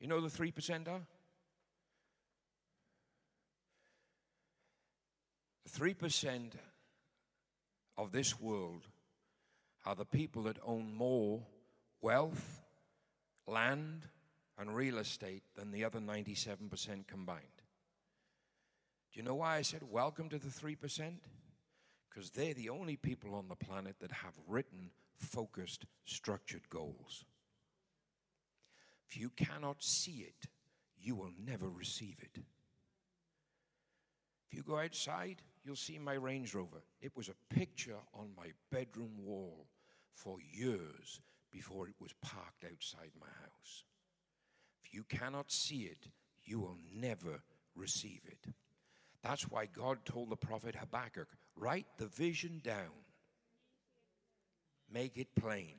You 0.00 0.08
know 0.08 0.20
the 0.20 0.28
3% 0.28 0.88
are? 0.88 1.00
The 5.64 5.80
3% 5.80 6.52
of 7.96 8.12
this 8.12 8.38
world 8.38 8.86
are 9.84 9.94
the 9.94 10.04
people 10.04 10.42
that 10.42 10.58
own 10.64 10.94
more 10.94 11.42
wealth, 12.02 12.62
land, 13.46 14.06
and 14.58 14.74
real 14.74 14.98
estate 14.98 15.42
than 15.54 15.70
the 15.70 15.84
other 15.84 16.00
97% 16.00 17.06
combined. 17.06 17.55
You 19.16 19.22
know 19.22 19.36
why 19.36 19.56
I 19.56 19.62
said 19.62 19.80
welcome 19.82 20.28
to 20.28 20.38
the 20.38 20.48
3%? 20.48 20.76
Because 22.10 22.30
they're 22.32 22.52
the 22.52 22.68
only 22.68 22.96
people 22.96 23.34
on 23.34 23.48
the 23.48 23.56
planet 23.56 23.96
that 24.00 24.12
have 24.12 24.34
written, 24.46 24.90
focused, 25.16 25.86
structured 26.04 26.68
goals. 26.68 27.24
If 29.08 29.16
you 29.16 29.30
cannot 29.30 29.82
see 29.82 30.26
it, 30.28 30.50
you 31.00 31.16
will 31.16 31.30
never 31.42 31.70
receive 31.70 32.16
it. 32.20 32.42
If 34.50 34.54
you 34.54 34.62
go 34.62 34.78
outside, 34.78 35.40
you'll 35.64 35.76
see 35.76 35.98
my 35.98 36.12
Range 36.12 36.54
Rover. 36.54 36.82
It 37.00 37.16
was 37.16 37.30
a 37.30 37.54
picture 37.54 37.96
on 38.12 38.32
my 38.36 38.48
bedroom 38.70 39.24
wall 39.24 39.66
for 40.12 40.36
years 40.52 41.22
before 41.50 41.88
it 41.88 41.94
was 41.98 42.12
parked 42.20 42.64
outside 42.70 43.12
my 43.18 43.28
house. 43.40 43.84
If 44.84 44.92
you 44.92 45.04
cannot 45.04 45.50
see 45.50 45.84
it, 45.84 46.08
you 46.44 46.60
will 46.60 46.76
never 46.94 47.40
receive 47.74 48.20
it. 48.26 48.52
That's 49.22 49.50
why 49.50 49.66
God 49.66 50.04
told 50.04 50.30
the 50.30 50.36
prophet 50.36 50.76
Habakkuk 50.76 51.28
write 51.56 51.86
the 51.98 52.06
vision 52.06 52.60
down, 52.62 52.92
make 54.92 55.16
it 55.16 55.34
plain. 55.34 55.76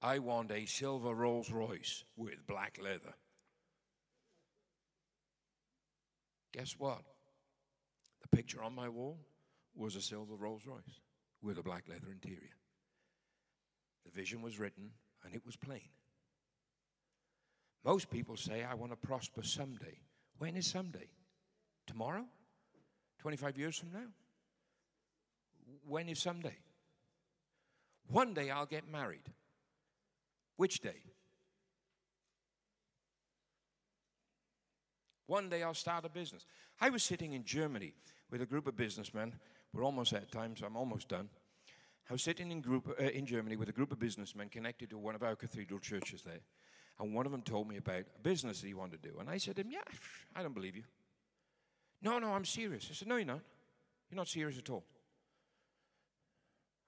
I 0.00 0.18
want 0.18 0.50
a 0.50 0.66
silver 0.66 1.14
Rolls 1.14 1.50
Royce 1.50 2.04
with 2.16 2.46
black 2.46 2.78
leather. 2.82 3.14
Guess 6.52 6.74
what? 6.76 7.02
The 8.20 8.36
picture 8.36 8.62
on 8.62 8.74
my 8.74 8.88
wall 8.88 9.18
was 9.74 9.96
a 9.96 10.02
silver 10.02 10.34
Rolls 10.34 10.66
Royce 10.66 11.00
with 11.40 11.58
a 11.58 11.62
black 11.62 11.84
leather 11.88 12.10
interior. 12.10 12.56
The 14.04 14.10
vision 14.10 14.42
was 14.42 14.58
written 14.58 14.90
and 15.24 15.34
it 15.34 15.46
was 15.46 15.56
plain. 15.56 15.88
Most 17.84 18.10
people 18.10 18.36
say, 18.36 18.64
I 18.64 18.74
want 18.74 18.92
to 18.92 18.96
prosper 18.96 19.42
someday. 19.42 19.98
When 20.38 20.56
is 20.56 20.70
someday? 20.70 21.08
Tomorrow? 21.86 22.24
25 23.22 23.56
years 23.56 23.78
from 23.78 23.92
now? 23.92 24.08
When 25.86 26.08
is 26.08 26.18
someday? 26.18 26.56
One 28.08 28.34
day 28.34 28.50
I'll 28.50 28.66
get 28.66 28.90
married. 28.90 29.22
Which 30.56 30.80
day? 30.80 31.04
One 35.26 35.48
day 35.48 35.62
I'll 35.62 35.72
start 35.72 36.04
a 36.04 36.08
business. 36.08 36.44
I 36.80 36.90
was 36.90 37.04
sitting 37.04 37.32
in 37.32 37.44
Germany 37.44 37.94
with 38.28 38.42
a 38.42 38.46
group 38.46 38.66
of 38.66 38.76
businessmen. 38.76 39.34
We're 39.72 39.84
almost 39.84 40.12
at 40.12 40.32
time, 40.32 40.56
so 40.56 40.66
I'm 40.66 40.76
almost 40.76 41.08
done. 41.08 41.28
I 42.10 42.12
was 42.12 42.24
sitting 42.24 42.50
in, 42.50 42.60
group, 42.60 42.92
uh, 43.00 43.04
in 43.04 43.24
Germany 43.24 43.54
with 43.54 43.68
a 43.68 43.72
group 43.72 43.92
of 43.92 44.00
businessmen 44.00 44.48
connected 44.48 44.90
to 44.90 44.98
one 44.98 45.14
of 45.14 45.22
our 45.22 45.36
cathedral 45.36 45.78
churches 45.78 46.22
there. 46.22 46.40
And 46.98 47.14
one 47.14 47.24
of 47.24 47.30
them 47.30 47.42
told 47.42 47.68
me 47.68 47.76
about 47.76 48.00
a 48.00 48.20
business 48.20 48.60
that 48.60 48.66
he 48.66 48.74
wanted 48.74 49.00
to 49.00 49.10
do. 49.10 49.18
And 49.20 49.30
I 49.30 49.38
said 49.38 49.54
to 49.56 49.62
him, 49.62 49.70
Yeah, 49.70 49.84
I 50.34 50.42
don't 50.42 50.54
believe 50.54 50.74
you. 50.74 50.82
No, 52.02 52.18
no, 52.18 52.32
I'm 52.32 52.44
serious. 52.44 52.88
I 52.90 52.94
said, 52.94 53.08
No, 53.08 53.16
you're 53.16 53.26
not. 53.26 53.40
You're 54.10 54.16
not 54.16 54.28
serious 54.28 54.58
at 54.58 54.68
all. 54.68 54.84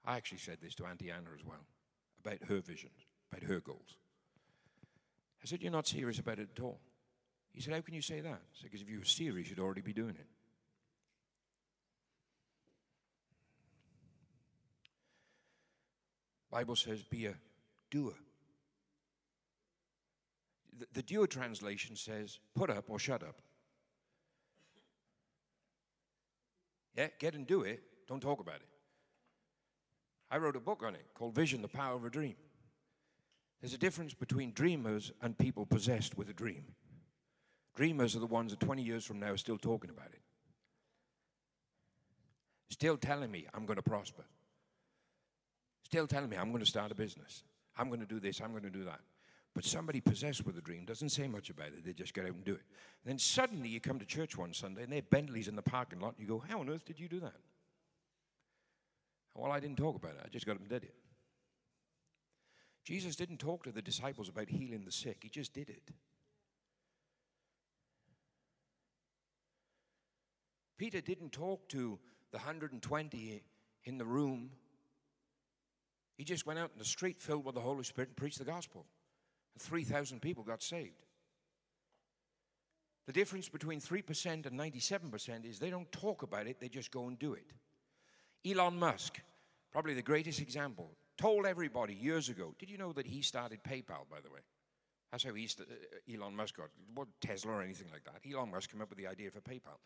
I 0.05 0.17
actually 0.17 0.37
said 0.37 0.57
this 0.61 0.75
to 0.75 0.85
Auntie 0.85 1.09
Anna 1.09 1.29
as 1.33 1.43
well 1.43 1.65
about 2.23 2.43
her 2.47 2.59
vision, 2.59 2.91
about 3.31 3.47
her 3.47 3.59
goals. 3.59 3.95
I 5.41 5.47
said, 5.47 5.61
You're 5.61 5.71
not 5.71 5.87
serious 5.87 6.19
about 6.19 6.39
it 6.39 6.49
at 6.55 6.61
all. 6.61 6.79
He 7.53 7.61
said, 7.61 7.73
How 7.73 7.81
can 7.81 7.93
you 7.93 8.01
say 8.01 8.19
that? 8.19 8.29
I 8.29 8.53
said, 8.53 8.63
Because 8.71 8.81
if 8.81 8.89
you 8.89 8.99
were 8.99 9.05
serious, 9.05 9.49
you'd 9.49 9.59
already 9.59 9.81
be 9.81 9.93
doing 9.93 10.15
it. 10.15 10.27
Bible 16.51 16.75
says, 16.75 17.03
Be 17.03 17.27
a 17.27 17.35
doer. 17.89 18.13
The, 20.77 20.87
the 20.93 21.03
doer 21.03 21.27
translation 21.27 21.95
says, 21.95 22.39
Put 22.53 22.69
up 22.69 22.85
or 22.89 22.99
shut 22.99 23.23
up. 23.23 23.41
Yeah, 26.95 27.07
get 27.19 27.35
and 27.35 27.45
do 27.45 27.61
it. 27.61 27.81
Don't 28.07 28.21
talk 28.21 28.39
about 28.39 28.55
it. 28.55 28.67
I 30.31 30.37
wrote 30.37 30.55
a 30.55 30.59
book 30.59 30.83
on 30.83 30.95
it 30.95 31.05
called 31.13 31.35
Vision, 31.35 31.61
the 31.61 31.67
Power 31.67 31.95
of 31.95 32.05
a 32.05 32.09
Dream. 32.09 32.35
There's 33.61 33.73
a 33.73 33.77
difference 33.77 34.13
between 34.13 34.51
dreamers 34.51 35.11
and 35.21 35.37
people 35.37 35.65
possessed 35.65 36.17
with 36.17 36.29
a 36.29 36.33
dream. 36.33 36.65
Dreamers 37.75 38.15
are 38.15 38.19
the 38.19 38.25
ones 38.25 38.51
that 38.51 38.59
20 38.59 38.81
years 38.81 39.05
from 39.05 39.19
now 39.19 39.31
are 39.31 39.37
still 39.37 39.57
talking 39.57 39.89
about 39.89 40.07
it. 40.13 40.21
Still 42.69 42.97
telling 42.97 43.31
me 43.31 43.47
I'm 43.53 43.65
going 43.65 43.77
to 43.77 43.83
prosper. 43.83 44.23
Still 45.83 46.07
telling 46.07 46.29
me 46.29 46.37
I'm 46.37 46.51
going 46.51 46.63
to 46.63 46.69
start 46.69 46.91
a 46.91 46.95
business. 46.95 47.43
I'm 47.77 47.87
going 47.87 47.99
to 47.99 48.05
do 48.05 48.19
this, 48.19 48.41
I'm 48.41 48.51
going 48.51 48.63
to 48.63 48.69
do 48.69 48.85
that. 48.85 48.99
But 49.55 49.63
somebody 49.63 50.01
possessed 50.01 50.45
with 50.45 50.57
a 50.57 50.61
dream 50.61 50.83
doesn't 50.83 51.09
say 51.09 51.27
much 51.27 51.49
about 51.49 51.67
it. 51.67 51.85
They 51.85 51.93
just 51.93 52.13
get 52.13 52.25
out 52.25 52.33
and 52.33 52.43
do 52.43 52.55
it. 52.55 52.61
And 53.03 53.11
then 53.11 53.17
suddenly 53.17 53.69
you 53.69 53.79
come 53.79 53.99
to 53.99 54.05
church 54.05 54.37
one 54.37 54.53
Sunday 54.53 54.83
and 54.83 54.91
there 54.91 54.99
are 54.99 55.09
Bentleys 55.09 55.47
in 55.47 55.55
the 55.55 55.61
parking 55.61 56.01
lot 56.01 56.15
and 56.17 56.19
you 56.19 56.27
go, 56.27 56.43
How 56.45 56.59
on 56.59 56.69
earth 56.69 56.83
did 56.85 56.99
you 56.99 57.07
do 57.07 57.21
that? 57.21 57.37
Well, 59.33 59.51
I 59.51 59.61
didn't 59.61 59.77
talk 59.77 59.95
about 59.95 60.11
it. 60.11 60.21
I 60.25 60.27
just 60.27 60.45
got 60.45 60.55
up 60.55 60.61
and 60.61 60.69
did 60.69 60.83
it. 60.83 60.95
Jesus 62.83 63.15
didn't 63.15 63.37
talk 63.37 63.63
to 63.63 63.71
the 63.71 63.81
disciples 63.81 64.29
about 64.29 64.49
healing 64.49 64.83
the 64.85 64.91
sick, 64.91 65.19
he 65.21 65.29
just 65.29 65.53
did 65.53 65.69
it. 65.69 65.91
Peter 70.77 70.99
didn't 70.99 71.31
talk 71.31 71.67
to 71.69 71.97
the 72.31 72.37
120 72.37 73.43
in 73.85 73.97
the 73.97 74.05
room. 74.05 74.51
He 76.17 76.25
just 76.25 76.45
went 76.45 76.59
out 76.59 76.71
in 76.73 76.79
the 76.79 76.85
street 76.85 77.21
filled 77.21 77.45
with 77.45 77.55
the 77.55 77.61
Holy 77.61 77.83
Spirit 77.85 78.09
and 78.09 78.17
preached 78.17 78.39
the 78.39 78.45
gospel. 78.45 78.85
3,000 79.59 80.21
people 80.21 80.43
got 80.43 80.61
saved. 80.61 81.05
The 83.05 83.13
difference 83.13 83.49
between 83.49 83.79
3% 83.79 84.45
and 84.45 84.59
97% 84.59 85.45
is 85.45 85.59
they 85.59 85.69
don't 85.69 85.91
talk 85.91 86.23
about 86.23 86.47
it, 86.47 86.59
they 86.59 86.69
just 86.69 86.91
go 86.91 87.07
and 87.07 87.19
do 87.19 87.33
it. 87.33 87.51
Elon 88.45 88.77
Musk, 88.77 89.21
probably 89.71 89.93
the 89.93 90.01
greatest 90.01 90.41
example, 90.41 90.91
told 91.17 91.45
everybody 91.45 91.93
years 91.93 92.29
ago. 92.29 92.55
Did 92.57 92.69
you 92.69 92.77
know 92.77 92.93
that 92.93 93.05
he 93.05 93.21
started 93.21 93.63
PayPal, 93.63 94.09
by 94.09 94.21
the 94.23 94.31
way? 94.31 94.41
That's 95.11 95.23
how 95.23 95.33
he 95.33 95.47
st- 95.47 95.69
uh, 95.69 96.13
Elon 96.13 96.35
Musk 96.35 96.57
got. 96.57 96.69
What 96.93 97.07
Tesla 97.21 97.53
or 97.53 97.61
anything 97.61 97.87
like 97.91 98.03
that. 98.05 98.29
Elon 98.29 98.51
Musk 98.51 98.71
came 98.71 98.81
up 98.81 98.89
with 98.89 98.97
the 98.97 99.07
idea 99.07 99.29
for 99.31 99.39
PayPal. 99.39 99.79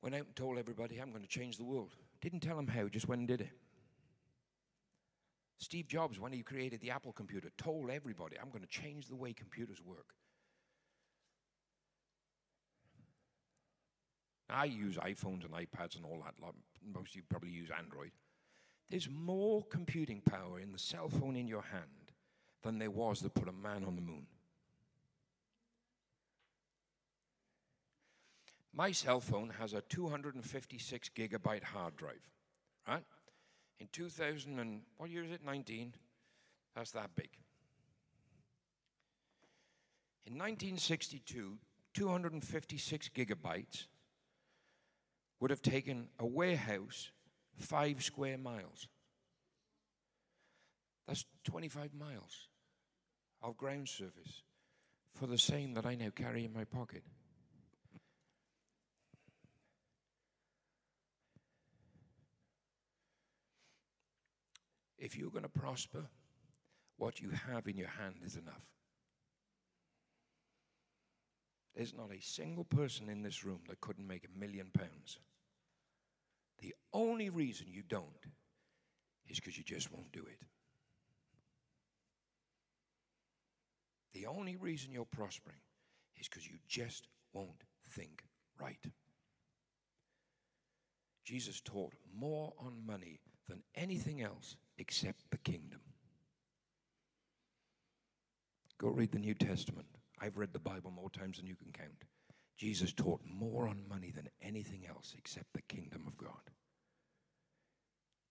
Went 0.00 0.14
out 0.14 0.26
and 0.26 0.36
told 0.36 0.58
everybody, 0.58 0.98
I'm 0.98 1.10
going 1.10 1.22
to 1.22 1.28
change 1.28 1.56
the 1.56 1.64
world. 1.64 1.94
Didn't 2.20 2.40
tell 2.40 2.56
them 2.56 2.68
how, 2.68 2.88
just 2.88 3.08
went 3.08 3.20
and 3.20 3.28
did 3.28 3.40
it. 3.40 3.50
Steve 5.58 5.88
Jobs, 5.88 6.18
when 6.18 6.32
he 6.32 6.42
created 6.42 6.80
the 6.80 6.90
Apple 6.90 7.12
computer, 7.12 7.50
told 7.56 7.90
everybody, 7.90 8.36
I'm 8.40 8.50
going 8.50 8.62
to 8.62 8.68
change 8.68 9.06
the 9.06 9.16
way 9.16 9.32
computers 9.32 9.80
work. 9.84 10.14
I 14.50 14.66
use 14.66 14.96
iPhones 14.96 15.44
and 15.44 15.52
iPads 15.52 15.96
and 15.96 16.04
all 16.04 16.22
that. 16.24 16.34
Most 16.84 17.10
of 17.10 17.16
you 17.16 17.22
probably 17.28 17.50
use 17.50 17.70
Android. 17.76 18.10
There's 18.90 19.08
more 19.10 19.64
computing 19.64 20.20
power 20.20 20.60
in 20.60 20.72
the 20.72 20.78
cell 20.78 21.08
phone 21.08 21.36
in 21.36 21.48
your 21.48 21.62
hand 21.62 22.12
than 22.62 22.78
there 22.78 22.90
was 22.90 23.20
that 23.20 23.34
put 23.34 23.48
a 23.48 23.52
man 23.52 23.84
on 23.84 23.96
the 23.96 24.02
moon. 24.02 24.26
My 28.72 28.92
cell 28.92 29.20
phone 29.20 29.50
has 29.58 29.72
a 29.72 29.80
256 29.82 31.10
gigabyte 31.16 31.62
hard 31.62 31.96
drive, 31.96 32.28
right? 32.86 33.04
2000 33.94 34.58
and 34.58 34.80
what 34.98 35.08
year 35.08 35.22
is 35.22 35.30
it? 35.30 35.40
19. 35.44 35.94
That's 36.74 36.90
that 36.90 37.14
big. 37.14 37.30
In 40.26 40.34
1962, 40.34 41.58
256 41.94 43.10
gigabytes 43.14 43.84
would 45.38 45.50
have 45.50 45.62
taken 45.62 46.08
a 46.18 46.26
warehouse 46.26 47.12
five 47.56 48.02
square 48.02 48.36
miles. 48.36 48.88
That's 51.06 51.24
25 51.44 51.94
miles 51.94 52.48
of 53.42 53.56
ground 53.56 53.88
surface 53.88 54.42
for 55.14 55.26
the 55.26 55.38
same 55.38 55.74
that 55.74 55.86
I 55.86 55.94
now 55.94 56.10
carry 56.10 56.44
in 56.44 56.52
my 56.52 56.64
pocket. 56.64 57.04
If 65.04 65.18
you're 65.18 65.28
going 65.28 65.42
to 65.42 65.50
prosper, 65.50 66.06
what 66.96 67.20
you 67.20 67.28
have 67.28 67.68
in 67.68 67.76
your 67.76 67.88
hand 67.88 68.14
is 68.24 68.36
enough. 68.36 68.64
There's 71.76 71.92
not 71.92 72.10
a 72.10 72.22
single 72.22 72.64
person 72.64 73.10
in 73.10 73.20
this 73.20 73.44
room 73.44 73.60
that 73.68 73.82
couldn't 73.82 74.06
make 74.06 74.24
a 74.24 74.38
million 74.38 74.70
pounds. 74.72 75.18
The 76.62 76.74
only 76.94 77.28
reason 77.28 77.66
you 77.68 77.82
don't 77.86 78.24
is 79.28 79.38
because 79.38 79.58
you 79.58 79.64
just 79.64 79.92
won't 79.92 80.10
do 80.10 80.20
it. 80.20 80.38
The 84.14 84.24
only 84.24 84.56
reason 84.56 84.90
you're 84.90 85.04
prospering 85.04 85.60
is 86.16 86.28
because 86.28 86.46
you 86.46 86.56
just 86.66 87.08
won't 87.34 87.64
think 87.90 88.24
right. 88.58 88.86
Jesus 91.26 91.60
taught 91.60 91.92
more 92.18 92.54
on 92.58 92.86
money 92.86 93.20
than 93.48 93.62
anything 93.74 94.22
else 94.22 94.56
except 94.78 95.30
the 95.30 95.38
kingdom. 95.38 95.80
Go 98.78 98.88
read 98.88 99.12
the 99.12 99.18
New 99.18 99.34
Testament. 99.34 99.86
I've 100.20 100.36
read 100.36 100.52
the 100.52 100.58
Bible 100.58 100.90
more 100.90 101.10
times 101.10 101.38
than 101.38 101.46
you 101.46 101.54
can 101.56 101.72
count. 101.72 102.04
Jesus 102.56 102.92
taught 102.92 103.20
more 103.24 103.68
on 103.68 103.82
money 103.88 104.12
than 104.14 104.28
anything 104.42 104.86
else 104.88 105.14
except 105.18 105.52
the 105.52 105.62
kingdom 105.62 106.04
of 106.06 106.16
God. 106.16 106.50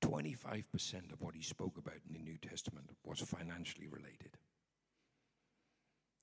25% 0.02 1.14
of 1.14 1.22
what 1.22 1.36
he 1.36 1.42
spoke 1.42 1.78
about 1.78 1.96
in 2.08 2.14
the 2.14 2.20
New 2.20 2.38
Testament 2.38 2.90
was 3.04 3.20
financially 3.20 3.88
related. 3.88 4.38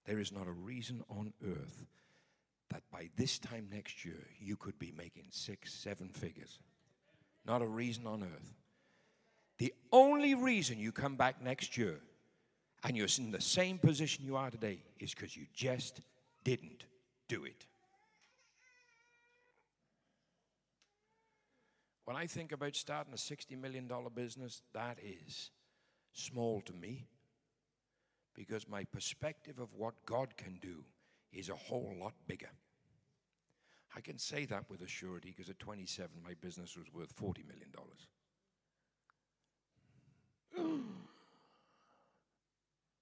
There 0.04 0.18
is 0.18 0.32
not 0.32 0.46
a 0.46 0.52
reason 0.52 1.02
on 1.08 1.32
earth 1.46 1.86
that 2.70 2.82
by 2.92 3.08
this 3.16 3.38
time 3.38 3.68
next 3.70 4.04
year 4.04 4.28
you 4.38 4.56
could 4.56 4.78
be 4.78 4.92
making 4.96 5.26
six, 5.30 5.72
seven 5.72 6.08
figures. 6.08 6.58
Not 7.46 7.62
a 7.62 7.66
reason 7.66 8.06
on 8.06 8.22
earth. 8.22 8.54
The 9.60 9.74
only 9.92 10.34
reason 10.34 10.78
you 10.78 10.90
come 10.90 11.16
back 11.16 11.42
next 11.42 11.76
year 11.76 12.00
and 12.82 12.96
you're 12.96 13.08
in 13.18 13.30
the 13.30 13.42
same 13.42 13.76
position 13.76 14.24
you 14.24 14.34
are 14.36 14.50
today 14.50 14.78
is 14.98 15.14
because 15.14 15.36
you 15.36 15.44
just 15.52 16.00
didn't 16.44 16.86
do 17.28 17.44
it. 17.44 17.66
When 22.06 22.16
I 22.16 22.26
think 22.26 22.52
about 22.52 22.74
starting 22.74 23.12
a 23.12 23.18
$60 23.18 23.60
million 23.60 23.86
business, 24.14 24.62
that 24.72 24.96
is 25.04 25.50
small 26.14 26.62
to 26.62 26.72
me 26.72 27.06
because 28.34 28.66
my 28.66 28.84
perspective 28.84 29.58
of 29.58 29.74
what 29.74 30.06
God 30.06 30.38
can 30.38 30.58
do 30.62 30.84
is 31.34 31.50
a 31.50 31.54
whole 31.54 31.94
lot 32.00 32.14
bigger. 32.26 32.50
I 33.94 34.00
can 34.00 34.16
say 34.16 34.46
that 34.46 34.70
with 34.70 34.80
a 34.80 34.88
surety 34.88 35.34
because 35.36 35.50
at 35.50 35.58
27, 35.58 36.08
my 36.24 36.32
business 36.40 36.78
was 36.78 36.86
worth 36.94 37.14
$40 37.14 37.46
million. 37.46 37.68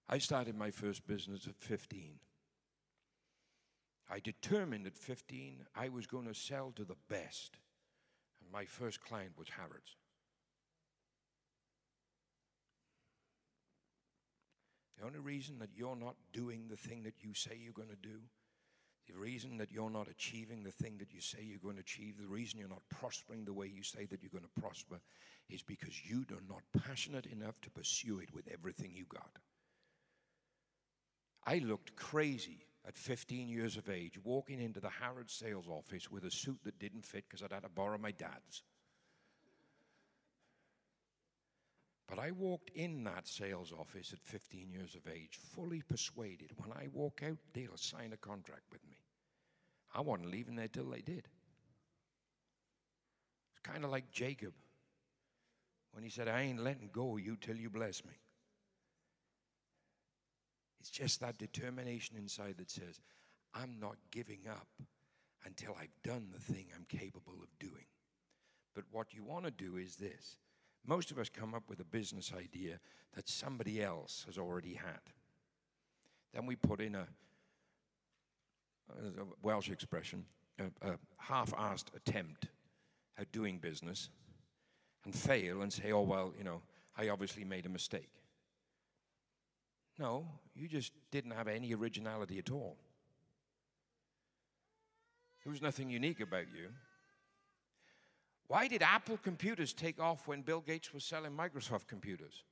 I 0.08 0.18
started 0.18 0.56
my 0.56 0.70
first 0.70 1.06
business 1.06 1.46
at 1.46 1.56
15. 1.58 2.18
I 4.10 4.20
determined 4.20 4.86
at 4.86 4.96
15 4.96 5.66
I 5.76 5.90
was 5.90 6.06
going 6.06 6.26
to 6.26 6.34
sell 6.34 6.72
to 6.76 6.84
the 6.84 6.96
best. 7.08 7.58
And 8.40 8.50
my 8.50 8.64
first 8.64 9.02
client 9.02 9.32
was 9.36 9.48
Harrods. 9.50 9.96
The 14.98 15.06
only 15.06 15.18
reason 15.18 15.58
that 15.58 15.70
you're 15.76 15.94
not 15.94 16.16
doing 16.32 16.68
the 16.68 16.76
thing 16.76 17.02
that 17.04 17.14
you 17.20 17.34
say 17.34 17.58
you're 17.62 17.72
going 17.72 17.88
to 17.90 18.08
do, 18.08 18.18
the 19.08 19.18
reason 19.18 19.56
that 19.58 19.72
you're 19.72 19.90
not 19.90 20.08
achieving 20.08 20.62
the 20.62 20.70
thing 20.70 20.98
that 20.98 21.12
you 21.12 21.20
say 21.20 21.38
you're 21.42 21.58
going 21.58 21.76
to 21.76 21.80
achieve, 21.80 22.16
the 22.18 22.26
reason 22.26 22.58
you're 22.58 22.68
not 22.68 22.82
prospering 22.90 23.44
the 23.44 23.52
way 23.52 23.66
you 23.66 23.82
say 23.82 24.04
that 24.06 24.22
you're 24.22 24.30
going 24.30 24.44
to 24.44 24.60
prosper 24.60 25.00
is 25.48 25.62
because 25.62 26.04
you 26.04 26.24
are 26.30 26.42
not 26.48 26.62
passionate 26.84 27.26
enough 27.26 27.60
to 27.62 27.70
pursue 27.70 28.18
it 28.18 28.34
with 28.34 28.48
everything 28.52 28.92
you 28.94 29.06
got. 29.08 29.38
I 31.46 31.58
looked 31.58 31.96
crazy 31.96 32.66
at 32.86 32.98
15 32.98 33.48
years 33.48 33.76
of 33.76 33.88
age 33.88 34.18
walking 34.22 34.60
into 34.60 34.80
the 34.80 34.90
Harrods 34.90 35.32
sales 35.32 35.68
office 35.68 36.10
with 36.10 36.24
a 36.24 36.30
suit 36.30 36.58
that 36.64 36.78
didn't 36.78 37.06
fit 37.06 37.24
because 37.28 37.42
I'd 37.42 37.52
had 37.52 37.62
to 37.62 37.70
borrow 37.70 37.98
my 37.98 38.10
dad's. 38.10 38.62
But 42.08 42.18
I 42.18 42.30
walked 42.30 42.70
in 42.70 43.04
that 43.04 43.28
sales 43.28 43.72
office 43.78 44.14
at 44.14 44.22
15 44.22 44.70
years 44.70 44.94
of 44.94 45.06
age, 45.12 45.38
fully 45.54 45.82
persuaded 45.82 46.52
when 46.56 46.72
I 46.72 46.88
walk 46.92 47.22
out, 47.22 47.36
they'll 47.52 47.76
sign 47.76 48.14
a 48.14 48.16
contract 48.16 48.64
with 48.72 48.80
me. 48.88 48.97
I 49.94 50.00
wasn't 50.00 50.30
leaving 50.30 50.56
there 50.56 50.68
till 50.68 50.90
they 50.90 51.00
did. 51.00 51.28
It's 53.50 53.60
kind 53.62 53.84
of 53.84 53.90
like 53.90 54.10
Jacob 54.10 54.52
when 55.92 56.04
he 56.04 56.10
said, 56.10 56.28
I 56.28 56.42
ain't 56.42 56.62
letting 56.62 56.90
go 56.92 57.14
of 57.14 57.20
you 57.20 57.36
till 57.40 57.56
you 57.56 57.70
bless 57.70 58.04
me. 58.04 58.12
It's 60.80 60.90
just 60.90 61.20
that 61.20 61.38
determination 61.38 62.16
inside 62.16 62.56
that 62.58 62.70
says, 62.70 63.00
I'm 63.54 63.78
not 63.80 63.96
giving 64.10 64.40
up 64.48 64.68
until 65.44 65.74
I've 65.80 65.94
done 66.04 66.28
the 66.32 66.40
thing 66.40 66.66
I'm 66.74 66.86
capable 66.88 67.34
of 67.42 67.58
doing. 67.58 67.86
But 68.74 68.84
what 68.92 69.14
you 69.14 69.24
want 69.24 69.44
to 69.44 69.50
do 69.50 69.76
is 69.76 69.96
this 69.96 70.36
most 70.86 71.10
of 71.10 71.18
us 71.18 71.28
come 71.28 71.54
up 71.54 71.64
with 71.68 71.80
a 71.80 71.84
business 71.84 72.32
idea 72.36 72.78
that 73.14 73.28
somebody 73.28 73.82
else 73.82 74.24
has 74.26 74.38
already 74.38 74.74
had. 74.74 75.00
Then 76.32 76.46
we 76.46 76.56
put 76.56 76.80
in 76.80 76.94
a, 76.94 77.06
Uh, 78.90 79.22
a 79.22 79.26
Welsh 79.42 79.70
expression, 79.70 80.24
a, 80.58 80.64
a 80.88 80.98
half 81.18 81.52
assed 81.52 81.94
attempt 81.94 82.46
at 83.18 83.30
doing 83.32 83.58
business 83.58 84.08
and 85.04 85.14
fail 85.14 85.62
and 85.62 85.72
say, 85.72 85.92
oh, 85.92 86.02
well, 86.02 86.32
you 86.36 86.44
know, 86.44 86.62
I 86.96 87.08
obviously 87.08 87.44
made 87.44 87.66
a 87.66 87.68
mistake. 87.68 88.10
No, 89.98 90.26
you 90.54 90.68
just 90.68 90.92
didn't 91.10 91.32
have 91.32 91.48
any 91.48 91.74
originality 91.74 92.38
at 92.38 92.50
all. 92.50 92.76
There 95.44 95.50
was 95.50 95.62
nothing 95.62 95.90
unique 95.90 96.20
about 96.20 96.46
you. 96.54 96.68
Why 98.46 98.68
did 98.68 98.82
Apple 98.82 99.18
computers 99.18 99.72
take 99.72 100.00
off 100.00 100.26
when 100.26 100.42
Bill 100.42 100.60
Gates 100.60 100.94
was 100.94 101.04
selling 101.04 101.32
Microsoft 101.32 101.86
computers? 101.86 102.44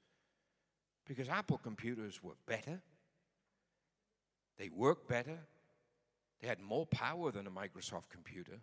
Because 1.06 1.28
Apple 1.28 1.58
computers 1.58 2.22
were 2.22 2.36
better, 2.46 2.80
they 4.58 4.68
worked 4.68 5.08
better, 5.08 5.38
they 6.40 6.48
had 6.48 6.60
more 6.60 6.86
power 6.86 7.30
than 7.30 7.46
a 7.46 7.50
Microsoft 7.50 8.10
computer. 8.10 8.60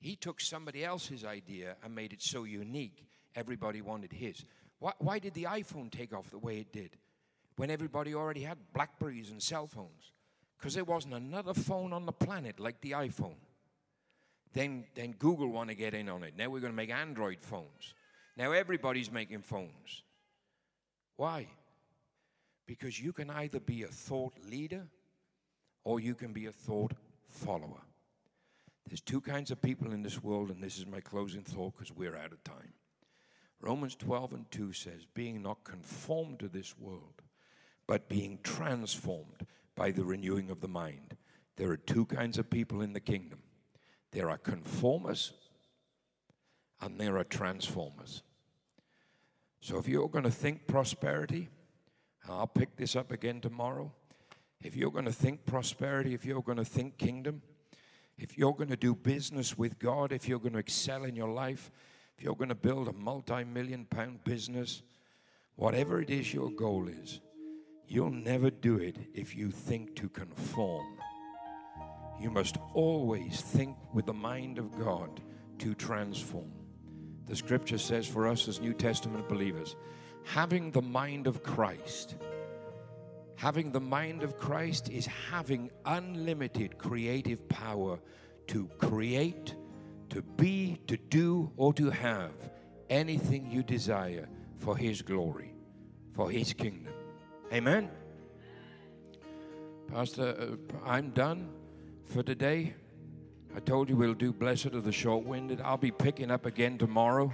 He 0.00 0.16
took 0.16 0.40
somebody 0.40 0.84
else's 0.84 1.24
idea 1.24 1.76
and 1.82 1.94
made 1.94 2.12
it 2.12 2.22
so 2.22 2.44
unique, 2.44 3.06
everybody 3.34 3.80
wanted 3.80 4.12
his. 4.12 4.44
Why, 4.78 4.92
why 4.98 5.18
did 5.18 5.32
the 5.32 5.44
iPhone 5.44 5.90
take 5.90 6.12
off 6.12 6.30
the 6.30 6.38
way 6.38 6.58
it 6.58 6.72
did 6.72 6.90
when 7.56 7.70
everybody 7.70 8.14
already 8.14 8.42
had 8.42 8.58
Blackberries 8.74 9.30
and 9.30 9.42
cell 9.42 9.66
phones? 9.66 10.12
Because 10.58 10.74
there 10.74 10.84
wasn't 10.84 11.14
another 11.14 11.54
phone 11.54 11.92
on 11.92 12.04
the 12.04 12.12
planet 12.12 12.60
like 12.60 12.80
the 12.80 12.92
iPhone. 12.92 13.36
Then, 14.52 14.84
then 14.94 15.12
Google 15.18 15.48
want 15.48 15.70
to 15.70 15.74
get 15.74 15.94
in 15.94 16.08
on 16.08 16.22
it. 16.22 16.34
Now 16.36 16.48
we're 16.48 16.60
going 16.60 16.72
to 16.72 16.76
make 16.76 16.90
Android 16.90 17.38
phones. 17.40 17.94
Now 18.36 18.52
everybody's 18.52 19.10
making 19.10 19.40
phones. 19.40 20.02
Why? 21.16 21.48
Because 22.66 23.00
you 23.00 23.12
can 23.12 23.30
either 23.30 23.60
be 23.60 23.82
a 23.82 23.88
thought 23.88 24.34
leader 24.50 24.86
or 25.84 26.00
you 26.00 26.14
can 26.14 26.32
be 26.32 26.46
a 26.46 26.52
thought 26.52 26.92
follower. 27.28 27.82
There's 28.86 29.00
two 29.00 29.20
kinds 29.20 29.50
of 29.50 29.62
people 29.62 29.92
in 29.92 30.02
this 30.02 30.22
world, 30.22 30.50
and 30.50 30.62
this 30.62 30.78
is 30.78 30.86
my 30.86 31.00
closing 31.00 31.42
thought 31.42 31.74
because 31.76 31.92
we're 31.92 32.16
out 32.16 32.32
of 32.32 32.42
time. 32.44 32.72
Romans 33.60 33.94
12 33.94 34.32
and 34.34 34.50
2 34.50 34.72
says, 34.72 35.06
being 35.14 35.42
not 35.42 35.64
conformed 35.64 36.38
to 36.40 36.48
this 36.48 36.78
world, 36.78 37.22
but 37.86 38.08
being 38.08 38.38
transformed 38.42 39.46
by 39.74 39.90
the 39.90 40.04
renewing 40.04 40.50
of 40.50 40.60
the 40.60 40.68
mind. 40.68 41.16
There 41.56 41.70
are 41.70 41.76
two 41.76 42.04
kinds 42.06 42.38
of 42.38 42.50
people 42.50 42.80
in 42.80 42.92
the 42.92 43.00
kingdom 43.00 43.40
there 44.14 44.30
are 44.30 44.38
conformers 44.38 45.32
and 46.80 47.00
there 47.00 47.18
are 47.18 47.24
transformers. 47.24 48.22
So 49.60 49.76
if 49.78 49.88
you're 49.88 50.08
going 50.08 50.24
to 50.24 50.30
think 50.30 50.68
prosperity, 50.68 51.48
I'll 52.28 52.46
pick 52.46 52.76
this 52.76 52.96
up 52.96 53.12
again 53.12 53.40
tomorrow. 53.40 53.92
If 54.62 54.76
you're 54.76 54.90
going 54.90 55.04
to 55.04 55.12
think 55.12 55.44
prosperity, 55.44 56.14
if 56.14 56.24
you're 56.24 56.42
going 56.42 56.58
to 56.58 56.64
think 56.64 56.96
kingdom, 56.96 57.42
if 58.16 58.38
you're 58.38 58.54
going 58.54 58.70
to 58.70 58.76
do 58.76 58.94
business 58.94 59.58
with 59.58 59.78
God, 59.78 60.12
if 60.12 60.28
you're 60.28 60.38
going 60.38 60.54
to 60.54 60.58
excel 60.58 61.04
in 61.04 61.16
your 61.16 61.30
life, 61.30 61.70
if 62.16 62.24
you're 62.24 62.36
going 62.36 62.48
to 62.48 62.54
build 62.54 62.88
a 62.88 62.92
multi 62.92 63.44
million 63.44 63.84
pound 63.84 64.24
business, 64.24 64.82
whatever 65.56 66.00
it 66.00 66.10
is 66.10 66.32
your 66.32 66.50
goal 66.50 66.88
is, 66.88 67.20
You'll 67.86 68.10
never 68.10 68.50
do 68.50 68.78
it 68.78 68.96
if 69.14 69.36
you 69.36 69.50
think 69.50 69.94
to 69.96 70.08
conform. 70.08 70.86
You 72.20 72.30
must 72.30 72.56
always 72.72 73.40
think 73.40 73.76
with 73.92 74.06
the 74.06 74.14
mind 74.14 74.58
of 74.58 74.78
God 74.78 75.20
to 75.58 75.74
transform. 75.74 76.50
The 77.26 77.36
scripture 77.36 77.78
says 77.78 78.06
for 78.06 78.26
us 78.26 78.48
as 78.48 78.60
New 78.60 78.72
Testament 78.72 79.28
believers, 79.28 79.76
having 80.24 80.70
the 80.70 80.82
mind 80.82 81.26
of 81.26 81.42
Christ. 81.42 82.16
Having 83.36 83.72
the 83.72 83.80
mind 83.80 84.22
of 84.22 84.38
Christ 84.38 84.88
is 84.88 85.06
having 85.06 85.70
unlimited 85.84 86.78
creative 86.78 87.48
power 87.48 87.98
to 88.48 88.68
create, 88.78 89.54
to 90.10 90.22
be, 90.22 90.78
to 90.86 90.96
do, 90.96 91.52
or 91.56 91.72
to 91.74 91.90
have 91.90 92.32
anything 92.88 93.50
you 93.50 93.62
desire 93.62 94.28
for 94.58 94.76
His 94.76 95.02
glory, 95.02 95.54
for 96.12 96.30
His 96.30 96.52
kingdom. 96.52 96.92
Amen. 97.52 97.90
Pastor, 99.88 100.34
uh, 100.38 100.88
I'm 100.88 101.10
done 101.10 101.50
for 102.06 102.22
today. 102.22 102.74
I 103.54 103.60
told 103.60 103.88
you 103.88 103.96
we'll 103.96 104.14
do 104.14 104.32
Blessed 104.32 104.66
of 104.66 104.84
the 104.84 104.92
Short 104.92 105.24
Winded. 105.24 105.60
I'll 105.60 105.76
be 105.76 105.90
picking 105.90 106.30
up 106.30 106.46
again 106.46 106.78
tomorrow 106.78 107.32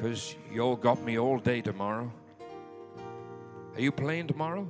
because 0.00 0.34
you 0.50 0.62
all 0.62 0.76
got 0.76 1.02
me 1.02 1.18
all 1.18 1.38
day 1.38 1.60
tomorrow. 1.60 2.10
Are 3.74 3.80
you 3.82 3.92
playing 3.92 4.28
tomorrow? 4.28 4.66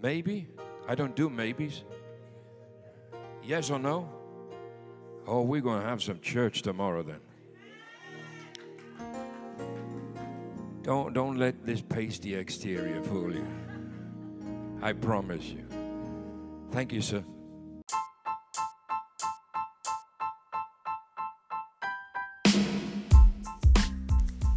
Maybe? 0.00 0.46
I 0.86 0.94
don't 0.94 1.16
do 1.16 1.28
maybes. 1.28 1.82
Yes 3.42 3.70
or 3.70 3.80
no? 3.80 4.08
Oh, 5.26 5.42
we're 5.42 5.60
going 5.60 5.82
to 5.82 5.88
have 5.88 6.04
some 6.04 6.20
church 6.20 6.62
tomorrow 6.62 7.02
then. 7.02 7.20
Don't, 10.82 11.12
don't 11.12 11.36
let 11.36 11.66
this 11.66 11.80
pasty 11.80 12.36
exterior 12.36 13.02
fool 13.02 13.34
you. 13.34 13.46
I 14.82 14.92
promise 14.92 15.46
you. 15.46 15.64
Thank 16.70 16.92
you, 16.92 17.00
sir. 17.00 17.24